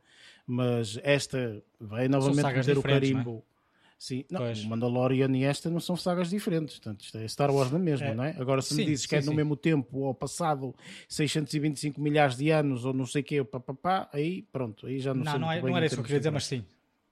[0.47, 3.45] mas esta vai novamente meter o carimbo.
[3.53, 3.57] É?
[3.99, 7.73] Sim, não, o Mandalorian e esta não são sagas diferentes, portanto, isto é Star Wars
[7.73, 8.15] na mesma, é.
[8.15, 8.37] não é?
[8.39, 9.31] Agora, se sim, me dizes sim, que é sim.
[9.31, 10.77] no mesmo tempo ou passado
[11.09, 15.01] 625 milhares de anos ou não sei o quê, pá, pá, pá, aí pronto, aí
[15.01, 16.63] já não, não sei não, é, não era isso que eu queria dizer, mas sim,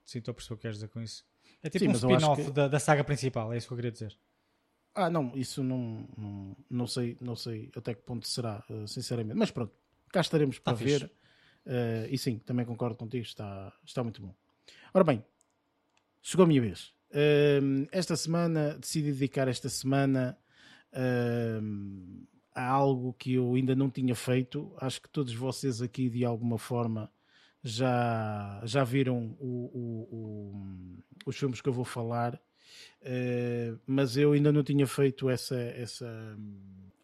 [0.05, 1.25] sim, estou a perceber o que queres dizer com isso.
[1.65, 2.51] É tipo Sim, um spin-off que...
[2.51, 4.15] da, da, saga principal, é isso que eu queria dizer.
[4.95, 9.39] Ah, não, isso não, não, não, sei, não sei até que ponto será, eh, sinceramente.
[9.39, 9.73] Mas pronto,
[10.13, 11.11] cá estaremos para tá ver.
[11.67, 14.35] Uh, e sim, também concordo contigo, está, está muito bom.
[14.93, 15.25] Ora bem,
[16.21, 16.93] chegou a minha vez.
[17.11, 20.39] Uh, esta semana, decidi dedicar esta semana
[20.93, 24.75] uh, a algo que eu ainda não tinha feito.
[24.79, 27.11] Acho que todos vocês aqui, de alguma forma,
[27.65, 34.33] já, já viram o, o, o, os filmes que eu vou falar, uh, mas eu
[34.33, 35.59] ainda não tinha feito essa.
[35.59, 36.37] essa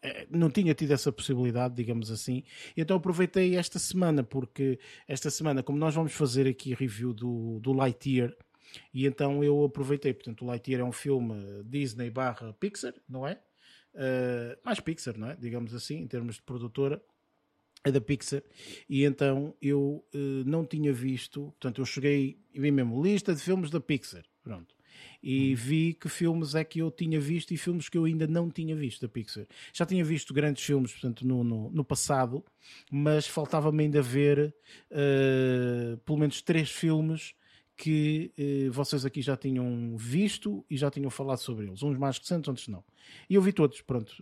[0.03, 2.43] eh, não tinha tido essa possibilidade, digamos assim.
[2.77, 7.73] Então aproveitei esta semana, porque esta semana, como nós vamos fazer aqui review do, do
[7.73, 8.35] Lightyear,
[8.93, 13.39] e então eu aproveitei, portanto, o Lightyear é um filme Disney barra Pixar, não é?
[13.93, 15.35] Uh, mais Pixar, não é?
[15.35, 17.03] Digamos assim, em termos de produtora,
[17.89, 18.43] da Pixar,
[18.87, 23.41] e então eu uh, não tinha visto, portanto, eu cheguei e vi mesmo lista de
[23.41, 24.75] filmes da Pixar, pronto.
[25.23, 25.55] E uhum.
[25.55, 28.75] vi que filmes é que eu tinha visto e filmes que eu ainda não tinha
[28.75, 29.47] visto da Pixar.
[29.73, 32.43] Já tinha visto grandes filmes, portanto, no, no, no passado,
[32.91, 34.53] mas faltava-me ainda ver
[34.91, 37.33] uh, pelo menos três filmes
[37.77, 41.81] que eh, vocês aqui já tinham visto e já tinham falado sobre eles.
[41.81, 42.83] Uns mais recentes, outros não.
[43.27, 44.15] E eu vi todos, pronto.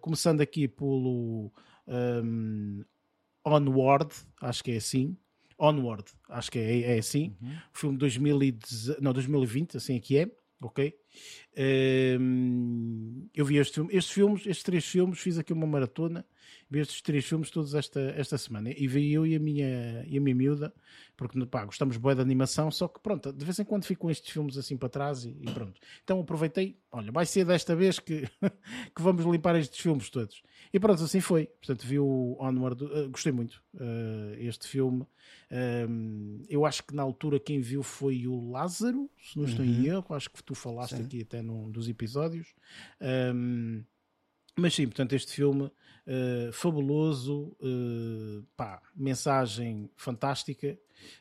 [0.00, 1.52] Começando aqui pelo
[1.86, 2.82] um,
[3.44, 5.16] Onward, acho que é assim.
[5.58, 7.36] Onward, acho que é, é assim.
[7.40, 7.56] Uhum.
[7.72, 10.30] Filme 2010, não, 2020, assim aqui é,
[10.60, 10.94] ok?
[12.18, 16.26] Um, eu vi este filme, estes filmes, estes três filmes, fiz aqui uma maratona
[16.74, 18.70] vi estes três filmes todos esta, esta semana.
[18.70, 20.74] E vi eu e a minha, e a minha miúda,
[21.16, 24.10] porque pá, gostamos bem de animação, só que pronto, de vez em quando fico com
[24.10, 25.80] estes filmes assim para trás e, e pronto.
[26.02, 28.22] Então aproveitei, olha, vai ser desta vez que,
[28.94, 30.42] que vamos limpar estes filmes todos.
[30.72, 31.46] E pronto, assim foi.
[31.46, 35.06] Portanto, vi o Onward, uh, gostei muito uh, este filme.
[35.88, 39.70] Um, eu acho que na altura quem viu foi o Lázaro, se não estou uhum.
[39.70, 41.04] em erro, acho que tu falaste sim.
[41.04, 42.52] aqui até num dos episódios.
[43.00, 43.84] Um,
[44.56, 45.70] mas sim, portanto, este filme
[46.06, 50.78] uh, fabuloso, uh, pá, mensagem fantástica,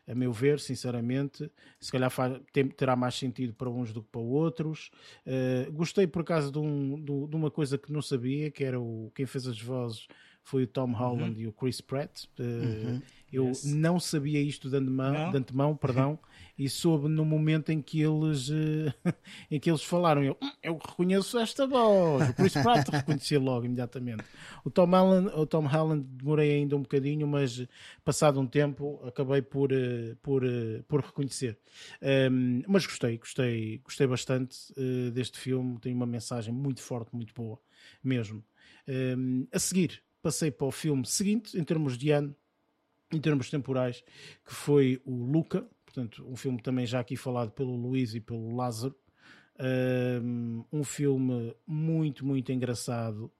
[0.07, 1.51] a meu ver, sinceramente.
[1.79, 4.91] Se calhar faz, tem, terá mais sentido para uns do que para outros.
[5.25, 8.79] Uh, gostei por acaso de, um, de, de, uma coisa que não sabia, que era
[8.79, 10.07] o quem fez as vozes
[10.43, 11.41] foi o Tom Holland uhum.
[11.41, 12.25] e o Chris Pratt.
[12.37, 13.01] Uhum.
[13.31, 13.65] Eu yes.
[13.65, 16.19] não sabia isto de antemão, de antemão perdão,
[16.59, 18.93] e soube no momento em que eles, uh,
[19.49, 20.21] em que eles falaram.
[20.21, 22.29] Eu, hum, eu reconheço esta voz.
[22.29, 24.23] O Chris Pratt reconheci logo, imediatamente.
[24.63, 27.65] O Tom, Holland, o Tom Holland demorei ainda um bocadinho, mas
[28.05, 31.57] passado um tempo acabei por, uh, por, uh, por reconhecer.
[32.31, 34.57] Um, mas gostei, gostei, gostei bastante
[35.11, 35.79] deste filme.
[35.79, 37.57] Tem uma mensagem muito forte, muito boa,
[38.03, 38.43] mesmo.
[38.87, 42.35] Um, a seguir, passei para o filme seguinte, em termos de ano,
[43.11, 44.03] em termos temporais,
[44.43, 48.55] que foi o Luca, portanto, um filme também já aqui falado pelo Luís e pelo
[48.55, 48.95] Lázaro.
[50.71, 53.31] Um filme muito, muito engraçado.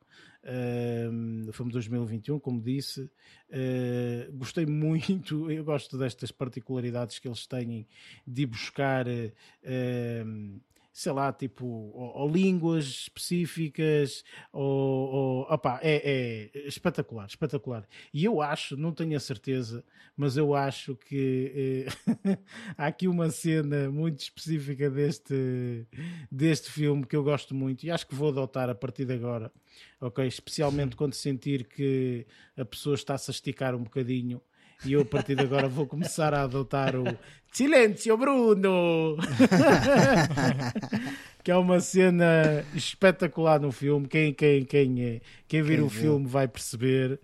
[0.46, 3.10] Um, filme de 2021, como disse.
[3.50, 7.88] Uh, gostei muito, eu gosto destas particularidades que eles têm
[8.28, 9.08] de buscar.
[9.08, 10.62] Uh,
[10.94, 17.88] sei lá, tipo, ou, ou línguas específicas, ou, ou opa, é, é, espetacular, espetacular.
[18.14, 19.84] E eu acho, não tenho a certeza,
[20.16, 22.38] mas eu acho que eh,
[22.78, 25.88] há aqui uma cena muito específica deste,
[26.32, 29.52] deste filme que eu gosto muito e acho que vou adotar a partir de agora,
[30.00, 30.28] ok?
[30.28, 34.40] Especialmente quando sentir que a pessoa está-se a esticar um bocadinho
[34.86, 37.04] e eu a partir de agora vou começar a adotar o
[37.52, 39.18] Silêncio Bruno!
[41.44, 44.08] que é uma cena espetacular no filme.
[44.08, 46.02] Quem, quem, quem, é, quem vir quem o viu?
[46.02, 47.20] filme vai perceber.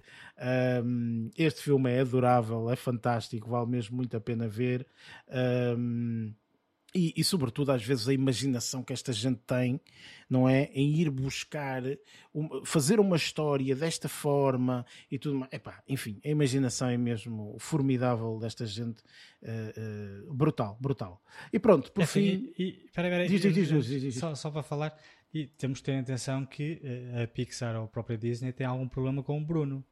[0.83, 4.85] Um, este filme é adorável, é fantástico, vale mesmo muito a pena ver.
[5.77, 6.33] Um,
[6.93, 9.79] e, e, sobretudo, às vezes, a imaginação que esta gente tem,
[10.29, 10.65] não é?
[10.73, 11.83] Em ir buscar,
[12.33, 15.53] um, fazer uma história desta forma e tudo mais.
[15.53, 19.03] Epá, enfim, a imaginação é mesmo formidável desta gente.
[19.41, 21.21] Uh, uh, brutal, brutal.
[21.53, 22.51] E pronto, por é, fim.
[22.57, 22.89] E, e,
[23.51, 24.97] diz, diz, Só, só para falar,
[25.33, 28.87] e temos de ter atenção que uh, a Pixar ou a própria Disney tem algum
[28.87, 29.85] problema com o Bruno.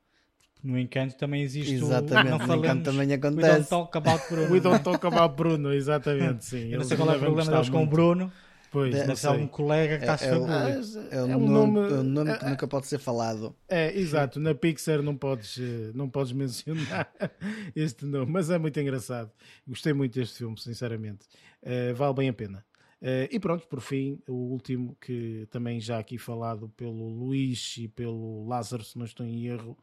[0.63, 2.38] No Encanto também existe exatamente, o...
[2.39, 3.47] Não, no Encanto também acontece.
[3.47, 4.51] We don't talk about Bruno.
[4.53, 6.71] We don't talk about Bruno, exatamente, sim.
[6.71, 8.31] Eu não sei qual é o problema deles com o Bruno.
[8.69, 11.79] Pois, Deve ser algum colega que está é, a é, é, é, um nome, nome,
[11.79, 13.55] é um nome que nunca pode ser falado.
[13.67, 14.39] É, exato.
[14.39, 17.09] Na Pixar não podes, eh, não podes mencionar
[17.75, 19.31] este nome, mas é muito engraçado.
[19.65, 21.25] Gostei muito deste filme, sinceramente.
[21.63, 22.65] Uh, vale bem a pena.
[23.01, 27.88] Uh, e pronto, por fim, o último que também já aqui falado pelo Luís e
[27.88, 29.77] pelo Lázaro, se não estou em erro,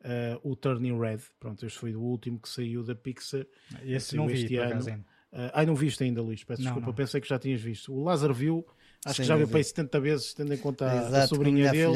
[0.00, 1.20] uh, o Turning Red.
[1.38, 3.46] Pronto, este foi o último que saiu da Pixar.
[3.84, 5.04] Esse não vi, este ano.
[5.32, 6.94] Uh, ai, não viste ainda, Luís, peço não, desculpa, não.
[6.94, 7.92] pensei que já tinhas visto.
[7.92, 8.66] O Lázaro viu,
[9.04, 11.70] acho Sim, que já viu para aí 70 vezes, tendo em conta a, a sobrinha
[11.70, 11.94] dele.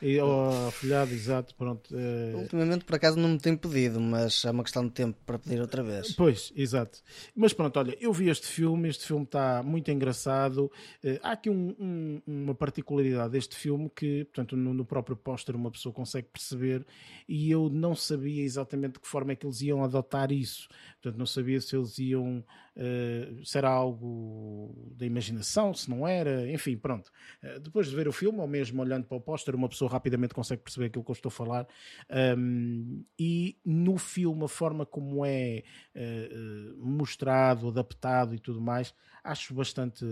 [0.00, 1.94] E, ou afilhado, exato, pronto.
[1.94, 2.38] Uh...
[2.38, 5.60] Ultimamente, por acaso, não me tem pedido, mas é uma questão de tempo para pedir
[5.60, 6.12] outra vez.
[6.12, 7.00] Pois, exato.
[7.34, 10.70] Mas pronto, olha, eu vi este filme, este filme está muito engraçado.
[11.02, 15.56] Uh, há aqui um, um, uma particularidade deste filme que, portanto, no, no próprio póster
[15.56, 16.86] uma pessoa consegue perceber
[17.28, 20.68] e eu não sabia exatamente de que forma é que eles iam adotar isso.
[21.02, 22.44] Portanto, não sabia se eles iam
[22.76, 27.10] uh, se era algo da imaginação, se não era, enfim, pronto.
[27.42, 30.34] Uh, depois de ver o filme, ou mesmo olhando para o póster, uma pessoa rapidamente
[30.34, 31.66] consegue perceber aquilo que eu estou a falar.
[32.36, 35.62] Um, e no filme, a forma como é
[35.94, 38.94] uh, mostrado, adaptado e tudo mais,
[39.24, 40.04] acho bastante,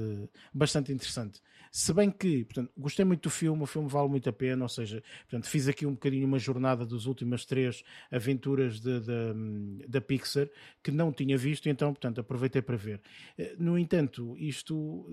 [0.52, 1.40] bastante interessante.
[1.70, 4.68] Se bem que, portanto, gostei muito do filme, o filme vale muito a pena, ou
[4.68, 10.48] seja, portanto, fiz aqui um bocadinho uma jornada das últimas três aventuras da Pixar
[10.82, 13.00] que não tinha visto, então, portanto, aproveitei para ver.
[13.36, 15.06] Eh, no entanto, isto,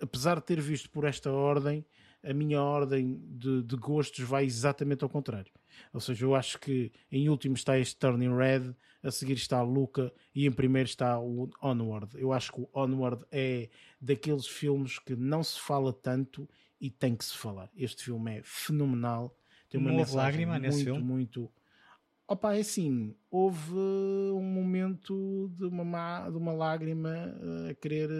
[0.00, 1.84] apesar de ter visto por esta ordem,
[2.26, 5.52] a minha ordem de, de, gostos vai exatamente ao contrário.
[5.92, 9.62] Ou seja, eu acho que em último está este Turning Red, a seguir está a
[9.62, 12.10] Luca e em primeiro está o Onward.
[12.20, 13.68] Eu acho que o Onward é
[14.00, 16.48] daqueles filmes que não se fala tanto
[16.80, 17.70] e tem que se falar.
[17.76, 19.36] Este filme é fenomenal.
[19.68, 21.02] Tem uma, uma lágrima muito, nesse filme?
[21.02, 21.50] muito.
[22.28, 27.32] Opa, é assim, houve um momento de uma, má, de uma lágrima
[27.70, 28.10] a querer,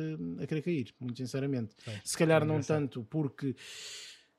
[0.40, 1.74] a querer cair, muito sinceramente.
[1.88, 3.56] É, Se calhar é não tanto porque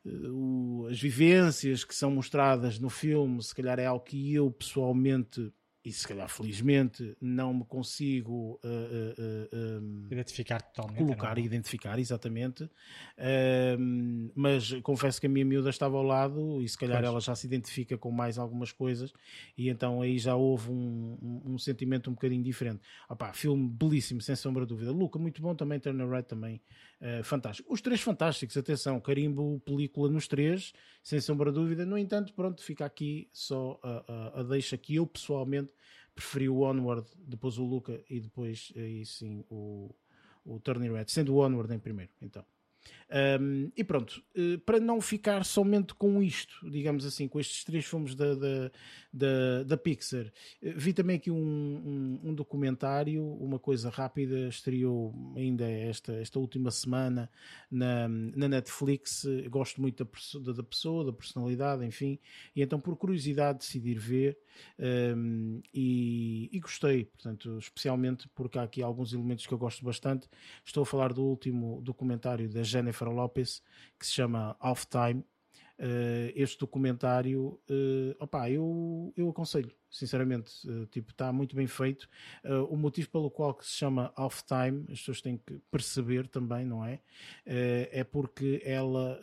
[0.06, 5.52] uh, as vivências que são mostradas no filme, se calhar é algo que eu pessoalmente
[5.88, 10.97] e se calhar felizmente não me consigo uh, uh, uh, identificar totalmente.
[10.97, 12.69] Colocar e identificar, exatamente.
[14.35, 17.09] mas confesso que a minha miúda estava ao lado e se calhar pois.
[17.09, 19.14] ela já se identifica com mais algumas coisas
[19.57, 22.81] e então aí já houve um, um, um sentimento um bocadinho diferente.
[23.09, 24.91] Opa, filme belíssimo, sem sombra de dúvida.
[24.91, 26.61] Luca, muito bom também, Turner Red também
[26.99, 27.71] eh, fantástico.
[27.71, 31.85] Os três fantásticos, atenção, carimbo película nos três, sem sombra de dúvida.
[31.85, 35.73] No entanto, pronto, fica aqui só a, a, a deixa que eu pessoalmente
[36.15, 39.93] preferi o Onward, depois o Luca e depois aí sim o,
[40.43, 42.43] o Turning Red, sendo o Onward em primeiro, então.
[43.39, 47.85] Um, e pronto, uh, para não ficar somente com isto, digamos assim, com estes três
[47.85, 48.72] filmes da, da,
[49.14, 55.15] da, da Pixar, uh, vi também aqui um, um, um, documentário, uma coisa rápida, estreou
[55.38, 57.30] ainda esta, esta última semana
[57.72, 59.23] na, na Netflix.
[59.23, 62.19] Uh, gosto muito da, da, pessoa, da personalidade, enfim,
[62.53, 64.38] e então por curiosidade decidi ver
[65.73, 70.29] e, e gostei, portanto, especialmente porque há aqui alguns elementos que eu gosto bastante.
[70.65, 73.61] Estou a falar do último documentário da Jennifer Lopez,
[73.99, 75.23] que se chama Half Time.
[75.79, 82.09] Uh, este documentário, uh, opá, eu, eu aconselho, sinceramente, uh, tipo, está muito bem feito.
[82.43, 86.27] Uh, o motivo pelo qual que se chama Off Time, as pessoas têm que perceber
[86.27, 86.99] também, não é?
[87.45, 89.19] é porque ela,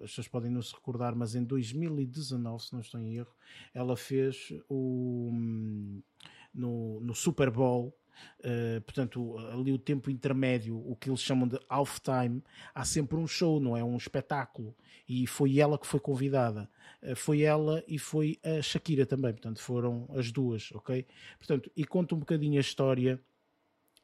[0.00, 3.34] as pessoas podem não se recordar, mas em 2019, se não estou em erro,
[3.72, 6.02] ela fez o um,
[6.52, 7.96] no, no Super Bowl
[8.40, 12.42] Uh, portanto, ali o tempo intermédio, o que eles chamam de halftime,
[12.74, 13.84] há sempre um show, não é?
[13.84, 14.74] Um espetáculo.
[15.08, 16.68] E foi ela que foi convidada.
[17.02, 19.32] Uh, foi ela e foi a Shakira também.
[19.32, 21.06] Portanto, foram as duas, ok?
[21.38, 23.20] Portanto, e conta um bocadinho a história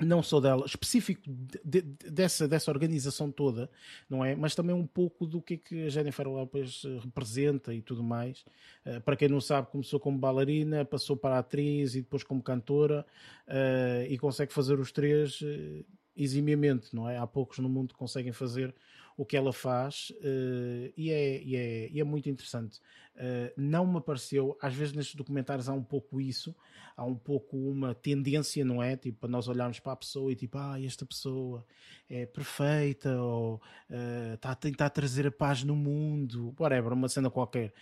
[0.01, 3.69] não só dela, específico de, de, dessa, dessa organização toda,
[4.09, 4.37] não é?
[4.37, 8.03] Mas também um pouco do que é que a Jennifer Lopez eh, representa e tudo
[8.03, 8.45] mais.
[8.87, 13.05] Uh, para quem não sabe, começou como bailarina, passou para atriz e depois como cantora
[13.49, 15.85] uh, e consegue fazer os três uh,
[16.17, 17.19] eximiamente, não é?
[17.19, 18.73] Há poucos no mundo que conseguem fazer
[19.19, 22.81] o que ela faz uh, e, é, e, é, e, é, muito interessante.
[23.17, 26.55] Uh, não me pareceu, às vezes nestes documentários há um pouco isso,
[26.97, 28.97] há um pouco uma tendência, não é?
[28.97, 31.67] Tipo, para nós olharmos para a pessoa e tipo, ah, esta pessoa
[32.09, 33.57] é perfeita ou
[33.91, 37.75] uh, está a tentar trazer a paz no mundo, whatever, uma cena qualquer.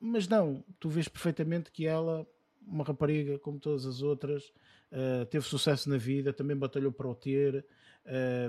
[0.00, 2.24] Mas não, tu vês perfeitamente que ela,
[2.64, 4.44] uma rapariga como todas as outras,
[4.92, 7.66] uh, teve sucesso na vida, também batalhou para o ter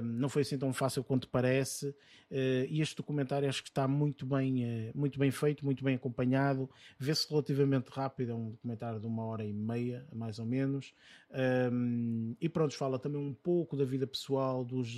[0.04, 1.96] não foi assim tão fácil quanto parece.
[2.32, 5.96] Uh, e este documentário acho que está muito bem, uh, muito bem feito, muito bem
[5.96, 6.70] acompanhado.
[6.98, 10.94] Vê-se relativamente rápido, é um documentário de uma hora e meia, mais ou menos.
[12.40, 14.96] E pronto, fala também um pouco da vida pessoal, dos,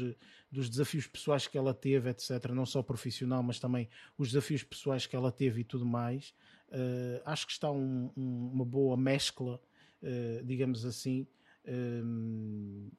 [0.51, 2.51] dos desafios pessoais que ela teve, etc.
[2.53, 6.33] Não só profissional, mas também os desafios pessoais que ela teve e tudo mais.
[6.69, 9.59] Uh, acho que está um, um, uma boa mescla,
[10.45, 11.27] digamos assim,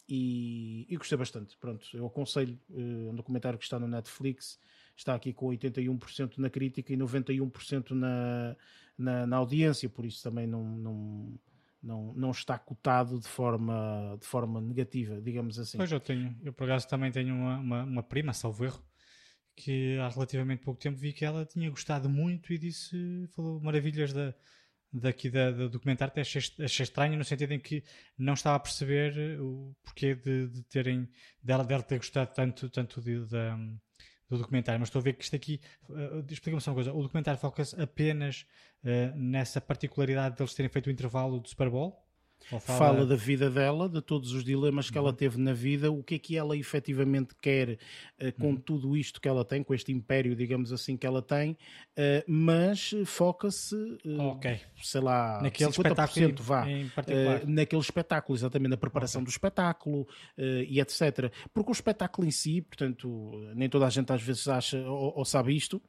[0.08, 1.56] e, e, gostei bastante.
[1.56, 4.58] Pronto, eu aconselho uh, um documentário que está no Netflix,
[4.96, 8.56] está aqui com 81% na crítica e 91% na,
[8.96, 11.40] na, na, audiência, por isso também não, não,
[11.82, 15.78] não, não está cotado de forma, de forma negativa, digamos assim.
[15.78, 18.84] Pois eu tenho, eu por acaso também tenho uma, uma, uma prima, salvo erro,
[19.56, 24.12] que há relativamente pouco tempo vi que ela tinha gostado muito e disse, falou maravilhas
[24.12, 24.34] da,
[24.92, 27.84] daqui da, do documentário, até achei, achei estranho no sentido em que
[28.16, 31.08] não estava a perceber o porquê de, de terem,
[31.42, 33.36] dela, dela ter gostado tanto, tanto de, de,
[34.28, 37.02] do documentário, mas estou a ver que isto aqui, uh, explica-me só uma coisa, o
[37.02, 38.46] documentário foca-se apenas
[38.82, 42.07] uh, nessa particularidade deles terem feito o intervalo do Super Bowl?
[42.46, 42.60] Fala...
[42.60, 43.06] fala...
[43.06, 45.04] da vida dela, de todos os dilemas que uhum.
[45.04, 47.78] ela teve na vida, o que é que ela efetivamente quer
[48.20, 48.56] uh, com uhum.
[48.56, 52.94] tudo isto que ela tem, com este império, digamos assim, que ela tem, uh, mas
[53.04, 54.60] foca-se, uh, okay.
[54.82, 56.66] sei lá, naquele 50% espetáculo vá,
[57.46, 59.30] naquele espetáculo, exatamente, na preparação okay.
[59.30, 60.08] do espetáculo
[60.38, 61.32] e etc.
[61.52, 65.24] Porque o espetáculo em si, portanto, nem toda a gente às vezes acha ou, ou
[65.24, 65.82] sabe isto,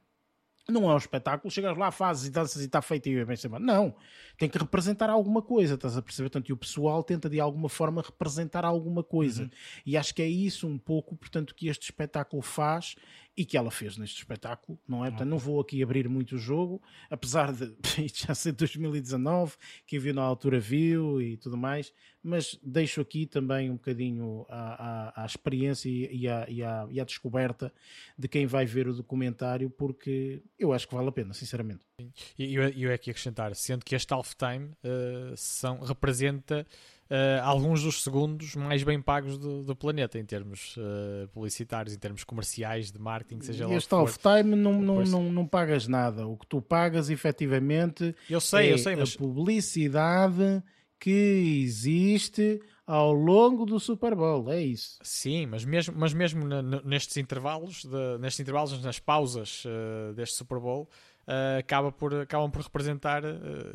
[0.70, 3.64] não é um espetáculo, chegas lá, fazes e danças e está feito e bem semana.
[3.64, 3.94] Não,
[4.38, 6.30] tem que representar alguma coisa, estás a perceber?
[6.30, 9.42] Portanto, e o pessoal tenta de alguma forma representar alguma coisa.
[9.42, 9.50] Uhum.
[9.84, 12.94] E acho que é isso um pouco, portanto, que este espetáculo faz
[13.36, 15.10] e que ela fez neste espetáculo, não é?
[15.10, 17.74] Portanto, não vou aqui abrir muito o jogo, apesar de
[18.14, 19.54] já ser 2019,
[19.86, 21.92] quem viu na altura viu e tudo mais,
[22.22, 27.00] mas deixo aqui também um bocadinho a, a, a experiência e a, e, a, e
[27.00, 27.72] a descoberta
[28.18, 31.80] de quem vai ver o documentário, porque eu acho que vale a pena, sinceramente.
[32.38, 36.66] E eu, eu é aqui acrescentar, sendo que este halftime uh, são, representa
[37.10, 41.98] uh, alguns dos segundos mais bem pagos do, do planeta em termos uh, publicitários, em
[41.98, 43.74] termos comerciais, de marketing, seja lá.
[43.74, 46.26] Este off-time não, não, não, não pagas nada.
[46.26, 49.14] O que tu pagas efetivamente eu sei, é eu sei, mas...
[49.14, 50.62] a publicidade
[50.98, 54.98] que existe ao longo do Super Bowl, é isso.
[55.00, 56.44] Sim, mas mesmo, mas mesmo
[56.84, 60.88] nestes intervalos, de, nestes intervalos, nas pausas uh, deste Super Bowl,
[61.26, 63.28] uh, acaba por, acabam por representar uh,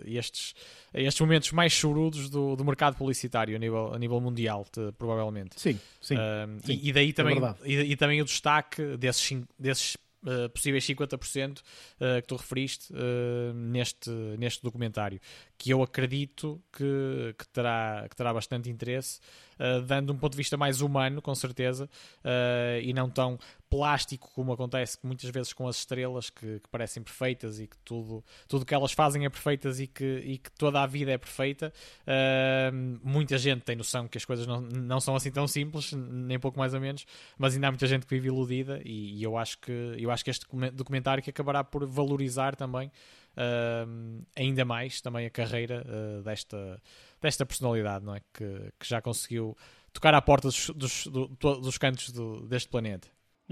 [0.05, 0.53] estes,
[0.93, 5.59] estes momentos mais chorudos do, do mercado publicitário a nível, a nível mundial, te, provavelmente.
[5.59, 6.15] Sim, sim.
[6.63, 10.49] Sim e, e, daí é também, é e, e, também o destaque desses, desses Uh,
[10.49, 14.09] possíveis 50% uh, que tu referiste uh, neste,
[14.39, 15.21] neste documentário,
[15.55, 19.19] que eu acredito que, que, terá, que terá bastante interesse
[19.59, 21.89] uh, dando um ponto de vista mais humano, com certeza,
[22.23, 23.37] uh, e não tão
[23.69, 28.23] plástico como acontece muitas vezes com as estrelas que, que, parecem perfeitas e que tudo
[28.47, 31.73] tudo que elas fazem é perfeitas e que, e que toda a vida é perfeita.
[32.01, 36.39] Uh, muita gente tem noção que as coisas não, não são assim tão simples, nem
[36.39, 37.05] pouco mais ou menos,
[37.37, 40.23] mas ainda há muita gente que vive iludida e, e eu acho que eu acho
[40.23, 42.91] que este documentário que acabará por valorizar também
[43.37, 46.81] uh, ainda mais também a carreira uh, desta,
[47.21, 48.21] desta personalidade, não é?
[48.33, 49.55] Que, que já conseguiu
[49.93, 53.07] tocar à porta dos, dos, do, dos cantos do, deste planeta.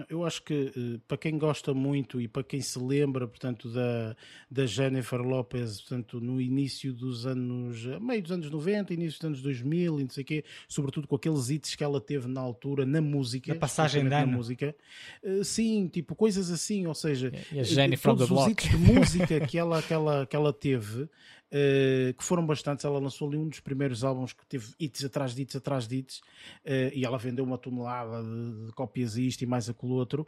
[0.10, 4.16] Eu acho que eh, para quem gosta muito e para quem se lembra, portanto, da,
[4.50, 9.42] da Jennifer Lopez, portanto, no início dos anos, meio dos anos 90, início dos anos
[9.44, 12.88] 2000 e não sei o quê, sobretudo com aqueles hits que ela teve na altura
[12.88, 13.54] na música.
[13.54, 14.76] Na passagem da música.
[15.22, 19.60] Eh, sim, tipo, coisas assim, ou seja, a Jennifer todos os hits de música que
[19.60, 21.08] ela, que ela, que ela teve,
[21.54, 22.84] Uh, que foram bastantes.
[22.84, 25.98] Ela lançou ali um dos primeiros álbuns que teve hits atrás de hits atrás de
[25.98, 30.28] hits, uh, e ela vendeu uma tonelada de, de cópias isto e mais aquilo outro.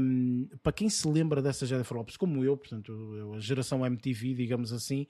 [0.00, 4.34] Um, para quem se lembra dessa Jennifer Lopez, como eu, portanto, eu, a geração MTV,
[4.34, 5.08] digamos assim,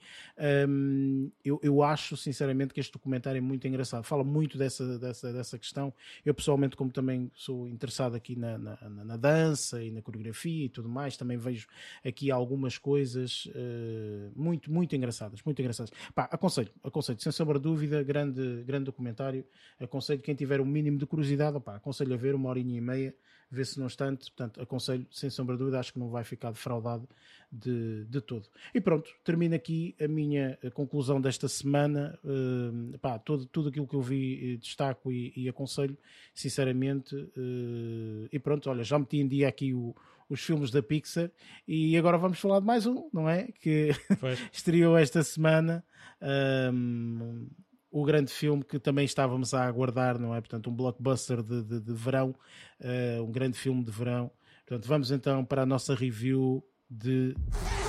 [0.67, 4.03] um, eu, eu acho sinceramente que este documentário é muito engraçado.
[4.03, 5.93] Fala muito dessa, dessa, dessa questão.
[6.25, 10.69] Eu, pessoalmente, como também sou interessado aqui na, na, na dança e na coreografia e
[10.69, 11.67] tudo mais, também vejo
[12.03, 15.91] aqui algumas coisas uh, muito, muito engraçadas muito engraçadas.
[16.13, 19.45] Pá, aconselho, aconselho, sem sombra de dúvida, grande, grande documentário.
[19.79, 23.15] Aconselho quem tiver um mínimo de curiosidade, aconselho a ver uma horinha e meia,
[23.49, 24.31] ver se não estante.
[24.31, 27.07] Portanto, aconselho, sem sombra de dúvida, acho que não vai ficar defraudado
[27.51, 28.47] de, de todo.
[28.73, 32.17] E pronto, termino aqui a minha conclusão desta semana.
[32.23, 35.97] Uh, pá, todo, tudo aquilo que eu vi, eh, destaco e, e aconselho,
[36.33, 37.15] sinceramente.
[37.15, 39.95] Uh, e pronto, olha, já meti em dia aqui o
[40.29, 41.31] os filmes da Pixar.
[41.67, 43.47] E agora vamos falar de mais um, não é?
[43.59, 43.91] Que
[44.51, 45.83] estreou esta semana.
[46.21, 47.47] Um,
[47.91, 50.41] o grande filme que também estávamos a aguardar, não é?
[50.41, 52.35] Portanto, um blockbuster de, de, de verão,
[52.81, 54.31] uh, um grande filme de verão.
[54.65, 57.35] Portanto, vamos então para a nossa review de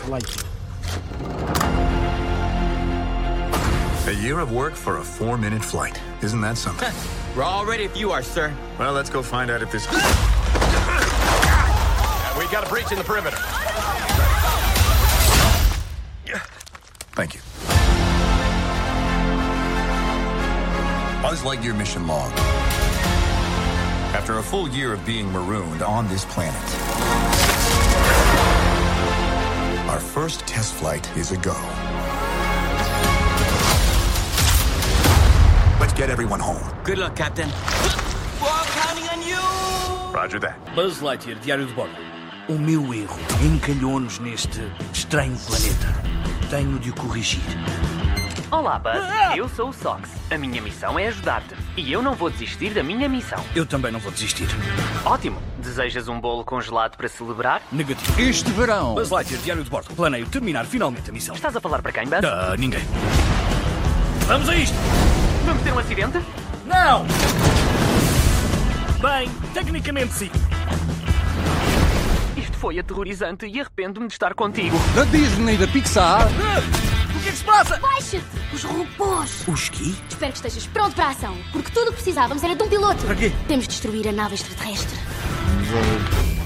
[0.08, 0.26] Light.
[4.06, 5.98] A year of work for a four minute flight.
[6.22, 6.92] Isn't that something?
[7.34, 8.52] We're all ready if you are, sir.
[8.78, 9.86] Well, let's go find out if this.
[12.44, 13.38] We got a breach in the perimeter.
[17.16, 17.40] Thank you.
[21.22, 22.30] Buzz Lightyear mission log.
[24.12, 26.60] After a full year of being marooned on this planet,
[29.88, 31.54] our first test flight is a go.
[35.80, 36.62] Let's get everyone home.
[36.84, 37.48] Good luck, Captain.
[37.48, 40.12] We're all counting on you!
[40.12, 40.58] Roger that.
[40.76, 42.03] Buzz Lightyear, Diário de Bordo.
[42.46, 44.60] O meu erro encalhou-nos neste
[44.92, 45.94] estranho planeta.
[46.50, 47.40] Tenho de o corrigir.
[48.50, 48.96] Olá, Buzz.
[48.98, 49.34] Ah!
[49.34, 50.10] Eu sou o Sox.
[50.30, 51.54] A minha missão é ajudar-te.
[51.74, 53.42] E eu não vou desistir da minha missão.
[53.56, 54.46] Eu também não vou desistir.
[55.06, 55.40] Ótimo.
[55.58, 57.62] Desejas um bolo congelado para celebrar?
[57.72, 58.20] Negativo.
[58.20, 58.94] Este verão.
[58.94, 59.94] Buzz Lightyear, diário de bordo.
[59.94, 61.34] Planeio terminar finalmente a missão.
[61.34, 62.20] Estás a falar para quem, Buzz?
[62.20, 62.82] Uh, ninguém.
[64.26, 64.76] Vamos a isto!
[65.46, 66.18] Vamos ter um acidente?
[66.66, 67.06] Não!
[69.00, 70.30] Bem, tecnicamente sim.
[72.64, 74.74] Foi aterrorizante e arrependo-me de estar contigo.
[74.96, 76.22] Da Disney, da Pixar.
[76.22, 76.94] Ah!
[77.22, 77.76] que é que se passa?
[77.76, 78.24] Baixa-te!
[78.54, 79.46] Os robôs!
[79.46, 79.92] Os quê?
[80.08, 82.68] Espero que estejas pronto para a ação, porque tudo o que precisávamos era de um
[82.70, 83.04] piloto.
[83.04, 83.30] Para quê?
[83.46, 84.98] Temos de destruir a nave extraterrestre.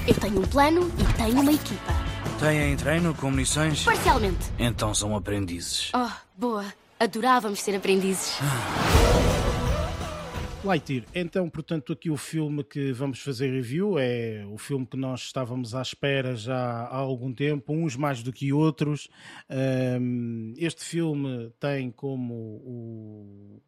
[0.05, 1.93] Eu tenho um plano e tenho uma equipa.
[2.37, 3.85] Têm treino com munições?
[3.85, 4.51] Parcialmente.
[4.59, 5.89] Então são aprendizes.
[5.95, 6.65] Oh, boa.
[6.99, 8.39] Adorávamos ser aprendizes.
[10.63, 15.21] Lightyear, então, portanto, aqui o filme que vamos fazer review é o filme que nós
[15.21, 19.07] estávamos à espera já há algum tempo, uns mais do que outros.
[20.57, 23.61] Este filme tem como o,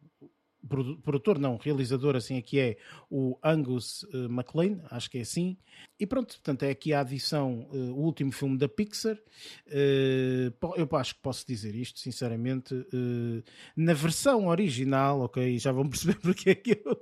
[1.02, 2.76] produtor, não, realizador, assim aqui é
[3.14, 5.58] o Angus uh, MacLean, acho que é assim.
[6.00, 9.18] E pronto, portanto, é aqui a adição, uh, o último filme da Pixar.
[9.66, 12.74] Uh, eu acho que posso dizer isto, sinceramente.
[13.76, 16.96] na versão original, ok, já vão perceber porque é que eu,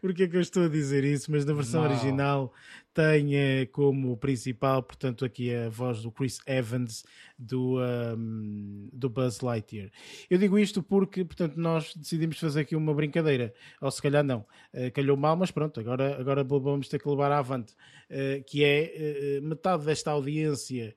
[0.00, 1.90] porque é que eu estou a dizer isso, mas na versão não.
[1.90, 2.54] original
[2.94, 3.30] tem
[3.70, 7.04] como principal, portanto, aqui a voz do Chris Evans
[7.38, 9.90] do, um, do Buzz Lightyear.
[10.28, 14.44] Eu digo isto porque, portanto, nós decidimos fazer aqui uma brincadeira, ou se calhar não,
[14.92, 17.72] calhou mal, mas pronto, agora, agora vamos ter que levar avante,
[18.10, 20.94] uh, que é uh, metade desta audiência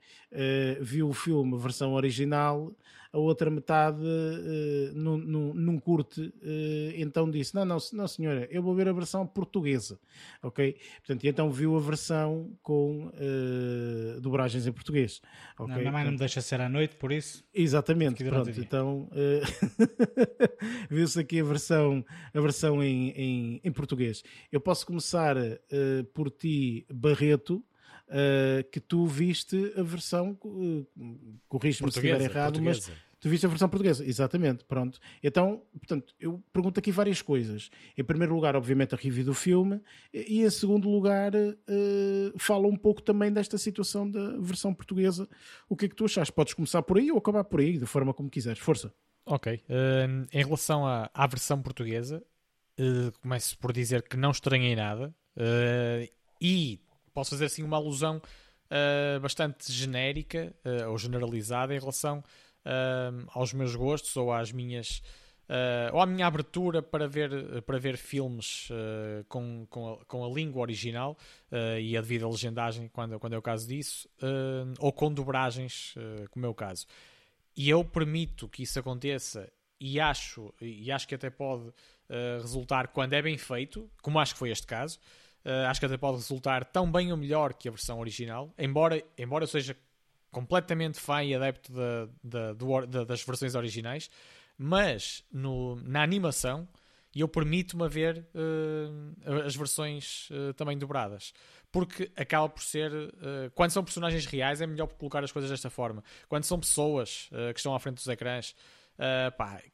[0.81, 2.71] viu o filme versão original
[3.13, 6.33] a outra metade uh, num, curte, uh,
[6.95, 9.99] então disse: Não, não, não, senhora, eu vou ver a versão portuguesa,
[10.41, 10.75] ok?
[10.97, 15.21] Portanto, e então viu a versão com uh, dobragens em português.
[15.59, 15.83] Okay?
[15.83, 17.45] Não, não, não me deixa ser à noite, por isso.
[17.53, 19.07] Exatamente, pronto, então
[20.89, 22.03] viu-se aqui a versão,
[22.33, 24.23] a versão em, em, em português.
[24.51, 25.35] Eu posso começar
[26.15, 27.63] por ti, Barreto.
[28.05, 30.87] Uh, que tu viste a versão, uh,
[31.47, 34.99] corrige-me se estiver errado, mas tu viste a versão portuguesa, exatamente, pronto.
[35.23, 37.69] Então, portanto, eu pergunto aqui várias coisas.
[37.97, 39.81] Em primeiro lugar, obviamente, a review do filme,
[40.13, 45.27] e em segundo lugar, uh, fala um pouco também desta situação da versão portuguesa.
[45.69, 46.29] O que é que tu achas?
[46.29, 48.59] Podes começar por aí ou acabar por aí, da forma como quiseres.
[48.59, 48.93] Força.
[49.25, 49.53] Ok.
[49.53, 52.21] Uh, em relação à, à versão portuguesa,
[52.77, 55.15] uh, começo por dizer que não estranhei nada.
[56.41, 56.81] e
[57.13, 58.21] posso fazer assim uma alusão
[58.73, 65.01] uh, bastante genérica uh, ou generalizada em relação uh, aos meus gostos ou às minhas
[65.91, 68.69] ou à minha abertura para ver, para ver filmes
[69.27, 71.15] com, com a, com, a, língua original
[71.79, 74.09] e a devida legendagem, quando, quando é o caso disso,
[74.79, 75.93] ou com dobragens,
[76.31, 76.87] como é o caso.
[77.55, 79.47] E eu permito que isso aconteça
[79.79, 81.71] e acho, e acho que até pode
[82.41, 84.97] resultar quando é bem feito, como acho que foi este caso.
[85.45, 89.03] Uh, acho que até pode resultar tão bem ou melhor que a versão original, embora,
[89.17, 89.75] embora seja
[90.31, 91.71] completamente fã e adepto
[93.05, 94.09] das versões originais,
[94.57, 96.67] mas no, na animação
[97.13, 101.33] eu permito-me ver uh, as versões uh, também dobradas.
[101.71, 102.91] Porque acaba por ser.
[103.55, 106.03] quando são personagens reais, é melhor colocar as coisas desta forma.
[106.29, 108.53] Quando são pessoas que estão à frente dos ecrãs,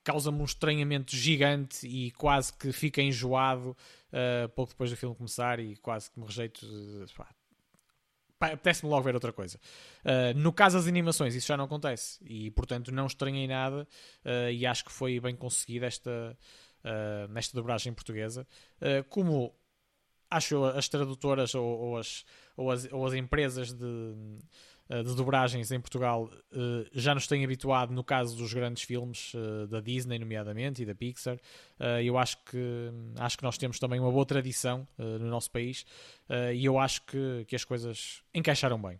[0.03, 3.75] causa-me um estranhamento gigante e quase que fica enjoado
[4.11, 6.65] uh, pouco depois do filme começar e quase que me rejeito.
[6.65, 7.05] Uh,
[8.41, 9.59] Apetece-me logo ver outra coisa.
[10.05, 13.85] Uh, no caso das animações, isso já não acontece e, portanto, não estranhei nada
[14.23, 16.37] uh, e acho que foi bem conseguida esta,
[16.85, 18.47] uh, nesta dobragem portuguesa.
[19.09, 19.53] como
[20.29, 22.23] acho as tradutoras ou, ou, as,
[22.55, 24.15] ou, as, ou as empresas de
[24.89, 29.67] de dobragens em Portugal eh, já nos tem habituado no caso dos grandes filmes eh,
[29.67, 31.37] da Disney, nomeadamente, e da Pixar.
[32.03, 35.85] eu acho que, acho que nós temos também uma boa tradição no nosso país
[36.53, 38.99] e eu acho que, que as coisas encaixaram bem.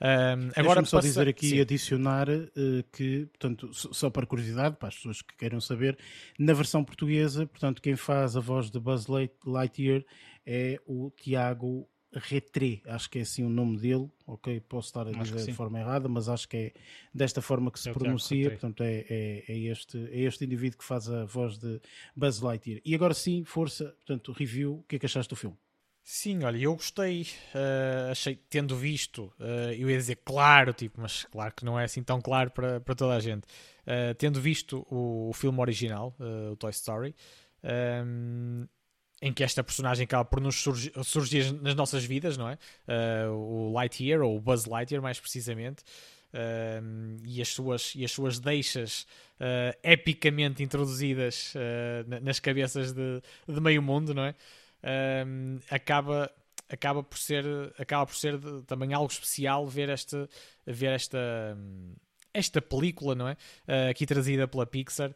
[0.00, 1.08] Um, agora só passa...
[1.08, 1.60] dizer aqui Sim.
[1.60, 2.48] adicionar uh,
[2.90, 5.98] que, portanto, só para curiosidade, para as pessoas que queiram saber,
[6.38, 9.06] na versão portuguesa, portanto, quem faz a voz de Buzz
[9.44, 10.02] Lightyear
[10.46, 14.60] é o Tiago Retré, acho que é assim o nome dele, ok?
[14.60, 16.72] Posso estar a dizer de forma errada, mas acho que é
[17.14, 20.84] desta forma que se é pronuncia, portanto é, é, é, este, é este indivíduo que
[20.84, 21.80] faz a voz de
[22.16, 22.80] Buzz Lightyear.
[22.84, 25.56] E agora sim, força, portanto, review, o que é que achaste do filme?
[26.02, 27.22] Sim, olha, eu gostei,
[27.54, 31.84] uh, achei, tendo visto, uh, eu ia dizer claro, tipo, mas claro que não é
[31.84, 36.16] assim tão claro para, para toda a gente, uh, tendo visto o, o filme original,
[36.50, 37.14] o Toy Story,
[37.62, 38.68] um, ehm,
[39.22, 42.58] em que esta personagem acaba por nos surgir, surgir nas nossas vidas, não é?
[42.88, 45.82] Uh, o Lightyear, ou o Buzz Lightyear, mais precisamente.
[46.32, 49.02] Uh, e, as suas, e as suas deixas
[49.40, 54.34] uh, epicamente introduzidas uh, nas cabeças de, de meio mundo, não é?
[55.68, 56.30] acaba,
[56.68, 57.44] acaba por ser,
[57.76, 60.26] acaba por ser de, também algo especial ver esta,
[60.64, 61.18] ver esta,
[62.32, 63.32] esta película, não é?
[63.32, 65.14] Uh, aqui trazida pela Pixar, uh,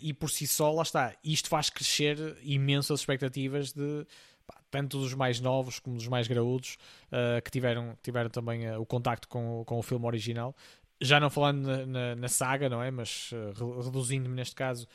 [0.00, 4.06] e por si só, lá está, isto faz crescer imenso as expectativas de
[4.46, 6.76] pá, tanto dos mais novos como dos mais graúdos
[7.06, 10.54] uh, que tiveram, tiveram também o contacto com, com o filme original.
[11.02, 12.90] Já não falando na, na, na saga, não é?
[12.90, 13.30] Mas
[13.82, 14.86] reduzindo-me neste caso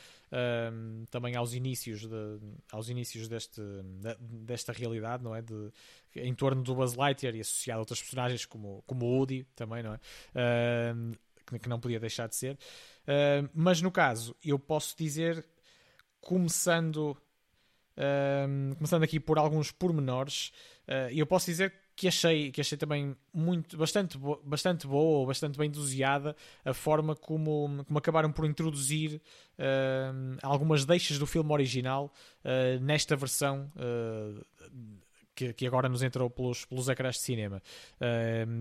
[1.09, 2.39] também aos inícios, de,
[2.71, 5.41] aos inícios deste, de, desta realidade, não é?
[5.41, 5.71] De,
[6.15, 9.81] em torno do Buzz Lightyear e associado a outras personagens como, como o Woody também,
[9.81, 9.99] não é?
[11.61, 12.53] Que não podia deixar de ser.
[12.53, 15.45] Uh, mas no caso, eu posso dizer,
[16.21, 17.17] começando,
[17.97, 20.51] uh, começando aqui por alguns pormenores,
[20.87, 25.25] uh, eu posso dizer que achei, que achei também muito, bastante, bo bastante boa ou
[25.25, 29.21] bastante bem dosiada a forma como, como acabaram por introduzir
[29.57, 32.11] uh, algumas deixas do filme original
[32.43, 34.45] uh, nesta versão uh,
[35.33, 37.61] que, que, agora nos entrou pelos, pelos ecrãs de cinema.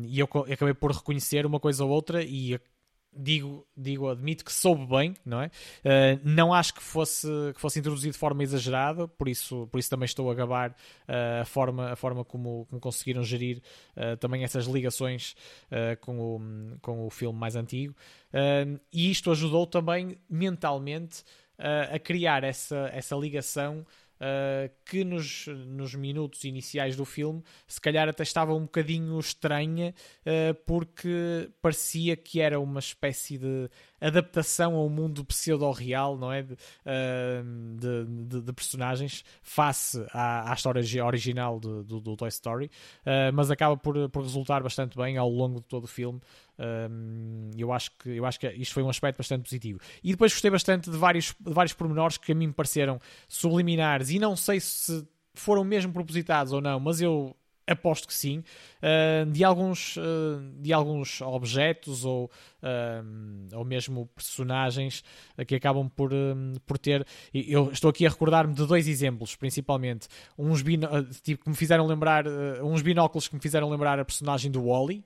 [0.09, 2.59] e eu acabei por reconhecer uma coisa ou outra e
[3.16, 5.47] digo, digo, admito que soube bem, não é?
[5.47, 9.91] Uh, não acho que fosse, que fosse introduzido de forma exagerada, por isso, por isso
[9.91, 13.62] também estou a gabar uh, a, forma, a forma como, como conseguiram gerir
[13.97, 15.35] uh, também essas ligações
[16.01, 16.41] com, o,
[16.81, 17.95] com o filme mais antigo.
[18.93, 21.24] e isto ajudou também mentalmente
[21.59, 23.85] a criar essa, essa ligação
[24.24, 29.94] uh, que nos, nos minutos iniciais do filme se calhar até estava um bocadinho estranha
[30.20, 33.68] uh, porque parecia que era uma espécie de
[34.06, 36.43] adaptação ao mundo pseudo-real, não é?
[36.43, 36.56] De,
[37.76, 43.51] de, de, de, personagens face à, à história original do, do, Toy Story, uh, mas
[43.51, 46.20] acaba por, por resultar bastante bem ao longo de todo o filme.
[47.56, 49.81] Eu, acho que, eu acho que isto foi um aspecto bastante positivo.
[50.05, 54.10] E depois gostei bastante de vários, de vários pormenores que a mim me pareceram subliminares
[54.10, 55.05] e não sei se
[55.35, 57.36] foram mesmo propositados ou não, mas eu
[57.66, 58.45] Aposto que sim.
[58.82, 60.03] Uh, de, alguns, uh,
[60.61, 62.31] de alguns objetos ou,
[62.62, 65.03] uh, ou mesmo personagens
[65.47, 66.11] que acabam por,
[66.66, 67.07] por ter.
[67.32, 70.09] Eu estou aqui a recordar-me de dois exemplos, principalmente.
[70.36, 70.62] Uns
[71.23, 72.27] tipo, que me fizeram lembrar.
[72.62, 75.03] uns binóculos que me fizeram lembrar a personagem do Wally.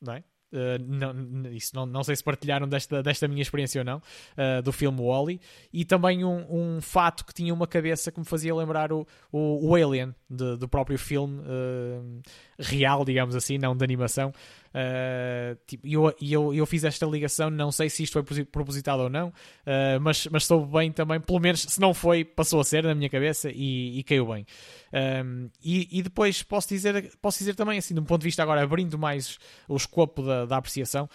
[0.00, 0.24] Não é?
[0.54, 4.62] Uh, não, isso não, não sei se partilharam desta, desta minha experiência ou não, uh,
[4.62, 5.40] do filme Wally,
[5.72, 9.68] e também um, um fato que tinha uma cabeça que me fazia lembrar o, o,
[9.68, 12.22] o Alien de, do próprio filme uh,
[12.56, 14.32] real, digamos assim, não de animação,
[14.74, 19.08] Uh, tipo, eu, eu, eu fiz esta ligação, não sei se isto foi propositado ou
[19.08, 22.82] não, uh, mas, mas soube bem também, pelo menos se não foi, passou a ser
[22.82, 24.44] na minha cabeça e, e caiu bem.
[24.92, 28.42] Um, e, e, depois posso dizer, posso dizer também, assim, de um ponto de vista
[28.42, 29.38] agora, abrindo mais
[29.68, 31.08] o escopo da, da apreciação,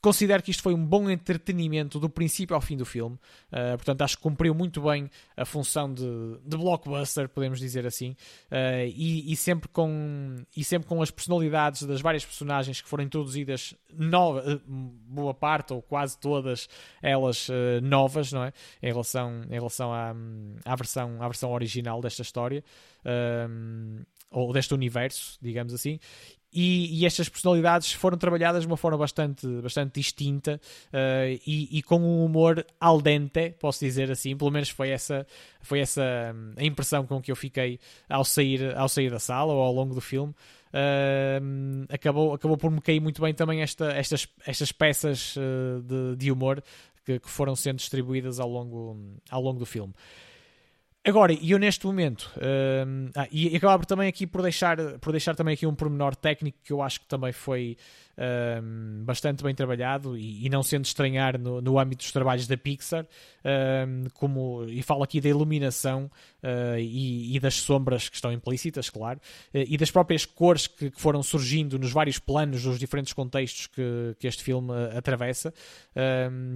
[0.00, 3.16] Considero que isto foi um bom entretenimento do princípio ao fim do filme.
[3.52, 8.12] Uh, portanto, acho que cumpriu muito bem a função de, de blockbuster, podemos dizer assim.
[8.50, 13.04] Uh, e, e, sempre com, e sempre com as personalidades das várias personagens que foram
[13.04, 16.66] introduzidas, nova, uh, boa parte ou quase todas
[17.02, 17.48] elas
[17.82, 18.52] novas, não é?
[18.82, 20.14] Em relação, em relação à,
[20.64, 22.64] à, versão, à versão original desta história.
[24.30, 25.98] ou deste universo, digamos assim,
[26.52, 31.82] e, e, estas personalidades foram trabalhadas de uma forma bastante, bastante distinta uh, e, e,
[31.82, 35.26] com um humor al dente, posso dizer assim, pelo menos foi essa,
[35.60, 36.02] foi essa
[36.34, 37.78] hum, a impressão com que eu fiquei
[38.08, 40.34] ao sair, ao sair da sala ou ao longo do filme.
[40.72, 46.16] Uh, acabou, acabou por me cair muito bem também esta, estas, estas peças uh, de,
[46.16, 46.62] de humor
[47.04, 48.96] que, que, foram sendo distribuídas ao longo,
[49.30, 49.92] ao longo do filme.
[51.02, 55.34] Agora, e eu neste momento, uh, ah, e acabava também aqui por deixar, por deixar
[55.34, 57.78] também aqui um pormenor técnico que eu acho que também foi
[58.20, 62.56] um, bastante bem trabalhado e, e, não sendo estranhar no, no âmbito dos trabalhos da
[62.56, 63.06] Pixar,
[63.44, 66.10] um, como, e falo aqui da iluminação
[66.42, 70.90] uh, e, e, das sombras que estão implícitas, claro, uh, e das próprias cores que,
[70.90, 75.52] que, foram surgindo nos vários planos dos diferentes contextos que, que este filme uh, atravessa.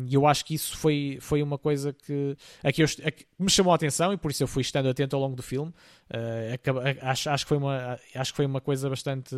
[0.06, 3.26] E eu acho que isso foi, foi uma coisa que, a que, eu, a que
[3.38, 5.72] me chamou a atenção e por isso eu fui estando atento ao longo do filme.
[7.02, 9.34] Acho, acho, que foi uma, acho que foi uma coisa bastante,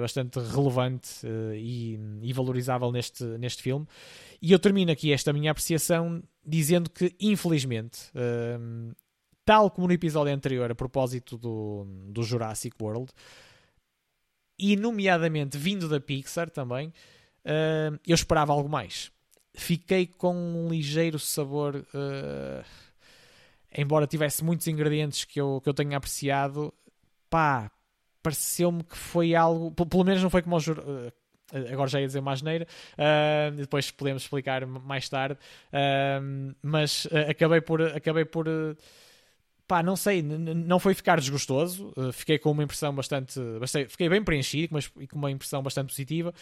[0.00, 3.86] bastante relevante uh, e, e, valorizável neste, neste filme.
[4.40, 8.94] E eu termino aqui esta minha apreciação dizendo que, infelizmente, uh,
[9.44, 13.12] tal como no episódio anterior, a propósito do, do Jurassic World,
[14.58, 19.10] e nomeadamente vindo da Pixar também, uh, eu esperava algo mais.
[19.52, 21.84] Fiquei com um ligeiro sabor.
[23.76, 26.72] Embora tivesse muitos ingredientes que eu, que eu tenha apreciado,
[27.28, 27.70] pá,
[28.22, 31.12] pareceu-me que foi algo, pelo menos não foi como o uh,
[31.72, 37.30] agora já ia dizer uma asneira, uh, depois podemos explicar mais tarde, uh, mas uh,
[37.30, 38.46] acabei por, acabei por
[39.66, 44.22] pá, não sei, não foi ficar desgostoso, fiquei com uma impressão bastante, bastante fiquei bem
[44.22, 46.34] preenchido e com uma impressão bastante positiva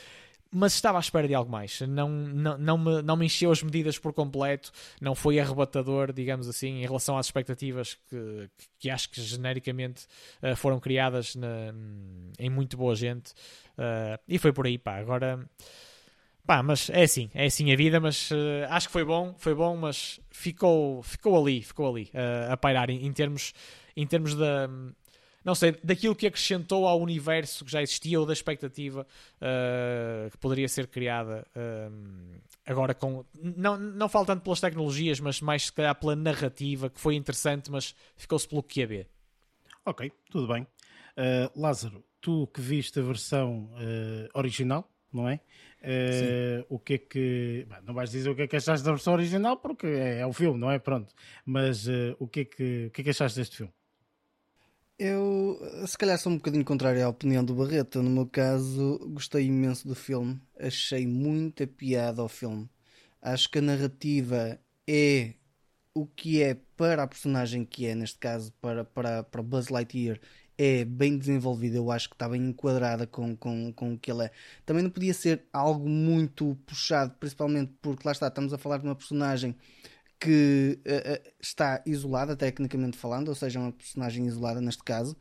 [0.50, 1.80] mas estava à espera de algo mais.
[1.82, 6.48] Não, não, não, me, não me encheu as medidas por completo, não foi arrebatador, digamos
[6.48, 10.06] assim, em relação às expectativas que, que acho que genericamente
[10.42, 11.74] uh, foram criadas na,
[12.38, 13.32] em muito boa gente.
[13.76, 14.96] Uh, e foi por aí, pá.
[14.96, 15.46] Agora,
[16.46, 18.34] pá, mas é assim, é assim a vida, mas uh,
[18.70, 22.10] acho que foi bom, foi bom, mas ficou, ficou ali, ficou ali
[22.50, 23.52] a pairar em, em termos,
[23.94, 24.68] em termos da
[25.48, 29.06] não sei, daquilo que acrescentou ao universo que já existia ou da expectativa
[29.36, 33.24] uh, que poderia ser criada uh, agora com.
[33.34, 37.70] Não, não falo tanto pelas tecnologias, mas mais se calhar pela narrativa, que foi interessante,
[37.70, 39.08] mas ficou-se pelo que ia ver.
[39.86, 40.64] Ok, tudo bem.
[41.16, 43.70] Uh, Lázaro, tu que viste a versão
[44.34, 45.40] original, não é?
[45.80, 47.66] Uh, o que é que.
[47.86, 50.32] não vais dizer o que é que achaste da versão original porque é, é o
[50.34, 50.78] filme, não é?
[50.78, 51.14] Pronto.
[51.46, 53.72] Mas uh, o, que é que, o que é que achaste deste filme?
[54.98, 58.02] Eu, se calhar, sou um bocadinho contrário à opinião do Barreto.
[58.02, 60.40] No meu caso, gostei imenso do filme.
[60.58, 62.68] Achei muita piada ao filme.
[63.22, 65.34] Acho que a narrativa é
[65.94, 70.20] o que é para a personagem que é, neste caso, para, para, para Buzz Lightyear,
[70.56, 71.76] é bem desenvolvida.
[71.76, 74.32] Eu acho que está bem enquadrada com, com, com o que ele é.
[74.66, 78.84] Também não podia ser algo muito puxado, principalmente porque lá está, estamos a falar de
[78.86, 79.56] uma personagem
[80.18, 85.16] que uh, está isolada, tecnicamente falando, ou seja, uma personagem isolada neste caso,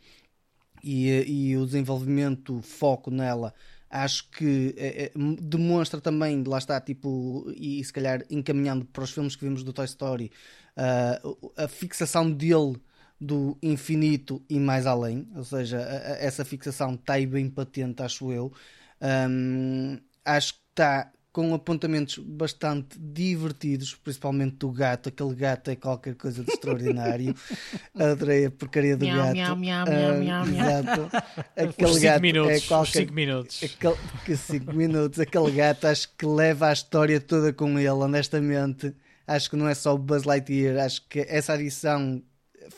[0.84, 3.54] e, e o desenvolvimento, foco nela,
[3.90, 4.76] acho que
[5.16, 9.46] uh, demonstra também, lá está, tipo, e, e se calhar encaminhando para os filmes que
[9.46, 10.32] vimos do Toy Story,
[10.78, 12.82] uh, a fixação dele
[13.20, 15.80] do infinito e mais além, ou seja,
[16.20, 18.54] essa fixação está aí bem patente, acho eu.
[19.02, 25.10] Um, acho que está com apontamentos bastante divertidos, principalmente do gato.
[25.10, 27.36] Aquele gato é qualquer coisa de extraordinário.
[27.94, 29.36] Adorei a porcaria do miau, gato.
[29.36, 31.16] Miau, miau, miau, miau, Exato.
[31.56, 32.92] Aquele os gato minutos, é qualquer.
[33.02, 33.64] 5 minutos.
[33.64, 35.20] Aquele, cinco minutos.
[35.20, 38.96] Aquele gato acho que leva a história toda com ele, honestamente.
[39.28, 40.84] Acho que não é só o Buzz Lightyear.
[40.84, 42.20] Acho que essa adição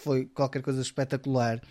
[0.03, 1.61] foi qualquer coisa espetacular.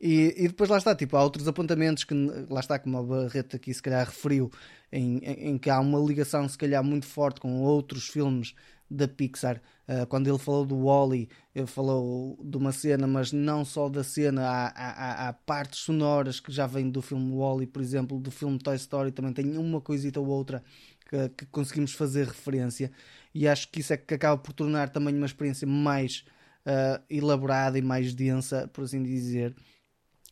[0.00, 2.14] E, e, depois lá está, tipo, há outros apontamentos que
[2.48, 4.50] lá está, como a Barreto aqui se calhar referiu,
[4.92, 8.54] em, em, em, que há uma ligação se calhar muito forte com outros filmes
[8.88, 9.60] da Pixar.
[9.88, 14.04] Uh, quando ele falou do Wally, ele falou de uma cena, mas não só da
[14.04, 18.30] cena, há, há, há partes sonoras que já vêm do filme Wally, por exemplo, do
[18.30, 20.62] filme Toy Story, também tem uma coisita ou outra
[21.08, 22.90] que, que conseguimos fazer referência,
[23.34, 26.24] e acho que isso é que acaba por tornar também uma experiência mais
[26.66, 29.54] uh, elaborada e mais densa, por assim dizer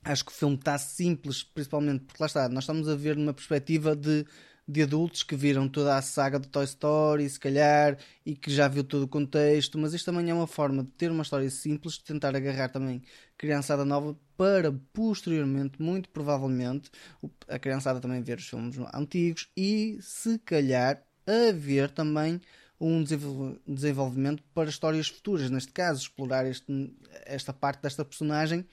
[0.06, 3.34] acho que o filme está simples, principalmente porque lá está, nós estamos a ver numa
[3.34, 4.24] perspectiva de,
[4.66, 8.68] de adultos que viram toda a saga do Toy Story, se calhar, e que já
[8.68, 11.94] viu todo o contexto, mas isto também é uma forma de ter uma história simples,
[11.94, 13.02] de tentar agarrar também
[13.36, 16.88] criançada nova para posteriormente, muito provavelmente,
[17.48, 22.40] a criançada também ver os filmes antigos e se calhar haver também
[22.78, 23.02] um
[23.66, 28.66] desenvolvimento para histórias futuras, neste caso, explorar este, esta parte desta personagem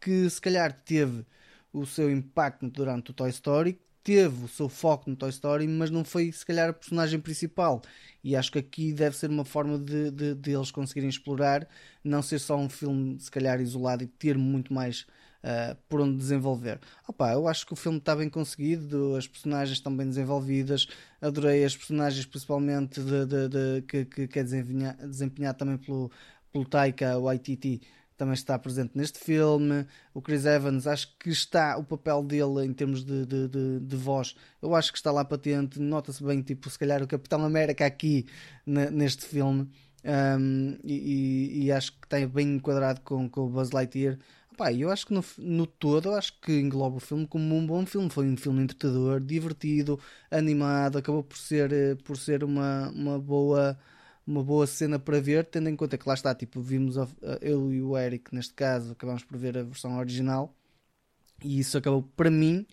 [0.00, 1.24] que se calhar teve
[1.72, 5.90] o seu impacto durante o Toy Story, teve o seu foco no Toy Story, mas
[5.90, 7.82] não foi se calhar a personagem principal.
[8.22, 11.66] E acho que aqui deve ser uma forma de, de, de eles conseguirem explorar,
[12.04, 15.06] não ser só um filme se calhar isolado e ter muito mais
[15.42, 16.78] uh, por onde desenvolver.
[17.08, 20.86] Opa, eu acho que o filme está bem conseguido, as personagens estão bem desenvolvidas,
[21.20, 26.10] adorei as personagens principalmente de, de, que, que, que é desempenhado, desempenhado também pelo,
[26.52, 27.82] pelo Taika Waititi
[28.16, 29.86] também está presente neste filme.
[30.14, 33.96] O Chris Evans, acho que está o papel dele em termos de, de, de, de
[33.96, 35.78] voz, eu acho que está lá patente.
[35.80, 38.26] Nota-se bem, tipo, se calhar o Capitão América aqui
[38.66, 39.68] neste filme.
[40.04, 44.18] Um, e, e, acho que está bem enquadrado com, com o Buzz Lightyear.
[44.56, 47.84] Pá, eu acho que no, no todo, acho que engloba o filme como um bom
[47.84, 48.08] filme.
[48.08, 53.76] Foi um filme entretador, divertido, animado, acabou por ser, eh, por ser uma, uma boa
[54.26, 57.08] uma boa cena para ver, tendo em conta que lá está, tipo, vimos a,
[57.40, 60.54] eu e o Eric, neste caso, acabamos por ver a versão original
[61.42, 62.66] e isso acabou, para mim,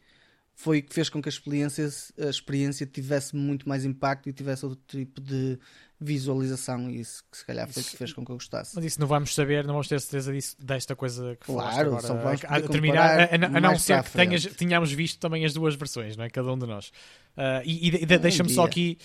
[0.56, 4.34] foi o que fez com que a experiência, a experiência tivesse muito mais impacto e
[4.34, 5.60] tivesse outro tipo de,
[6.04, 8.76] visualização e isso que se calhar foi o que fez com que eu gostasse.
[8.76, 12.08] Mas isso não vamos saber, não vamos ter certeza disso, desta coisa que claro, agora.
[12.08, 12.14] Só
[12.48, 15.76] a, a terminar, a, a, a não ser que tenhas, tenhamos visto também as duas
[15.76, 16.30] versões, não é?
[16.30, 16.90] Cada um de nós.
[17.36, 18.98] Uh, e, e de, deixa-me só aqui,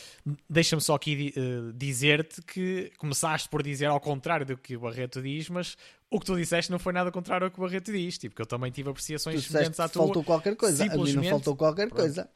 [0.51, 5.23] deixa só aqui uh, dizer-te que começaste por dizer ao contrário do que o Barreto
[5.23, 5.77] diz, mas
[6.11, 8.43] o que tu disseste não foi nada contrário ao que o Barreto diz, tipo, que
[8.43, 10.05] eu também tive apreciações semelhantes à tua.
[10.05, 12.01] Faltou qualquer coisa, a mim não faltou qualquer pronto.
[12.01, 12.29] coisa.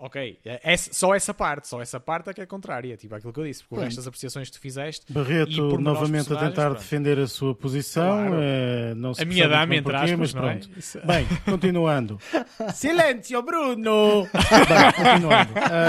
[0.00, 3.32] Ok, é, é, só essa parte, só essa parte é que é contrária, tipo aquilo
[3.32, 5.12] que eu disse, porque o resto das apreciações que tu fizeste.
[5.12, 6.78] Barreto novamente a tentar pronto.
[6.78, 8.36] defender a sua posição, claro.
[8.40, 10.38] é, não se a minha dama, entre porquê, aspas, mas é?
[10.38, 10.70] pronto.
[10.70, 11.06] É?
[11.06, 12.20] Bem, continuando.
[12.74, 14.28] Silêncio, Bruno!
[14.32, 15.52] bem, continuando.
[15.52, 15.88] Uh...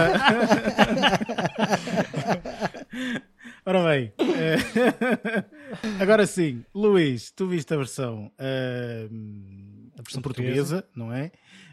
[3.65, 6.01] Ora bem, uh...
[6.01, 11.31] agora sim, Luís, tu viste a versão, a versão portuguesa, portuguesa não é?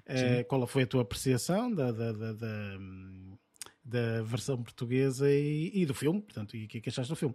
[0.08, 2.78] Uh, qual foi a tua apreciação da, da, da, da,
[3.84, 6.22] da versão portuguesa e, e, do filme?
[6.22, 7.34] Portanto, e o que é que achaste do filme?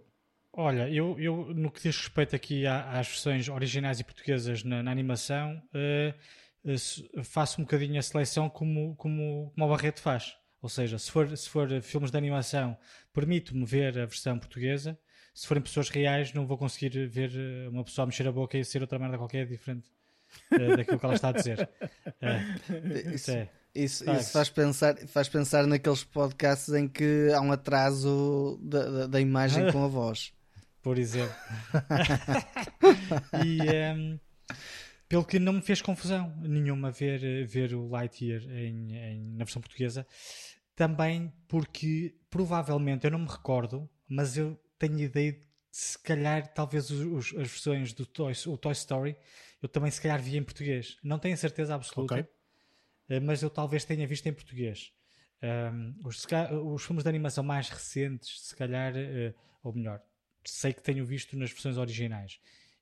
[0.54, 4.90] Olha, eu, eu no que diz respeito aqui às versões originais e portuguesas na, na
[4.90, 10.34] animação, uh, faço um bocadinho a seleção como, como, como o Barreto faz.
[10.62, 12.76] Ou seja, se for, se for filmes de animação,
[13.12, 14.98] permito-me ver a versão portuguesa.
[15.34, 17.32] Se forem pessoas reais, não vou conseguir ver
[17.68, 19.90] uma pessoa mexer a boca e ser outra merda qualquer diferente
[20.52, 21.68] uh, daquilo que ela está a dizer.
[22.06, 23.48] Uh, isso, é.
[23.74, 29.06] isso, isso, faz, pensar, faz pensar naqueles podcasts em que há um atraso da, da,
[29.06, 30.32] da imagem com a voz.
[30.82, 31.34] Por exemplo.
[33.44, 34.20] e um, ehm,
[35.08, 39.62] pelo que não me fez confusão nenhuma ver, ver o Lightyear em, em, na versão
[39.62, 40.04] portuguesa.
[40.74, 46.90] Também porque provavelmente, eu não me recordo, mas eu tenho ideia de se calhar talvez
[46.90, 49.16] os, os, as versões do Toy, o Toy Story
[49.62, 50.98] eu também se calhar vi em português.
[51.02, 52.26] Não tenho certeza absoluta, okay.
[53.08, 54.92] Eh, mas eu talvez tenha visto em português.
[55.42, 56.26] Um, os,
[56.64, 60.00] os, filmes de animação mais recentes, se calhar, uh, ou melhor,
[60.44, 62.40] sei que tenho visto nas versões originais.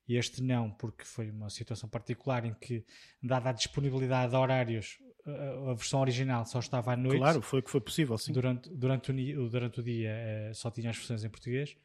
[0.08, 2.84] E este não, porque foi uma situação particular em que,
[3.22, 7.18] dada a disponibilidade de horários, a, a versão original só estava à noite.
[7.18, 8.32] Claro, foi que foi possível, sim.
[8.32, 10.12] Durante, durante, o, durante o dia
[10.50, 11.76] uh, só tinha as versões em português.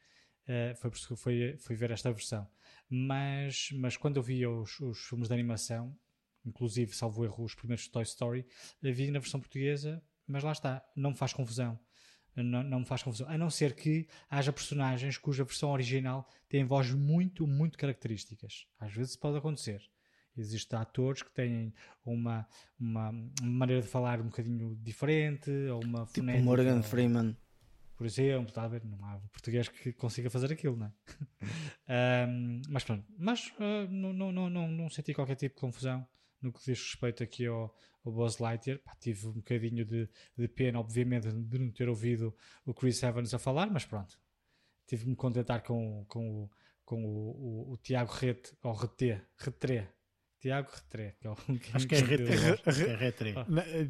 [0.48, 2.48] Uh, foi por isso que fui, fui ver esta versão.
[2.88, 5.96] Mas, mas quando eu via os, os filmes de animação,
[6.44, 8.46] inclusive, salvo erro, os primeiros Toy Story,
[8.80, 11.78] vi na versão portuguesa, mas lá está, não me faz confusão.
[12.34, 13.28] Não, não, me faz confusão.
[13.28, 18.66] A não ser que haja personagens cuja versão original tem vozes muito, muito características.
[18.78, 19.82] Às vezes pode acontecer.
[20.36, 21.72] Existem atores que têm
[22.04, 22.46] uma,
[22.78, 23.10] uma
[23.42, 26.44] maneira de falar um bocadinho diferente, ou uma tipo fonética.
[26.44, 27.36] Morgan Freeman
[27.96, 28.84] por exemplo, está a ver?
[28.84, 30.92] Não há português que consiga fazer aquilo, não é?
[32.28, 36.06] um, mas pronto, mas uh, não, não, não, não, senti qualquer tipo de confusão
[36.40, 37.74] no que diz respeito aqui ao,
[38.04, 38.78] ao Buzz Lightyear.
[38.80, 42.36] Pá, tive um bocadinho de, de pena, obviamente, de não ter ouvido
[42.66, 44.18] o Chris Evans a falar, mas pronto,
[44.86, 46.50] tive de me contentar com, com, o,
[46.84, 49.95] com o, o, o Tiago Rete, ou Reté, Retré,
[50.46, 51.36] Tiago Retré, que é o
[51.74, 53.34] Acho que é Retré.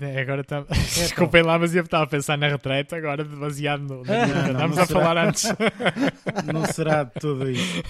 [0.01, 0.63] É agora tá...
[0.73, 4.01] Desculpem lá, mas eu estava a pensar na retreta, agora baseado no.
[4.01, 5.01] Estamos a será...
[5.01, 5.45] falar antes.
[6.51, 7.83] não será de tudo isso.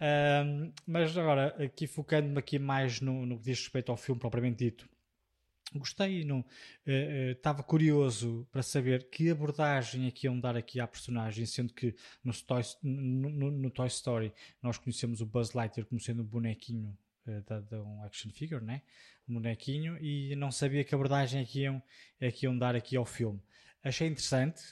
[0.00, 4.64] Um, mas agora, aqui focando-me aqui mais no, no que diz respeito ao filme propriamente
[4.64, 4.88] dito,
[5.80, 6.26] gostei,
[7.30, 11.46] estava uh, uh, curioso para saber que abordagem é que iam dar aqui à personagem,
[11.46, 14.32] sendo que no Toy, no, no, Toy Story
[14.62, 16.96] nós conhecemos o Buzz Lightyear como sendo um bonequinho
[17.26, 18.82] uh, da, um action figure, né?
[19.28, 21.82] um bonequinho, e não sabia que abordagem é que iam,
[22.20, 23.40] é que iam dar aqui ao filme.
[23.82, 24.62] Achei interessante,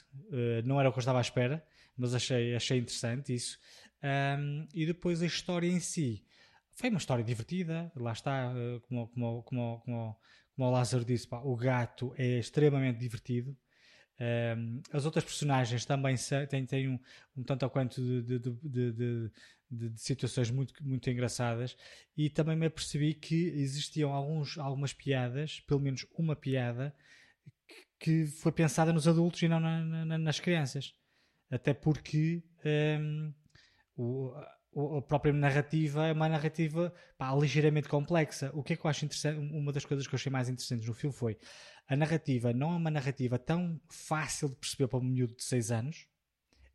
[0.63, 1.63] não era o que eu estava à espera,
[1.97, 3.59] mas achei, achei interessante isso.
[4.03, 6.23] Um, e depois a história em si
[6.75, 8.51] foi uma história divertida, lá está,
[8.87, 10.19] como, como, como, como
[10.55, 13.55] como o Lázaro disse, pá, o gato é extremamente divertido.
[14.19, 16.15] Um, as outras personagens também
[16.49, 16.99] têm, têm um,
[17.35, 19.31] um tanto ou quanto de, de, de,
[19.71, 21.75] de, situações muito, muito engraçadas
[22.15, 26.95] e também me apercebi que existiam alguns, algumas piadas, pelo menos uma piada,
[27.67, 30.93] que, que foi pensada nos adultos e não na, na, nas crianças.
[31.49, 32.43] Até porque
[32.99, 33.33] um,
[33.97, 34.31] o,
[34.97, 38.51] a própria narrativa é uma narrativa pá, ligeiramente complexa.
[38.53, 39.39] O que é que eu acho interessante?
[39.39, 41.37] Uma das coisas que eu achei mais interessantes no filme foi
[41.87, 45.71] a narrativa não é uma narrativa tão fácil de perceber para um miúdo de 6
[45.71, 46.07] anos.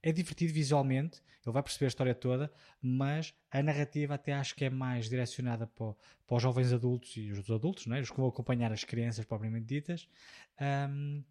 [0.02, 4.64] É divertido visualmente, ele vai perceber a história toda, mas a narrativa até acho que
[4.64, 5.94] é mais direcionada para,
[6.26, 8.00] para os jovens adultos e os adultos, não é?
[8.00, 10.08] os que vão acompanhar as crianças propriamente ditas.
[10.60, 11.24] Um,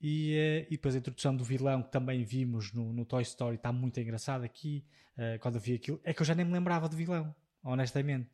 [0.00, 3.56] e, eh, e, depois a introdução do vilão que também vimos no, no Toy Story
[3.56, 4.84] está muito engraçada aqui.
[5.16, 8.28] Uh, quando eu vi aquilo, é que eu já nem me lembrava do vilão, honestamente.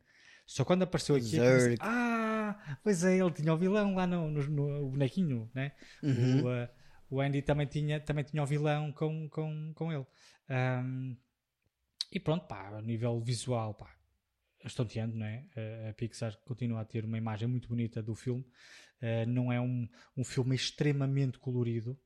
[0.45, 4.29] Só quando apareceu aqui, é pensei, ah, pois é, ele tinha o vilão lá no,
[4.29, 5.71] no, no bonequinho, né?
[6.03, 6.43] Uhum.
[6.43, 6.67] O, uh,
[7.11, 10.05] o Andy também tinha, também tinha o vilão com, com, com ele.
[10.49, 11.17] Um,
[12.09, 13.93] e pronto, pá, a nível visual, pá,
[14.63, 15.45] estonteante, não é?
[15.89, 18.45] A Pixar continua a ter uma imagem muito bonita do filme.
[19.01, 21.99] Uh, não é um, um filme extremamente colorido.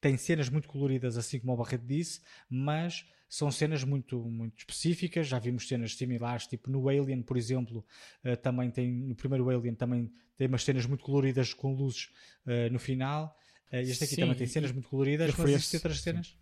[0.00, 5.26] Tem cenas muito coloridas, assim como o Barreto disse, mas são cenas muito, muito específicas.
[5.26, 7.84] Já vimos cenas similares, tipo no Alien, por exemplo,
[8.24, 12.10] uh, também tem, no primeiro Alien também tem umas cenas muito coloridas com luzes
[12.46, 13.36] uh, no final.
[13.72, 16.26] Uh, este aqui sim, também tem cenas muito coloridas, mas existem outras cenas.
[16.28, 16.34] Sim.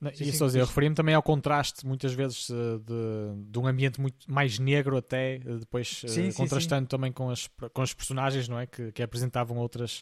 [0.00, 4.00] Não, sim, isso sim, eu referia-me também ao contraste, muitas vezes, de, de, um ambiente
[4.00, 8.66] muito mais negro até, depois sim, contrastando também com as, com as personagens, não é?
[8.66, 10.00] Que, que apresentavam outras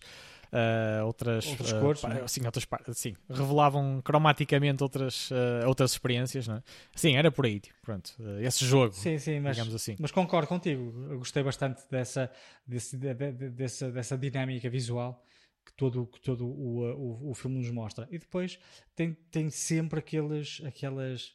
[0.52, 2.28] uh, outras, outras uh, cores, é?
[2.28, 6.62] sim, outras, sim, revelavam cromaticamente outras, uh, outras experiências, não é?
[6.94, 9.97] Sim, era por aí, tipo, pronto, esse jogo, sim, sim, mas, assim.
[9.98, 12.31] Mas concordo contigo, eu gostei bastante dessa,
[12.66, 15.23] desse, de, de, dessa, dessa dinâmica visual
[15.66, 18.09] que todo, que todo o, o, o filme nos mostra.
[18.10, 18.59] E depois
[18.94, 21.34] tem, tem sempre aqueles, aquelas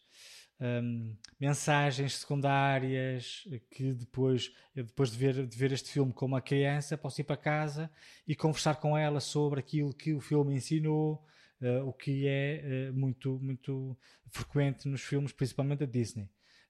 [0.61, 6.97] um, mensagens secundárias que depois, depois de ver, de ver este filme com uma criança,
[6.97, 7.91] posso ir para casa
[8.27, 11.25] e conversar com ela sobre aquilo que o filme ensinou,
[11.61, 13.97] uh, o que é uh, muito, muito
[14.29, 16.29] frequente nos filmes, principalmente da Disney.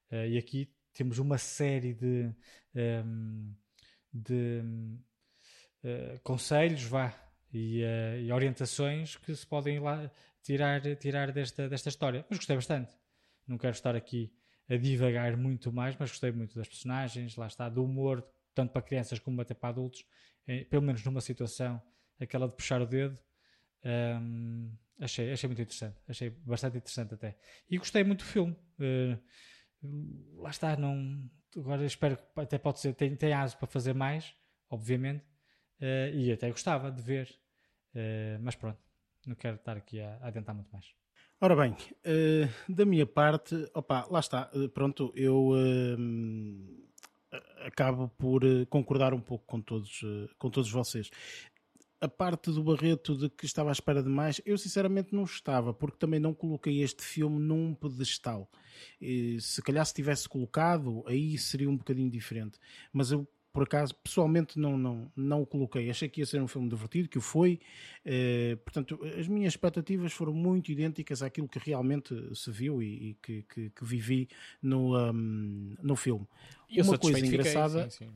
[0.09, 2.33] Uh, e aqui temos uma série de,
[3.05, 3.53] um,
[4.11, 4.61] de
[6.23, 7.15] conselhos, vá,
[7.53, 7.83] e,
[8.23, 10.09] e, orientações que se podem lá
[10.41, 12.25] tirar, tirar desta, desta história.
[12.29, 12.95] Mas gostei bastante.
[13.47, 14.31] Não quero estar aqui
[14.69, 18.81] a divagar muito mais, mas gostei muito das personagens, lá está, do humor, tanto para
[18.81, 20.05] crianças como até para adultos,
[20.47, 21.81] eh, pelo menos numa situação,
[22.19, 23.17] aquela de puxar o dedo.
[23.83, 27.37] Um, achei, achei muito interessante, achei bastante interessante até.
[27.69, 28.55] E gostei muito do filme.
[28.79, 31.29] Uh, lá está, não.
[31.57, 34.33] Agora espero que até pode ser, tem, tem aso para fazer mais,
[34.69, 35.25] obviamente,
[35.81, 37.40] uh, e até gostava de ver,
[37.95, 38.79] uh, mas pronto,
[39.25, 40.85] não quero estar aqui a, a adentrar muito mais.
[41.39, 45.51] Ora bem, uh, da minha parte, opa, lá está, uh, pronto, eu
[47.65, 50.01] acabo por concordar um pouco com todos,
[50.37, 51.09] com todos vocês.
[52.01, 55.71] A parte do Barreto de que estava à espera de mais, eu sinceramente não estava,
[55.71, 58.49] porque também não coloquei este filme num pedestal.
[58.99, 62.57] E, se calhar se tivesse colocado, aí seria um bocadinho diferente.
[62.91, 65.89] Mas eu por acaso, pessoalmente não, não, não o coloquei.
[65.89, 67.59] Achei que ia ser um filme divertido, que o foi.
[68.05, 73.13] Eh, portanto, as minhas expectativas foram muito idênticas àquilo que realmente se viu e, e
[73.21, 74.29] que, que, que, vivi
[74.61, 76.25] no, um, no filme.
[76.69, 77.89] E Uma coisa engraçada.
[77.89, 78.11] Sim, sim.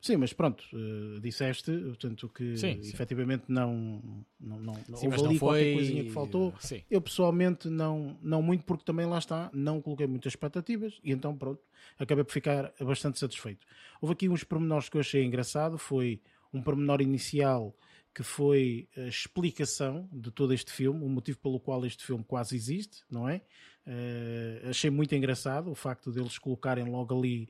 [0.00, 2.88] Sim, mas pronto, uh, disseste, portanto, que sim, sim.
[2.88, 5.38] efetivamente não, não, não, sim, houve ali não foi...
[5.38, 6.54] qualquer coisinha que faltou.
[6.58, 6.82] Sim.
[6.90, 11.36] Eu pessoalmente não, não muito, porque também lá está, não coloquei muitas expectativas e então
[11.36, 11.60] pronto,
[11.98, 13.66] acabei por ficar bastante satisfeito.
[14.00, 16.22] Houve aqui uns pormenores que eu achei engraçado, foi
[16.52, 17.76] um pormenor inicial
[18.14, 22.56] que foi a explicação de todo este filme, o motivo pelo qual este filme quase
[22.56, 23.42] existe, não é?
[23.86, 27.48] Uh, achei muito engraçado o facto deles colocarem logo ali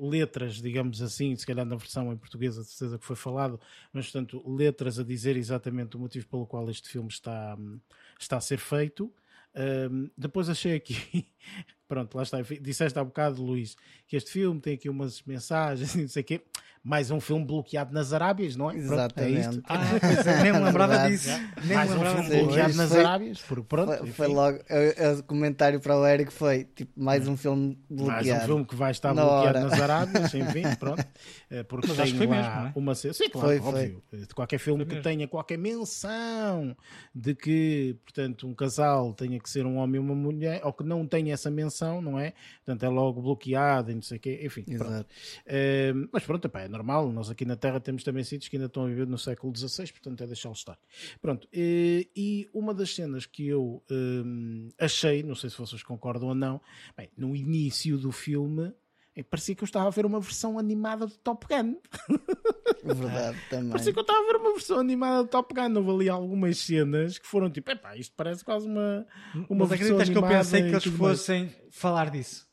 [0.00, 3.60] letras, digamos assim, se calhar na versão em português, a certeza que foi falado,
[3.92, 7.56] mas portanto, letras a dizer exatamente o motivo pelo qual este filme está,
[8.18, 9.12] está a ser feito.
[9.90, 11.26] Um, depois achei aqui,
[11.88, 16.02] pronto, lá está, disseste há bocado, Luís, que este filme tem aqui umas mensagens e
[16.02, 16.42] não sei o quê
[16.88, 18.76] mais um filme bloqueado nas Arábias, não é?
[18.76, 19.60] Exatamente.
[19.60, 21.28] Pronto, é ah, é, nem me lembrava disso.
[21.62, 23.40] Nem mais um filme bloqueado nas foi, Arábias.
[23.42, 27.78] Por, pronto, foi, foi logo, o, comentário para o Eric foi tipo, mais um filme
[27.90, 28.26] bloqueado.
[28.26, 29.68] Mais um filme que vai estar na bloqueado hora.
[29.68, 31.04] nas Arábias, enfim, pronto.
[31.50, 32.72] É, porque Mas tem lá mesmo, é?
[32.74, 32.94] uma...
[32.94, 34.02] Sim, claro, foi, óbvio.
[34.08, 34.18] Foi.
[34.20, 35.04] De qualquer filme foi que mesmo.
[35.04, 36.74] tenha qualquer menção
[37.14, 40.84] de que, portanto, um casal tenha que ser um homem e uma mulher, ou que
[40.84, 42.34] não tenha essa menção, não é?
[42.64, 44.64] Portanto, é logo bloqueado e não sei o quê, enfim.
[44.76, 45.06] Pronto.
[45.46, 48.84] É, mas pronto, é normal, nós aqui na Terra temos também sítios que ainda estão
[48.84, 50.78] a viver no século XVI, portanto é deixá-los estar.
[51.20, 56.28] Pronto, e, e, uma das cenas que eu hum, achei, não sei se vocês concordam
[56.28, 56.60] ou não,
[56.96, 58.72] bem, no início do filme
[59.18, 61.74] é, parecia que eu estava a ver uma versão animada do Top Gun.
[62.84, 63.70] Verdade, também.
[63.70, 65.76] Parecia que eu estava a ver uma versão animada do Top Gun.
[65.76, 69.04] Houve ali algumas cenas que foram tipo, epá, isto parece quase uma,
[69.50, 70.12] uma Mas versão animada.
[70.12, 71.56] que eu pensei que eles fossem mais.
[71.70, 72.46] falar disso?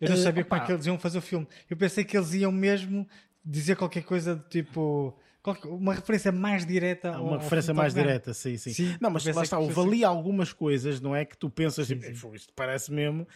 [0.00, 0.48] Eu não uh, sabia opa.
[0.48, 1.46] como é que eles iam fazer o filme.
[1.68, 3.06] Eu pensei que eles iam mesmo
[3.44, 5.16] dizer qualquer coisa de tipo
[5.64, 8.96] uma referência mais direta uma referência mais direta sim, sim, sim.
[9.00, 11.24] Não mas lá está houve ali algumas coisas não é?
[11.24, 13.26] Que tu pensas sim, tipo, isto parece mesmo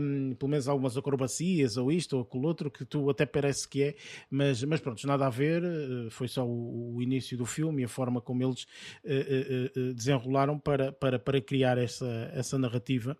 [0.00, 3.82] um, pelo menos algumas acrobacias ou isto ou aquilo outro que tu até parece que
[3.82, 3.94] é.
[4.30, 7.84] Mas, mas pronto, nada a ver eh, foi só o, o início do filme e
[7.84, 8.64] a forma como eles
[9.04, 13.16] uh, uh, desenrolaram para, para, para criar essa, essa narrativa.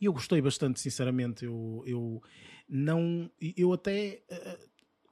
[0.00, 1.44] E eu gostei bastante sinceramente.
[1.44, 2.22] Eu, eu
[2.68, 4.22] não eu até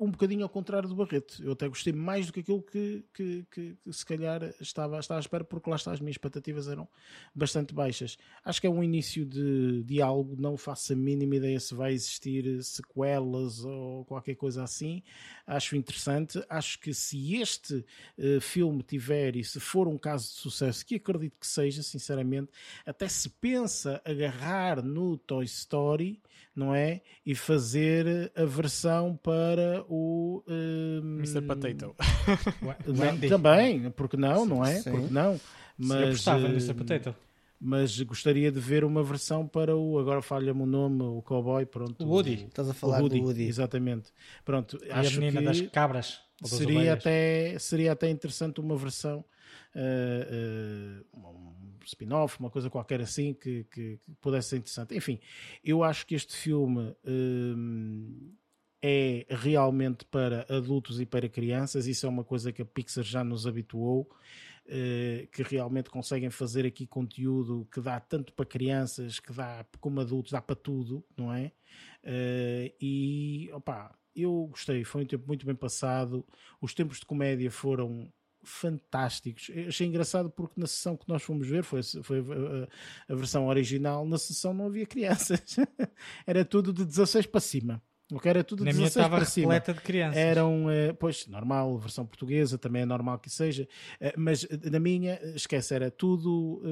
[0.03, 1.43] um bocadinho ao contrário do Barreto.
[1.43, 5.19] Eu até gostei mais do que aquilo que, que, que, que, se calhar estava, estava
[5.19, 6.89] à espera, porque lá está, as minhas expectativas eram
[7.35, 8.19] bastante baixas.
[8.45, 11.93] Acho que é um início de, de algo, não faço a mínima ideia se vai
[11.93, 15.03] existir sequelas ou qualquer coisa assim.
[15.47, 16.43] Acho interessante.
[16.49, 17.85] Acho que se este
[18.19, 22.51] uh, filme tiver e se for um caso de sucesso, que acredito que seja, sinceramente,
[22.85, 26.21] até se pensa agarrar no Toy Story
[26.55, 27.01] não é?
[27.25, 31.43] E fazer a versão para o um, Mr.
[31.43, 31.95] Potato.
[32.87, 34.77] não, também, porque não, não é?
[34.81, 34.91] Sim.
[34.91, 35.41] Porque não.
[35.77, 36.73] Mas, Sim, eu Mr.
[36.73, 37.17] Hum, Potato.
[37.65, 42.05] Mas gostaria de ver uma versão para o, agora falha-me o nome, o cowboy, pronto.
[42.05, 42.45] O Woody.
[42.45, 43.45] O, Estás a falar o Woody, do Woody.
[43.45, 44.11] Exatamente.
[44.45, 46.21] Pronto, e acho a menina que das cabras.
[46.45, 49.25] Seria até, seria até interessante uma versão
[49.75, 54.95] uh, uh, spin-off, uma coisa qualquer assim que, que, que, pudesse ser interessante.
[54.97, 55.21] Enfim,
[55.65, 58.33] eu acho que este filme hum,
[58.81, 61.87] é realmente para adultos e para crianças.
[61.87, 64.09] Isso é uma coisa que a Pixar já nos habituou.
[64.65, 70.01] Uh, que realmente conseguem fazer aqui conteúdo que dá tanto para crianças, que dá como
[70.01, 71.47] adultos, dá para tudo, não é?
[72.05, 76.25] Uh, e opa, eu gostei, foi um tempo muito bem passado.
[76.61, 78.09] Os tempos de comédia foram
[78.43, 79.51] fantásticos.
[79.55, 83.47] Eu achei engraçado porque na sessão que nós fomos ver, foi, foi a, a versão
[83.47, 85.57] original, na sessão não havia crianças.
[86.27, 87.83] Era tudo de 16 para cima.
[88.13, 90.17] O que era tudo Na minha estava repleta de crianças.
[90.17, 93.67] Eram, uh, pois, normal, versão portuguesa, também é normal que seja,
[94.01, 96.63] uh, mas eh, na minha, esquece, era tudo,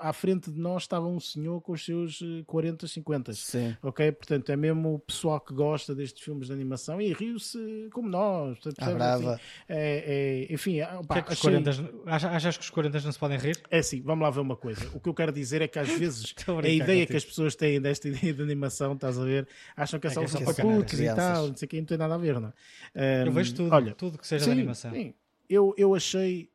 [0.00, 3.32] à frente de nós estava um senhor com os seus 40, 50.
[3.32, 3.76] Sim.
[3.82, 4.12] Ok?
[4.12, 8.58] Portanto, é mesmo o pessoal que gosta destes filmes de animação e riu-se como nós.
[8.58, 9.34] Portanto, ah, brava.
[9.34, 11.50] Assim, é, é, enfim, opa, que é que achei...
[11.50, 11.70] 40,
[12.06, 13.58] achas que os 40 não se podem rir?
[13.70, 14.90] É assim, vamos lá ver uma coisa.
[14.92, 17.80] O que eu quero dizer é que às vezes a ideia que as pessoas têm
[17.80, 21.00] desta ideia de animação, estás a ver, acham que é só, é só para putos
[21.00, 22.52] e tal, não sei o que, não tem nada a ver, não
[22.94, 23.22] é?
[23.22, 24.92] Um, eu vejo tudo, olha, tudo que seja sim, de animação.
[24.92, 25.14] Sim,
[25.48, 26.52] eu, eu achei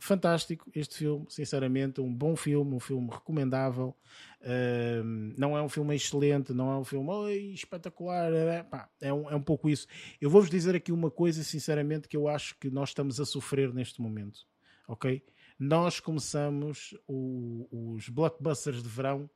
[0.00, 3.94] fantástico este filme, sinceramente, um bom filme, um filme recomendável.
[4.42, 9.12] Um, não é um filme excelente, não é um filme Oi, espetacular, é, pá, é,
[9.12, 9.86] um, é um pouco isso.
[10.20, 13.72] Eu vou-vos dizer aqui uma coisa, sinceramente, que eu acho que nós estamos a sofrer
[13.72, 14.40] neste momento,
[14.88, 15.22] ok?
[15.58, 19.28] Nós começamos o, os blockbusters de verão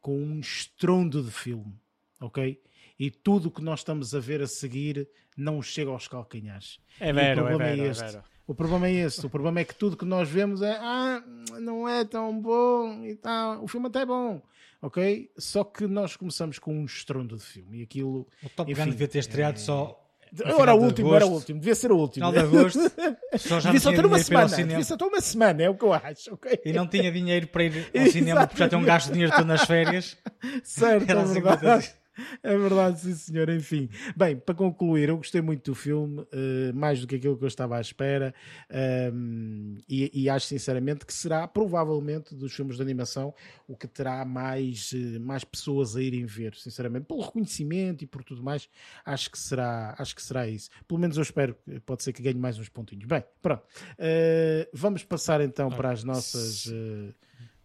[0.00, 1.74] com um estrondo de filme,
[2.20, 2.60] ok?
[2.98, 6.78] E tudo o que nós estamos a ver a seguir não chega aos calcanhares.
[6.98, 8.16] É vero, o problema é, vero, é este.
[8.16, 9.26] É o problema é esse.
[9.26, 11.22] O problema é que tudo que nós vemos é ah,
[11.60, 13.62] não é tão bom e tal.
[13.62, 14.40] O filme até é bom,
[14.80, 15.30] ok?
[15.36, 18.26] Só que nós começamos com um estrondo de filme e aquilo.
[18.42, 19.60] O Top Gun devia ter estreado é...
[19.60, 20.02] só.
[20.44, 22.26] Era o último, era o último, devia ser o último.
[22.26, 22.80] Final de agosto,
[23.38, 25.84] só já devia só ter uma semana, devia só ter uma semana, é o que
[25.84, 26.34] eu acho.
[26.34, 26.60] Okay?
[26.64, 29.34] E não tinha dinheiro para ir ao cinema porque já tem um gasto de dinheiro
[29.34, 30.16] todo nas férias.
[30.62, 31.94] Certo, é verdade.
[32.42, 33.48] É verdade, sim senhor.
[33.50, 37.44] Enfim, bem, para concluir, eu gostei muito do filme, uh, mais do que aquilo que
[37.44, 38.34] eu estava à espera,
[38.70, 43.34] um, ehm, e, e, acho sinceramente que será provavelmente dos filmes de animação
[43.68, 48.24] o que terá mais, uh, mais pessoas a irem ver, sinceramente, pelo reconhecimento e por
[48.24, 48.68] tudo mais,
[49.04, 50.70] acho que será, acho que será isso.
[50.86, 53.04] Pelo menos eu espero, pode ser que ganhe mais uns pontinhos.
[53.04, 53.62] Bem, pronto.
[53.92, 56.72] Uh, vamos passar então para as nossas.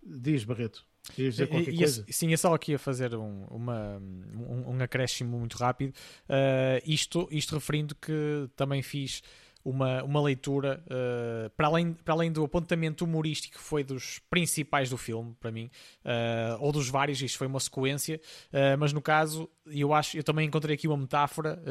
[0.03, 0.90] Diz, Barreto.
[1.15, 2.05] Dizer qualquer coisa?
[2.09, 5.93] sim, eu só aqui a fazer um, uma, um, um acréscimo muito rápido.
[6.29, 9.21] Uh, isto, isto referindo que também fiz
[9.63, 14.89] uma, uma leitura uh, para, além, para além do apontamento humorístico que foi dos principais
[14.89, 15.69] do filme para mim
[16.03, 18.19] uh, ou dos vários isto foi uma sequência
[18.51, 21.61] uh, mas no caso eu acho eu também encontrei aqui uma metáfora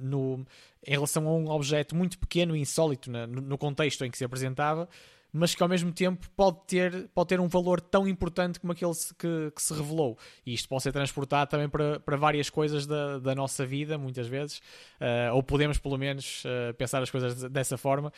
[0.00, 0.46] no,
[0.86, 4.24] em relação a um objeto muito pequeno e insólito no, no contexto em que se
[4.24, 4.88] apresentava
[5.36, 8.92] mas que ao mesmo tempo pode ter, pode ter um valor tão importante como aquele
[9.18, 10.16] que, que se revelou.
[10.46, 14.28] E isto pode ser transportado também para, para várias coisas da, da nossa vida, muitas
[14.28, 14.58] vezes,
[15.00, 18.12] uh, ou podemos pelo menos uh, pensar as coisas dessa forma.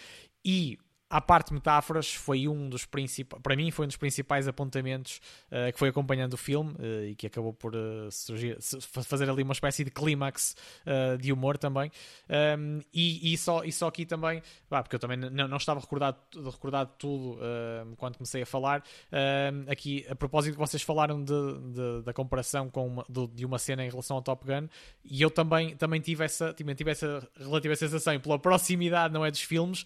[0.44, 0.78] E
[1.08, 5.72] à parte metáforas, foi um dos principais, para mim, foi um dos principais apontamentos uh,
[5.72, 8.58] que foi acompanhando o filme uh, e que acabou por uh, surgir,
[9.04, 10.56] fazer ali uma espécie de clímax
[11.20, 11.90] de humor também.
[12.58, 15.80] Um, e, e, só, e só aqui também, bah, porque eu também não, não estava
[15.80, 17.38] recordado, recordado tudo
[17.96, 18.82] quando comecei a falar.
[19.68, 23.58] aqui, a propósito que vocês falaram de, de, da comparação com uma, de, de, uma
[23.58, 24.68] cena em relação ao Top Gun,
[25.04, 29.30] e eu também, também tive essa, também tive essa relativa sensação, pela proximidade, não é,
[29.30, 29.84] dos filmes,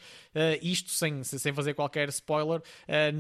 [0.63, 2.63] isto sem sem, sem fazer qualquer spoiler, uh,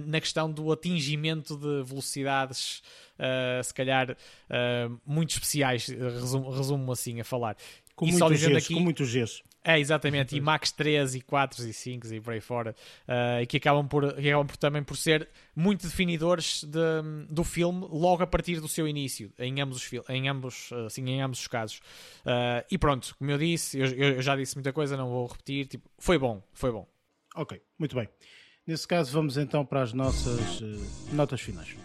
[0.06, 2.82] na questão do atingimento de velocidades,
[3.18, 7.56] uh, se calhar, uh, muito especiais, resumo, resumo assim a falar
[7.94, 9.42] Com, e muitos Gs, aqui, com muitos Gs.
[9.62, 12.74] É, exatamente, e Max 3 e 4 e 5 e por aí fora,
[13.06, 16.78] uh, e que acabam, por, que acabam por, também por ser muito definidores de,
[17.28, 21.20] do filme logo a partir do seu início, em ambos os, em ambos, assim, em
[21.20, 21.76] ambos os casos.
[22.24, 25.66] Uh, e pronto, como eu disse, eu, eu, já disse muita coisa, não vou repetir,
[25.66, 26.88] tipo, foi bom, foi bom.
[27.36, 28.08] Ok, muito bem.
[28.66, 31.76] Nesse caso, vamos então para as nossas uh, notas finais.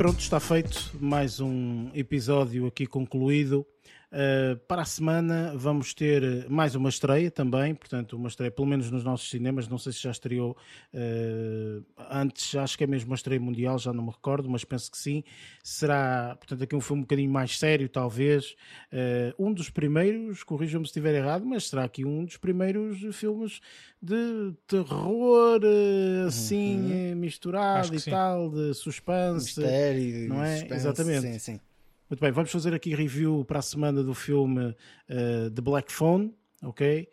[0.00, 0.92] pronto, está feito.
[0.98, 3.66] Mais um episódio aqui concluído.
[4.12, 8.90] Uh, para a semana vamos ter mais uma estreia também, portanto, uma estreia, pelo menos
[8.90, 9.68] nos nossos cinemas.
[9.68, 10.56] Não sei se já estreou
[10.92, 14.90] uh, antes, acho que é mesmo uma estreia mundial, já não me recordo, mas penso
[14.90, 15.22] que sim.
[15.62, 18.56] Será, portanto, aqui um filme um bocadinho mais sério, talvez.
[18.92, 23.60] Uh, um dos primeiros, corrijam-me se estiver errado, mas será aqui um dos primeiros filmes
[24.02, 25.60] de terror
[26.26, 27.16] assim uhum.
[27.16, 28.10] misturado e sim.
[28.10, 30.56] tal, de suspense, mistério, não é?
[30.56, 31.20] Suspense, Exatamente.
[31.20, 31.60] Sim, sim.
[32.10, 34.70] Muito bem, vamos fazer aqui review para a semana do filme
[35.08, 37.08] uh, The Black Phone ok?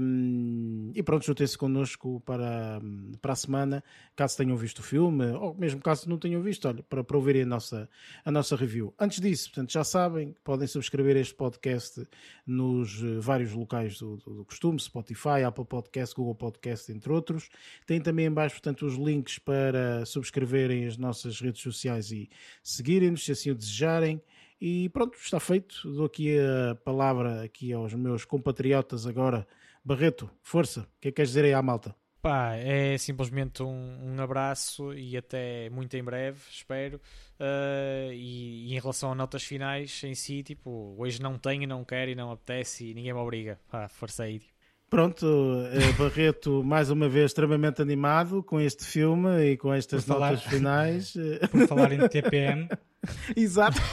[0.00, 2.80] Um, e pronto, juntem-se connosco para,
[3.20, 3.84] para a semana,
[4.16, 7.42] caso tenham visto o filme, ou mesmo caso não tenham visto, olha, para, para ouvirem
[7.42, 7.88] a nossa,
[8.24, 8.94] a nossa review.
[8.98, 12.06] Antes disso, portanto, já sabem, podem subscrever este podcast
[12.46, 17.48] nos uh, vários locais do, do, do, costume, Spotify, Apple Podcast, Google Podcast, entre outros.
[17.86, 22.30] Tem também em baixo, portanto, os links para subscreverem as nossas redes sociais e
[22.62, 24.20] seguirem-nos, se assim o desejarem.
[24.64, 25.92] E pronto, está feito.
[25.92, 29.44] Dou aqui a palavra aqui aos meus compatriotas agora.
[29.84, 30.82] Barreto, força.
[30.82, 31.96] O que é que queres dizer aí à malta?
[32.20, 37.00] Pá, é simplesmente um, um abraço e até muito em breve, espero.
[37.40, 41.84] Uh, e, e, em relação a notas finais em si, tipo, hoje não tenho, não
[41.84, 43.58] quero e não apetece e ninguém me obriga.
[43.68, 44.51] Pá, força aí.
[44.92, 45.26] Pronto,
[45.72, 50.44] eh, Barreto, mais uma vez extremamente animado com este filme e com estas falar, notas
[50.44, 51.14] finais.
[51.50, 52.68] Por falar em TPM.
[53.34, 53.80] Exato.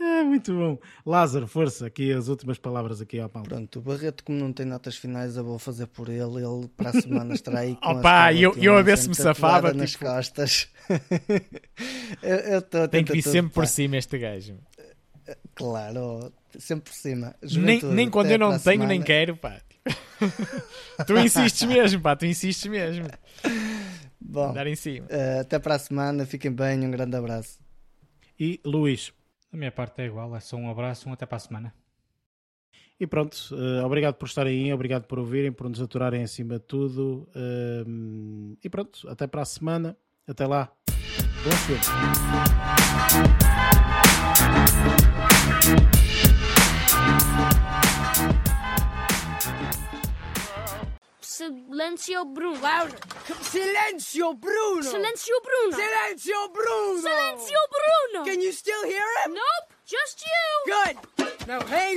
[0.00, 0.78] É, muito bom.
[1.06, 3.48] Lázaro, força, aqui as últimas palavras aqui ao Paulo.
[3.48, 6.44] Pronto, o Barreto, como não tem notas finais, eu vou fazer por ele.
[6.44, 9.72] Ele para a semana estará aí com Opa, eu, eu a ver se me safava.
[9.72, 10.04] nas tipo...
[10.04, 10.68] costas.
[12.20, 14.58] eu, eu tô, Tem que vir sempre por cima este gajo.
[15.54, 17.34] Claro, sempre por cima.
[17.42, 18.86] nem, nem quando eu não tenho, semana.
[18.86, 19.60] nem quero, pá.
[21.06, 23.06] tu insistes mesmo, pá, tu insistes mesmo.
[24.20, 25.06] Bom, Dar em cima.
[25.06, 27.58] Uh, até para a semana, fiquem bem, um grande abraço.
[28.38, 29.12] E Luís?
[29.52, 31.74] A minha parte é igual, é só um abraço, um até para a semana.
[32.98, 36.64] E pronto, uh, obrigado por estarem aí, obrigado por ouvirem, por nos aturarem acima de
[36.64, 37.28] tudo.
[37.34, 39.96] Uh, e pronto, até para a semana.
[40.26, 40.72] Até lá.
[41.44, 41.82] Bom filme.
[51.20, 52.60] Silêncio Bruno.
[52.60, 52.98] Louder.
[53.42, 54.82] Silêncio Bruno.
[54.82, 55.76] Silêncio Bruno.
[55.76, 57.00] Silêncio Bruno.
[57.00, 58.24] Silêncio Bruno.
[58.24, 59.34] Can you still hear him?
[59.34, 60.72] Nope, just you.
[60.72, 61.46] Good.
[61.48, 61.96] Now, hey.